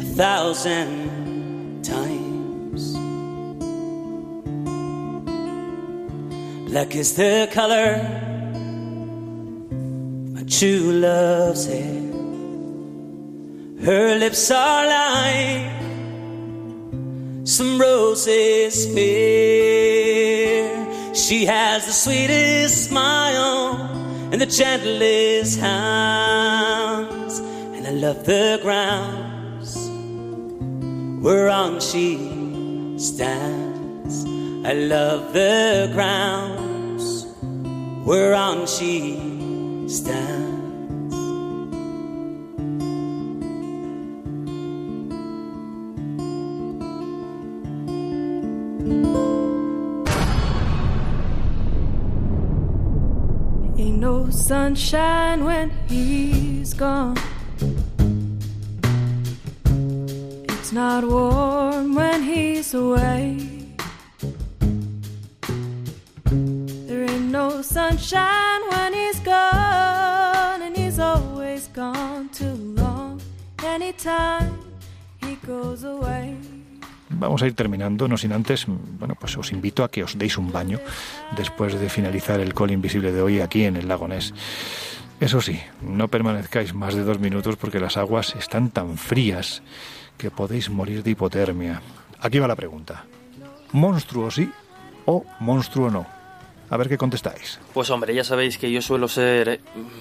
a 0.03 0.07
thousand 0.21 0.98
Black 6.69 6.95
is 6.95 7.15
the 7.15 7.49
color 7.51 7.97
my 10.35 10.43
true 10.43 10.93
love's 10.93 11.65
hair. 11.67 12.03
Her 13.87 14.19
lips 14.19 14.51
are 14.51 14.87
like 14.87 15.71
some 17.47 17.81
roses 17.81 18.85
fair. 18.95 20.75
She 21.15 21.47
has 21.47 21.87
the 21.87 21.93
sweetest 21.93 22.89
smile 22.91 23.77
and 24.31 24.39
the 24.39 24.45
gentlest 24.45 25.59
hands, 25.59 27.39
and 27.39 27.87
I 27.87 27.93
love 27.93 28.27
the 28.27 28.59
grounds 28.61 29.75
whereon 31.25 31.81
she 31.81 32.99
stands. 32.99 33.68
I 34.65 34.73
love 34.73 35.33
the 35.33 35.91
grounds 35.95 37.27
whereon 38.05 38.67
she 38.67 39.87
stands. 39.89 41.15
Ain't 53.79 53.99
no 53.99 54.29
sunshine 54.31 55.45
when 55.45 55.71
he's 55.89 56.75
gone. 56.75 57.17
It's 60.49 60.73
not 60.73 61.05
warm 61.05 61.95
when 61.95 62.23
he's 62.23 62.75
away. 62.75 63.58
Sunshine 67.69 68.63
when 68.71 68.95
he's 68.95 69.21
gone, 69.21 70.63
and 70.63 70.75
he's 70.77 70.99
always 70.99 71.69
gone 71.69 72.29
too 72.31 72.57
long. 72.77 73.21
Anytime 73.63 74.59
he 75.21 75.37
goes 75.47 75.85
away. 75.85 76.37
vamos 77.11 77.43
a 77.43 77.47
ir 77.47 77.55
terminando, 77.55 78.07
no 78.09 78.17
sin 78.17 78.33
antes, 78.33 78.67
bueno, 78.67 79.17
pues 79.19 79.37
os 79.37 79.53
invito 79.53 79.83
a 79.83 79.91
que 79.91 80.05
os 80.05 80.17
deis 80.17 80.39
un 80.39 80.53
baño 80.53 80.79
después 81.37 81.79
de 81.79 81.89
finalizar 81.89 82.41
el 82.41 82.55
call 82.55 82.71
invisible 82.71 83.13
de 83.13 83.21
hoy 83.21 83.41
aquí 83.41 83.65
en 83.65 83.77
el 83.77 83.89
lago 83.89 84.09
Ness. 84.09 84.33
Eso 85.21 85.41
sí, 85.41 85.61
no 85.83 86.09
permanezcáis 86.09 86.75
más 86.75 86.95
de 86.95 87.03
dos 87.03 87.19
minutos 87.19 87.57
porque 87.57 87.81
las 87.81 87.97
aguas 87.97 88.37
están 88.37 88.71
tan 88.71 88.97
frías 88.97 89.63
que 90.17 90.31
podéis 90.31 90.71
morir 90.71 91.03
de 91.03 91.11
hipotermia. 91.11 91.83
Aquí 92.21 92.39
va 92.39 92.47
la 92.47 92.57
pregunta. 92.57 93.05
¿Monstruo 93.73 94.31
sí 94.31 94.51
o 95.07 95.25
monstruo 95.41 95.91
no? 95.91 96.18
A 96.71 96.77
ver 96.77 96.89
qué 96.89 96.99
contestáis. 96.99 97.59
Pues 97.73 97.89
hombre, 97.91 98.15
ya 98.15 98.25
sabéis 98.25 98.59
que 98.59 98.71
yo 98.71 98.83
suelo 98.83 99.09
ser 99.09 99.49
eh, 99.49 99.61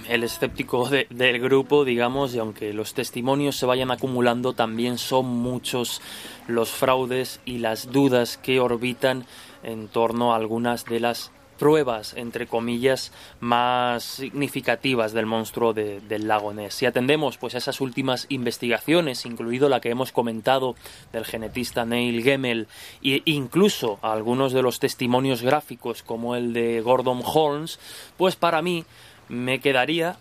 el 0.09 0.23
escéptico 0.23 0.89
de- 0.89 1.07
del 1.09 1.39
grupo, 1.39 1.85
digamos, 1.85 2.35
y 2.35 2.39
aunque 2.39 2.73
los 2.73 2.93
testimonios 2.93 3.55
se 3.55 3.65
vayan 3.65 3.89
acumulando, 3.91 4.51
también 4.53 4.97
son 4.97 5.25
muchos 5.27 6.01
los 6.47 6.69
fraudes 6.69 7.39
y 7.45 7.59
las 7.59 7.91
dudas 7.91 8.37
que 8.37 8.59
orbitan 8.59 9.25
en 9.63 9.87
torno 9.87 10.33
a 10.33 10.35
algunas 10.35 10.83
de 10.85 10.99
las 10.99 11.31
pruebas, 11.57 12.13
entre 12.15 12.47
comillas, 12.47 13.11
más 13.39 14.03
significativas 14.03 15.11
del 15.13 15.25
monstruo 15.25 15.73
de- 15.73 15.99
del 16.01 16.27
lago 16.27 16.53
Ness. 16.53 16.73
Si 16.75 16.85
atendemos 16.85 17.37
pues 17.37 17.55
a 17.55 17.57
esas 17.57 17.81
últimas 17.81 18.25
investigaciones, 18.29 19.25
incluido 19.25 19.67
la 19.67 19.81
que 19.81 19.89
hemos 19.89 20.11
comentado 20.11 20.75
del 21.11 21.25
genetista 21.25 21.85
Neil 21.85 22.23
Gemmel, 22.23 22.67
e 23.03 23.21
incluso 23.25 23.99
a 24.01 24.13
algunos 24.13 24.53
de 24.53 24.61
los 24.61 24.79
testimonios 24.79 25.41
gráficos 25.41 26.03
como 26.03 26.35
el 26.35 26.53
de 26.53 26.81
Gordon 26.81 27.21
Holmes, 27.25 27.79
pues 28.17 28.35
para 28.35 28.61
mí 28.61 28.85
me 29.29 29.59
quedaría 29.59 30.15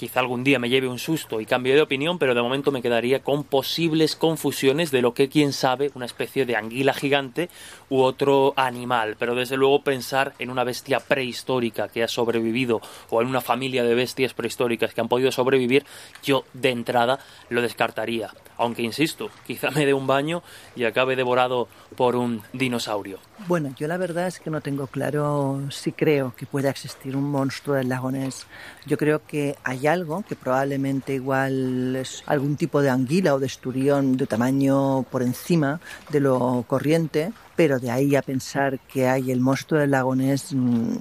Quizá 0.00 0.20
algún 0.20 0.44
día 0.44 0.58
me 0.58 0.70
lleve 0.70 0.88
un 0.88 0.98
susto 0.98 1.42
y 1.42 1.44
cambie 1.44 1.74
de 1.74 1.82
opinión, 1.82 2.18
pero 2.18 2.34
de 2.34 2.40
momento 2.40 2.72
me 2.72 2.80
quedaría 2.80 3.22
con 3.22 3.44
posibles 3.44 4.16
confusiones 4.16 4.90
de 4.90 5.02
lo 5.02 5.12
que, 5.12 5.28
quién 5.28 5.52
sabe, 5.52 5.90
una 5.94 6.06
especie 6.06 6.46
de 6.46 6.56
anguila 6.56 6.94
gigante 6.94 7.50
u 7.90 8.00
otro 8.00 8.54
animal. 8.56 9.16
Pero 9.18 9.34
desde 9.34 9.58
luego 9.58 9.82
pensar 9.82 10.32
en 10.38 10.48
una 10.48 10.64
bestia 10.64 11.00
prehistórica 11.00 11.88
que 11.88 12.02
ha 12.02 12.08
sobrevivido 12.08 12.80
o 13.10 13.20
en 13.20 13.28
una 13.28 13.42
familia 13.42 13.84
de 13.84 13.94
bestias 13.94 14.32
prehistóricas 14.32 14.94
que 14.94 15.02
han 15.02 15.08
podido 15.08 15.30
sobrevivir, 15.32 15.84
yo 16.22 16.44
de 16.54 16.70
entrada 16.70 17.18
lo 17.50 17.60
descartaría. 17.60 18.30
Aunque 18.56 18.80
insisto, 18.80 19.28
quizá 19.46 19.70
me 19.70 19.84
dé 19.84 19.92
un 19.92 20.06
baño 20.06 20.42
y 20.76 20.84
acabe 20.84 21.14
devorado 21.14 21.68
por 21.94 22.16
un 22.16 22.40
dinosaurio. 22.54 23.18
Bueno, 23.48 23.74
yo 23.76 23.86
la 23.86 23.96
verdad 23.96 24.26
es 24.26 24.38
que 24.40 24.50
no 24.50 24.60
tengo 24.60 24.86
claro 24.86 25.60
si 25.70 25.92
creo 25.92 26.34
que 26.36 26.46
pueda 26.46 26.70
existir 26.70 27.16
un 27.16 27.30
monstruo 27.30 27.76
del 27.76 27.88
lago 27.88 28.10
Ness. 28.10 28.46
Yo 28.86 28.96
creo 28.96 29.26
que 29.26 29.56
hay 29.64 29.89
algo 29.90 30.24
que 30.26 30.36
probablemente 30.36 31.14
igual 31.14 31.96
es 31.96 32.22
algún 32.26 32.56
tipo 32.56 32.80
de 32.80 32.90
anguila 32.90 33.34
o 33.34 33.38
de 33.38 33.46
esturión 33.46 34.16
de 34.16 34.26
tamaño 34.26 35.02
por 35.10 35.22
encima 35.22 35.80
de 36.10 36.20
lo 36.20 36.64
corriente, 36.66 37.32
pero 37.56 37.78
de 37.78 37.90
ahí 37.90 38.16
a 38.16 38.22
pensar 38.22 38.78
que 38.80 39.08
hay 39.08 39.30
el 39.30 39.40
monstruo 39.40 39.80
del 39.80 39.90
lago 39.90 40.14
Ness, 40.14 40.54
mm, 40.54 40.96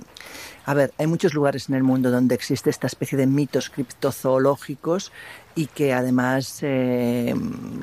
a 0.65 0.73
ver, 0.73 0.93
hay 0.99 1.07
muchos 1.07 1.33
lugares 1.33 1.67
en 1.69 1.75
el 1.75 1.83
mundo 1.83 2.11
donde 2.11 2.35
existe 2.35 2.69
esta 2.69 2.85
especie 2.85 3.17
de 3.17 3.25
mitos 3.25 3.71
criptozoológicos 3.71 5.11
y 5.59 5.65
que 5.67 5.91
además, 5.91 6.59
eh, 6.61 7.33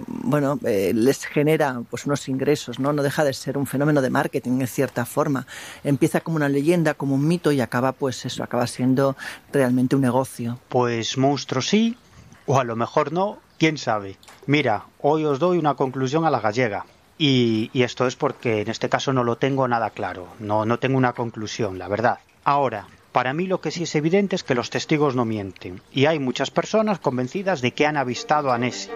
bueno, 0.06 0.58
eh, 0.64 0.92
les 0.94 1.26
genera 1.26 1.82
pues 1.90 2.06
unos 2.06 2.26
ingresos, 2.26 2.78
¿no? 2.78 2.94
No 2.94 3.02
deja 3.02 3.22
de 3.22 3.34
ser 3.34 3.58
un 3.58 3.66
fenómeno 3.66 4.00
de 4.00 4.08
marketing 4.08 4.62
en 4.62 4.66
cierta 4.66 5.04
forma. 5.04 5.46
Empieza 5.84 6.22
como 6.22 6.36
una 6.36 6.48
leyenda, 6.48 6.94
como 6.94 7.16
un 7.16 7.28
mito 7.28 7.52
y 7.52 7.60
acaba, 7.60 7.92
pues 7.92 8.24
eso, 8.24 8.42
acaba 8.42 8.66
siendo 8.66 9.14
realmente 9.52 9.94
un 9.94 10.00
negocio. 10.00 10.58
Pues 10.70 11.18
monstruo 11.18 11.60
sí, 11.60 11.98
o 12.46 12.58
a 12.58 12.64
lo 12.64 12.76
mejor 12.76 13.12
no, 13.12 13.40
quién 13.58 13.76
sabe. 13.76 14.16
Mira, 14.46 14.86
hoy 15.02 15.26
os 15.26 15.38
doy 15.38 15.58
una 15.58 15.74
conclusión 15.74 16.24
a 16.24 16.30
la 16.30 16.40
gallega. 16.40 16.86
Y, 17.18 17.70
y 17.74 17.82
esto 17.82 18.06
es 18.06 18.16
porque 18.16 18.62
en 18.62 18.70
este 18.70 18.88
caso 18.88 19.12
no 19.12 19.22
lo 19.22 19.36
tengo 19.36 19.68
nada 19.68 19.90
claro, 19.90 20.28
no, 20.38 20.64
no 20.64 20.78
tengo 20.78 20.96
una 20.96 21.12
conclusión, 21.12 21.78
la 21.78 21.88
verdad. 21.88 22.20
Ahora, 22.42 22.86
para 23.16 23.32
mí 23.32 23.46
lo 23.46 23.62
que 23.62 23.70
sí 23.70 23.84
es 23.84 23.94
evidente 23.94 24.36
es 24.36 24.44
que 24.44 24.54
los 24.54 24.68
testigos 24.68 25.16
no 25.16 25.24
mienten, 25.24 25.80
y 25.90 26.04
hay 26.04 26.18
muchas 26.18 26.50
personas 26.50 26.98
convencidas 26.98 27.62
de 27.62 27.70
que 27.70 27.86
han 27.86 27.96
avistado 27.96 28.52
a 28.52 28.58
Nessie. 28.58 28.92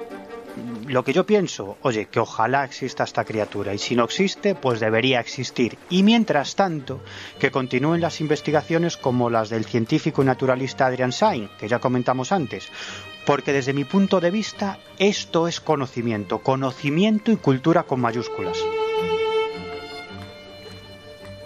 Lo 0.87 1.05
que 1.05 1.15
yo 1.15 1.25
pienso, 1.25 1.79
oye, 1.81 2.05
que 2.05 2.21
ojalá 2.21 2.67
exista 2.67 3.05
esta 3.05 3.25
criatura, 3.25 3.73
y 3.73 3.79
si 3.79 3.97
no 3.97 4.05
existe, 4.05 4.55
pues 4.55 4.79
debería 4.79 5.21
existir. 5.21 5.79
Y 5.89 6.03
mientras 6.03 6.55
tanto, 6.55 7.01
que 7.39 7.51
continúen 7.51 8.03
las 8.03 8.21
investigaciones 8.21 8.99
como 8.99 9.31
las 9.31 9.49
del 9.49 9.65
científico 9.65 10.21
y 10.21 10.27
naturalista 10.27 10.85
Adrian 10.85 11.13
Sain, 11.13 11.49
que 11.59 11.67
ya 11.67 11.79
comentamos 11.79 12.31
antes, 12.31 12.69
porque 13.25 13.55
desde 13.55 13.73
mi 13.73 13.85
punto 13.85 14.21
de 14.21 14.31
vista 14.31 14.81
esto 14.99 15.49
es 15.49 15.63
conocimiento, 15.63 16.41
conocimiento 16.41 17.33
y 17.33 17.37
cultura 17.37 17.85
con 17.85 18.03
mayúsculas. 18.03 18.59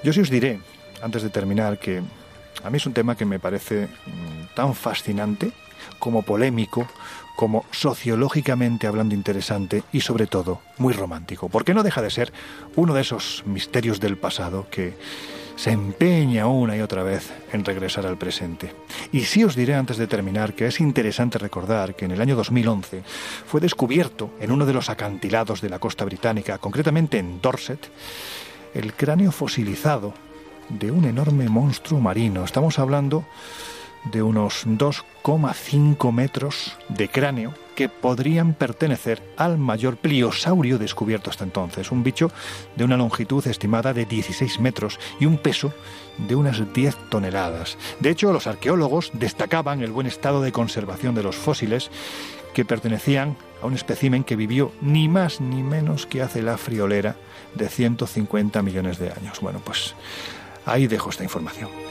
Yo 0.02 0.12
sí 0.12 0.22
os 0.22 0.28
diré, 0.28 0.58
antes 1.00 1.22
de 1.22 1.30
terminar, 1.30 1.78
que 1.78 2.02
a 2.62 2.70
mí 2.70 2.76
es 2.76 2.86
un 2.86 2.92
tema 2.92 3.16
que 3.16 3.24
me 3.24 3.38
parece 3.38 3.86
mm, 3.86 4.54
tan 4.54 4.74
fascinante, 4.74 5.52
como 5.98 6.22
polémico, 6.22 6.86
como 7.36 7.64
sociológicamente 7.70 8.86
hablando 8.86 9.14
interesante 9.14 9.82
y 9.92 10.00
sobre 10.00 10.26
todo 10.26 10.60
muy 10.78 10.92
romántico, 10.92 11.48
porque 11.48 11.74
no 11.74 11.82
deja 11.82 12.02
de 12.02 12.10
ser 12.10 12.32
uno 12.76 12.94
de 12.94 13.00
esos 13.00 13.42
misterios 13.46 14.00
del 14.00 14.16
pasado 14.16 14.66
que 14.70 14.94
se 15.56 15.70
empeña 15.70 16.46
una 16.46 16.76
y 16.76 16.80
otra 16.80 17.02
vez 17.02 17.32
en 17.52 17.64
regresar 17.64 18.06
al 18.06 18.18
presente. 18.18 18.74
Y 19.12 19.22
sí 19.22 19.44
os 19.44 19.54
diré 19.54 19.74
antes 19.74 19.96
de 19.96 20.06
terminar 20.06 20.54
que 20.54 20.66
es 20.66 20.80
interesante 20.80 21.38
recordar 21.38 21.94
que 21.94 22.04
en 22.04 22.10
el 22.10 22.20
año 22.20 22.36
2011 22.36 23.02
fue 23.46 23.60
descubierto 23.60 24.30
en 24.40 24.50
uno 24.50 24.66
de 24.66 24.72
los 24.72 24.90
acantilados 24.90 25.60
de 25.60 25.70
la 25.70 25.78
costa 25.78 26.04
británica, 26.04 26.58
concretamente 26.58 27.18
en 27.18 27.40
Dorset, 27.40 27.88
el 28.74 28.94
cráneo 28.94 29.30
fosilizado 29.30 30.12
de 30.78 30.90
un 30.90 31.04
enorme 31.04 31.48
monstruo 31.48 32.00
marino. 32.00 32.44
Estamos 32.44 32.78
hablando 32.78 33.24
de 34.04 34.22
unos 34.22 34.66
2,5 34.66 36.12
metros 36.12 36.76
de 36.88 37.08
cráneo 37.08 37.54
que 37.74 37.88
podrían 37.88 38.54
pertenecer 38.54 39.22
al 39.36 39.58
mayor 39.58 39.96
pliosaurio 39.96 40.78
descubierto 40.78 41.30
hasta 41.30 41.44
entonces, 41.44 41.90
un 41.90 42.02
bicho 42.02 42.30
de 42.76 42.84
una 42.84 42.96
longitud 42.96 43.46
estimada 43.46 43.92
de 43.92 44.04
16 44.04 44.60
metros 44.60 45.00
y 45.18 45.26
un 45.26 45.38
peso 45.38 45.72
de 46.28 46.36
unas 46.36 46.72
10 46.72 47.10
toneladas. 47.10 47.78
De 48.00 48.10
hecho, 48.10 48.32
los 48.32 48.46
arqueólogos 48.46 49.10
destacaban 49.14 49.82
el 49.82 49.90
buen 49.90 50.06
estado 50.06 50.42
de 50.42 50.52
conservación 50.52 51.14
de 51.14 51.22
los 51.22 51.36
fósiles 51.36 51.90
que 52.52 52.64
pertenecían 52.64 53.36
a 53.62 53.66
un 53.66 53.74
espécimen 53.74 54.22
que 54.22 54.36
vivió 54.36 54.70
ni 54.80 55.08
más 55.08 55.40
ni 55.40 55.62
menos 55.62 56.06
que 56.06 56.22
hace 56.22 56.42
la 56.42 56.56
friolera 56.56 57.16
de 57.54 57.68
150 57.68 58.62
millones 58.62 58.98
de 58.98 59.10
años. 59.10 59.40
Bueno, 59.40 59.60
pues 59.64 59.94
ahí 60.66 60.86
dejo 60.86 61.10
esta 61.10 61.22
información. 61.22 61.83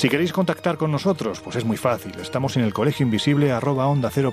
Si 0.00 0.08
queréis 0.08 0.32
contactar 0.32 0.78
con 0.78 0.90
nosotros, 0.90 1.40
pues 1.40 1.56
es 1.56 1.66
muy 1.66 1.76
fácil. 1.76 2.14
Estamos 2.22 2.56
en 2.56 2.64
el 2.64 2.72
colegio 2.72 3.04
invisible 3.04 3.52
arroba 3.52 3.86
onda 3.86 4.08
cero 4.10 4.32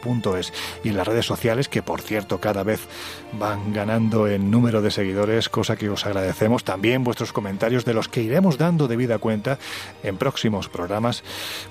y 0.81 0.87
en 0.87 0.95
las 0.95 1.05
redes 1.05 1.25
sociales, 1.25 1.67
que 1.67 1.83
por 1.83 1.99
cierto 1.99 2.39
cada 2.39 2.63
vez 2.63 2.87
van 3.33 3.73
ganando 3.73 4.29
en 4.29 4.49
número 4.49 4.81
de 4.81 4.91
seguidores, 4.91 5.49
cosa 5.49 5.75
que 5.75 5.89
os 5.89 6.05
agradecemos. 6.05 6.63
También 6.63 7.03
vuestros 7.03 7.33
comentarios 7.33 7.83
de 7.83 7.93
los 7.93 8.07
que 8.07 8.21
iremos 8.21 8.57
dando 8.57 8.87
debida 8.87 9.17
cuenta 9.17 9.59
en 10.03 10.15
próximos 10.15 10.69
programas. 10.69 11.21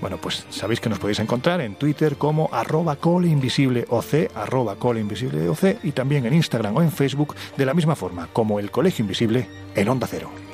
Bueno, 0.02 0.18
pues 0.18 0.44
sabéis 0.50 0.80
que 0.80 0.90
nos 0.90 0.98
podéis 0.98 1.20
encontrar 1.20 1.62
en 1.62 1.74
Twitter 1.76 2.16
como 2.18 2.50
arroba 2.52 2.96
coleinvisibleoc, 2.96 4.30
arroba 4.34 4.76
coleinvisibleoc 4.76 5.82
y 5.82 5.92
también 5.92 6.26
en 6.26 6.34
Instagram 6.34 6.76
o 6.76 6.82
en 6.82 6.92
Facebook 6.92 7.34
de 7.56 7.64
la 7.64 7.72
misma 7.72 7.96
forma 7.96 8.28
como 8.34 8.60
el 8.60 8.70
colegio 8.70 9.04
invisible 9.04 9.48
en 9.74 9.88
onda 9.88 10.06
cero. 10.06 10.45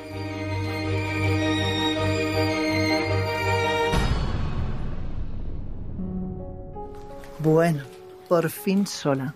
Bueno, 7.43 7.83
por 8.29 8.49
fin 8.49 8.87
sola. 8.87 9.35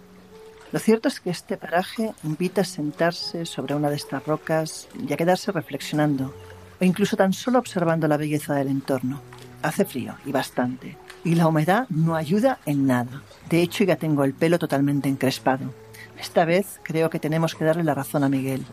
Lo 0.71 0.79
cierto 0.79 1.09
es 1.09 1.19
que 1.19 1.29
este 1.29 1.57
paraje 1.57 2.13
invita 2.23 2.61
a 2.61 2.63
sentarse 2.63 3.45
sobre 3.45 3.75
una 3.75 3.89
de 3.89 3.97
estas 3.97 4.25
rocas 4.25 4.87
y 5.05 5.11
a 5.11 5.17
quedarse 5.17 5.51
reflexionando, 5.51 6.33
o 6.79 6.85
incluso 6.85 7.17
tan 7.17 7.33
solo 7.33 7.59
observando 7.59 8.07
la 8.07 8.15
belleza 8.15 8.55
del 8.55 8.69
entorno. 8.69 9.19
Hace 9.61 9.83
frío, 9.83 10.15
y 10.25 10.31
bastante, 10.31 10.95
y 11.25 11.35
la 11.35 11.47
humedad 11.47 11.85
no 11.89 12.15
ayuda 12.15 12.59
en 12.65 12.87
nada. 12.87 13.23
De 13.49 13.61
hecho, 13.61 13.83
ya 13.83 13.97
tengo 13.97 14.23
el 14.23 14.33
pelo 14.33 14.57
totalmente 14.57 15.09
encrespado. 15.09 15.73
Esta 16.17 16.45
vez 16.45 16.79
creo 16.83 17.09
que 17.09 17.19
tenemos 17.19 17.55
que 17.55 17.65
darle 17.65 17.83
la 17.83 17.93
razón 17.93 18.23
a 18.23 18.29
Miguel. 18.29 18.65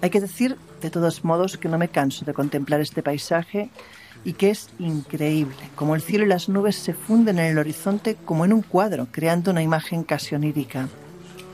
Hay 0.00 0.10
que 0.10 0.20
decir, 0.20 0.56
de 0.80 0.90
todos 0.90 1.24
modos, 1.24 1.56
que 1.56 1.68
no 1.68 1.78
me 1.78 1.88
canso 1.88 2.24
de 2.24 2.34
contemplar 2.34 2.80
este 2.80 3.04
paisaje 3.04 3.70
y 4.26 4.32
que 4.32 4.50
es 4.50 4.70
increíble, 4.80 5.54
como 5.76 5.94
el 5.94 6.02
cielo 6.02 6.24
y 6.24 6.28
las 6.28 6.48
nubes 6.48 6.74
se 6.74 6.94
funden 6.94 7.38
en 7.38 7.44
el 7.44 7.58
horizonte 7.58 8.16
como 8.16 8.44
en 8.44 8.52
un 8.52 8.60
cuadro, 8.60 9.06
creando 9.12 9.52
una 9.52 9.62
imagen 9.62 10.02
casi 10.02 10.34
onírica. 10.34 10.88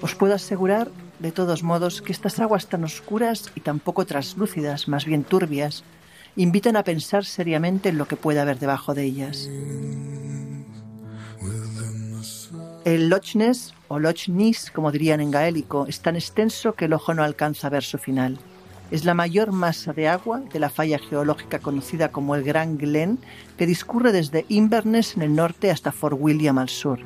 Os 0.01 0.15
puedo 0.15 0.35
asegurar, 0.35 0.91
de 1.19 1.33
todos 1.33 1.63
modos, 1.63 2.01
que 2.01 2.13
estas 2.13 2.41
aguas 2.41 2.69
tan 2.69 2.83
oscuras 2.83 3.53
y 3.55 3.61
tan 3.61 3.79
poco 3.79 4.07
translúcidas, 4.07 4.89
más 4.89 5.05
bien 5.05 5.23
turbias, 5.23 5.85
invitan 6.35 6.77
a 6.77 6.83
pensar 6.83 7.27
seriamente 7.27 7.91
en 7.91 7.99
lo 7.99 8.09
que 8.09 8.17
puede 8.17 8.41
haber 8.41 8.59
debajo 8.59 8.95
de 8.95 9.05
ellas. 9.05 9.51
El 12.87 13.11
Loch 13.11 13.35
Ness, 13.35 13.75
o 13.89 13.99
Loch 13.99 14.29
Ness, 14.29 14.71
como 14.71 14.91
dirían 14.91 15.21
en 15.21 15.31
gaélico, 15.31 15.87
es 15.89 16.01
tan 16.01 16.17
extenso 16.17 16.73
que 16.73 16.87
el 16.87 16.95
ojo 16.95 17.13
no 17.13 17.23
alcanza 17.23 17.67
a 17.67 17.71
ver 17.71 17.83
su 17.83 17.99
final. 17.99 18.39
Es 18.93 19.07
la 19.07 19.15
mayor 19.15 19.53
masa 19.53 19.95
de 19.95 20.07
agua 20.07 20.41
de 20.53 20.59
la 20.59 20.69
falla 20.69 20.99
geológica 20.99 21.61
conocida 21.61 22.13
como 22.13 22.35
el 22.35 22.45
Gran 22.45 22.77
Glen, 22.77 23.19
que 23.57 23.65
discurre 23.65 24.13
desde 24.13 24.45
Inverness 24.51 25.17
en 25.17 25.23
el 25.23 25.35
norte 25.35 25.71
hasta 25.71 25.93
Fort 25.93 26.19
William 26.21 26.59
al 26.59 26.69
sur. 26.69 26.99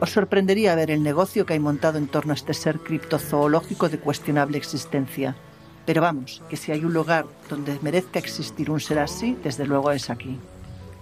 Os 0.00 0.10
sorprendería 0.10 0.74
ver 0.76 0.90
el 0.90 1.02
negocio 1.02 1.44
que 1.44 1.52
hay 1.52 1.58
montado 1.58 1.98
en 1.98 2.06
torno 2.06 2.32
a 2.32 2.36
este 2.36 2.54
ser 2.54 2.78
criptozoológico 2.78 3.90
de 3.90 3.98
cuestionable 3.98 4.56
existencia. 4.56 5.36
Pero 5.84 6.00
vamos, 6.00 6.42
que 6.48 6.56
si 6.56 6.72
hay 6.72 6.82
un 6.82 6.94
lugar 6.94 7.26
donde 7.50 7.78
merezca 7.82 8.18
existir 8.18 8.70
un 8.70 8.80
ser 8.80 8.98
así, 8.98 9.36
desde 9.44 9.66
luego 9.66 9.92
es 9.92 10.08
aquí. 10.08 10.38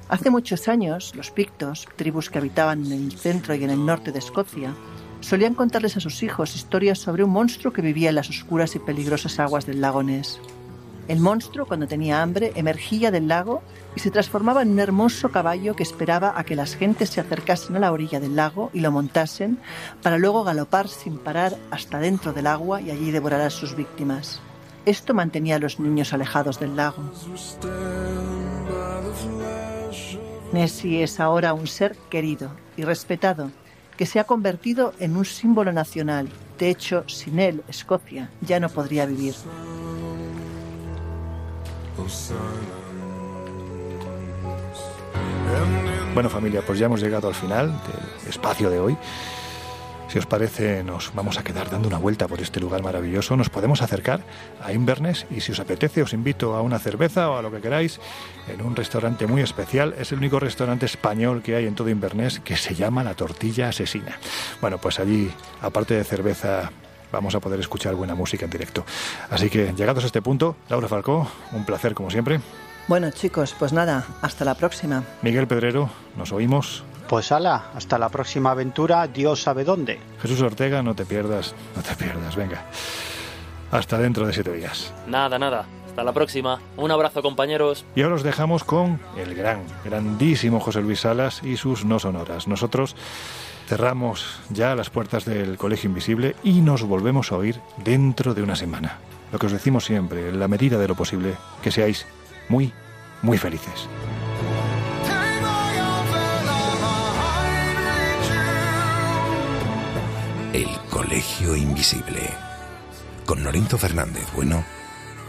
Hace 0.08 0.30
muchos 0.30 0.66
años, 0.66 1.14
los 1.14 1.30
pictos, 1.30 1.86
tribus 1.94 2.28
que 2.28 2.38
habitaban 2.38 2.86
en 2.86 2.92
el 2.92 3.12
centro 3.12 3.54
y 3.54 3.62
en 3.62 3.70
el 3.70 3.86
norte 3.86 4.10
de 4.10 4.18
Escocia, 4.18 4.74
solían 5.20 5.54
contarles 5.54 5.96
a 5.96 6.00
sus 6.00 6.22
hijos 6.22 6.54
historias 6.54 6.98
sobre 6.98 7.24
un 7.24 7.30
monstruo 7.30 7.72
que 7.72 7.82
vivía 7.82 8.10
en 8.10 8.14
las 8.14 8.30
oscuras 8.30 8.74
y 8.76 8.78
peligrosas 8.78 9.38
aguas 9.38 9.66
del 9.66 9.80
lago 9.80 10.02
Ness. 10.02 10.40
El 11.08 11.20
monstruo, 11.20 11.66
cuando 11.66 11.86
tenía 11.86 12.20
hambre, 12.20 12.52
emergía 12.56 13.12
del 13.12 13.28
lago 13.28 13.62
y 13.94 14.00
se 14.00 14.10
transformaba 14.10 14.62
en 14.62 14.72
un 14.72 14.80
hermoso 14.80 15.30
caballo 15.30 15.76
que 15.76 15.84
esperaba 15.84 16.34
a 16.36 16.42
que 16.42 16.56
las 16.56 16.74
gentes 16.74 17.10
se 17.10 17.20
acercasen 17.20 17.76
a 17.76 17.78
la 17.78 17.92
orilla 17.92 18.18
del 18.18 18.34
lago 18.34 18.70
y 18.72 18.80
lo 18.80 18.90
montasen 18.90 19.58
para 20.02 20.18
luego 20.18 20.42
galopar 20.42 20.88
sin 20.88 21.18
parar 21.18 21.56
hasta 21.70 22.00
dentro 22.00 22.32
del 22.32 22.48
agua 22.48 22.80
y 22.80 22.90
allí 22.90 23.12
devorar 23.12 23.40
a 23.40 23.50
sus 23.50 23.76
víctimas. 23.76 24.40
Esto 24.84 25.14
mantenía 25.14 25.56
a 25.56 25.58
los 25.60 25.78
niños 25.78 26.12
alejados 26.12 26.58
del 26.58 26.76
lago. 26.76 27.02
Nessie 30.52 31.02
es 31.02 31.20
ahora 31.20 31.54
un 31.54 31.66
ser 31.66 31.96
querido 32.10 32.50
y 32.76 32.82
respetado 32.82 33.50
que 33.96 34.06
se 34.06 34.20
ha 34.20 34.24
convertido 34.24 34.92
en 34.98 35.16
un 35.16 35.24
símbolo 35.24 35.72
nacional. 35.72 36.28
De 36.58 36.70
hecho, 36.70 37.08
sin 37.08 37.38
él, 37.38 37.62
Escocia 37.68 38.30
ya 38.40 38.60
no 38.60 38.68
podría 38.68 39.06
vivir. 39.06 39.34
Bueno 46.14 46.30
familia, 46.30 46.62
pues 46.66 46.78
ya 46.78 46.86
hemos 46.86 47.00
llegado 47.00 47.28
al 47.28 47.34
final 47.34 47.68
del 47.68 48.28
espacio 48.28 48.70
de 48.70 48.80
hoy. 48.80 48.96
Si 50.08 50.18
os 50.18 50.26
parece, 50.26 50.84
nos 50.84 51.12
vamos 51.14 51.36
a 51.36 51.42
quedar 51.42 51.68
dando 51.68 51.88
una 51.88 51.98
vuelta 51.98 52.28
por 52.28 52.40
este 52.40 52.60
lugar 52.60 52.82
maravilloso. 52.82 53.36
Nos 53.36 53.50
podemos 53.50 53.82
acercar 53.82 54.20
a 54.62 54.72
Inverness 54.72 55.26
y 55.30 55.40
si 55.40 55.52
os 55.52 55.60
apetece 55.60 56.02
os 56.02 56.12
invito 56.12 56.54
a 56.54 56.62
una 56.62 56.78
cerveza 56.78 57.28
o 57.28 57.36
a 57.36 57.42
lo 57.42 57.50
que 57.50 57.60
queráis 57.60 58.00
en 58.48 58.62
un 58.62 58.76
restaurante 58.76 59.26
muy 59.26 59.42
especial. 59.42 59.94
Es 59.98 60.12
el 60.12 60.18
único 60.18 60.38
restaurante 60.38 60.86
español 60.86 61.42
que 61.42 61.56
hay 61.56 61.66
en 61.66 61.74
todo 61.74 61.90
Inverness 61.90 62.38
que 62.40 62.56
se 62.56 62.74
llama 62.74 63.02
La 63.02 63.14
Tortilla 63.14 63.68
Asesina. 63.68 64.18
Bueno, 64.60 64.78
pues 64.78 65.00
allí, 65.00 65.30
aparte 65.60 65.94
de 65.94 66.04
cerveza, 66.04 66.70
vamos 67.10 67.34
a 67.34 67.40
poder 67.40 67.58
escuchar 67.58 67.96
buena 67.96 68.14
música 68.14 68.44
en 68.44 68.50
directo. 68.52 68.86
Así 69.28 69.50
que 69.50 69.74
llegados 69.76 70.04
a 70.04 70.06
este 70.06 70.22
punto, 70.22 70.56
Laura 70.68 70.86
Falcó, 70.86 71.28
un 71.52 71.64
placer 71.64 71.94
como 71.94 72.10
siempre. 72.10 72.40
Bueno 72.86 73.10
chicos, 73.10 73.56
pues 73.58 73.72
nada, 73.72 74.06
hasta 74.22 74.44
la 74.44 74.54
próxima. 74.54 75.02
Miguel 75.22 75.48
Pedrero, 75.48 75.90
nos 76.16 76.32
oímos. 76.32 76.84
Pues 77.08 77.30
ala, 77.30 77.70
hasta 77.74 77.98
la 77.98 78.08
próxima 78.08 78.50
aventura, 78.50 79.06
Dios 79.06 79.42
sabe 79.42 79.64
dónde. 79.64 80.00
Jesús 80.20 80.40
Ortega, 80.40 80.82
no 80.82 80.94
te 80.94 81.06
pierdas, 81.06 81.54
no 81.76 81.82
te 81.82 81.94
pierdas, 81.94 82.34
venga. 82.34 82.64
Hasta 83.70 83.98
dentro 83.98 84.26
de 84.26 84.32
siete 84.32 84.52
días. 84.52 84.92
Nada, 85.06 85.38
nada. 85.38 85.66
Hasta 85.88 86.02
la 86.02 86.12
próxima. 86.12 86.60
Un 86.76 86.90
abrazo, 86.90 87.22
compañeros. 87.22 87.84
Y 87.94 88.02
ahora 88.02 88.16
os 88.16 88.22
dejamos 88.22 88.64
con 88.64 89.00
el 89.16 89.34
gran, 89.34 89.62
grandísimo 89.84 90.60
José 90.60 90.82
Luis 90.82 91.00
Salas 91.00 91.42
y 91.42 91.56
sus 91.56 91.84
no 91.84 91.98
sonoras. 91.98 92.48
Nosotros 92.48 92.96
cerramos 93.66 94.40
ya 94.50 94.74
las 94.74 94.90
puertas 94.90 95.24
del 95.24 95.56
Colegio 95.56 95.88
Invisible 95.88 96.36
y 96.42 96.60
nos 96.60 96.82
volvemos 96.82 97.32
a 97.32 97.36
oír 97.36 97.60
dentro 97.78 98.34
de 98.34 98.42
una 98.42 98.56
semana. 98.56 98.98
Lo 99.32 99.38
que 99.38 99.46
os 99.46 99.52
decimos 99.52 99.84
siempre, 99.84 100.28
en 100.28 100.40
la 100.40 100.48
medida 100.48 100.78
de 100.78 100.88
lo 100.88 100.94
posible, 100.94 101.34
que 101.62 101.70
seáis 101.70 102.06
muy, 102.48 102.72
muy 103.22 103.38
felices. 103.38 103.88
El 110.56 110.70
Colegio 110.88 111.54
Invisible. 111.54 112.30
Con 113.26 113.44
Lorenzo 113.44 113.76
Fernández 113.76 114.26
Bueno 114.34 114.64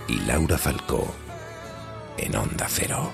y 0.08 0.22
Laura 0.22 0.58
Falcó. 0.58 1.14
En 2.18 2.34
Onda 2.34 2.66
Cero. 2.70 3.12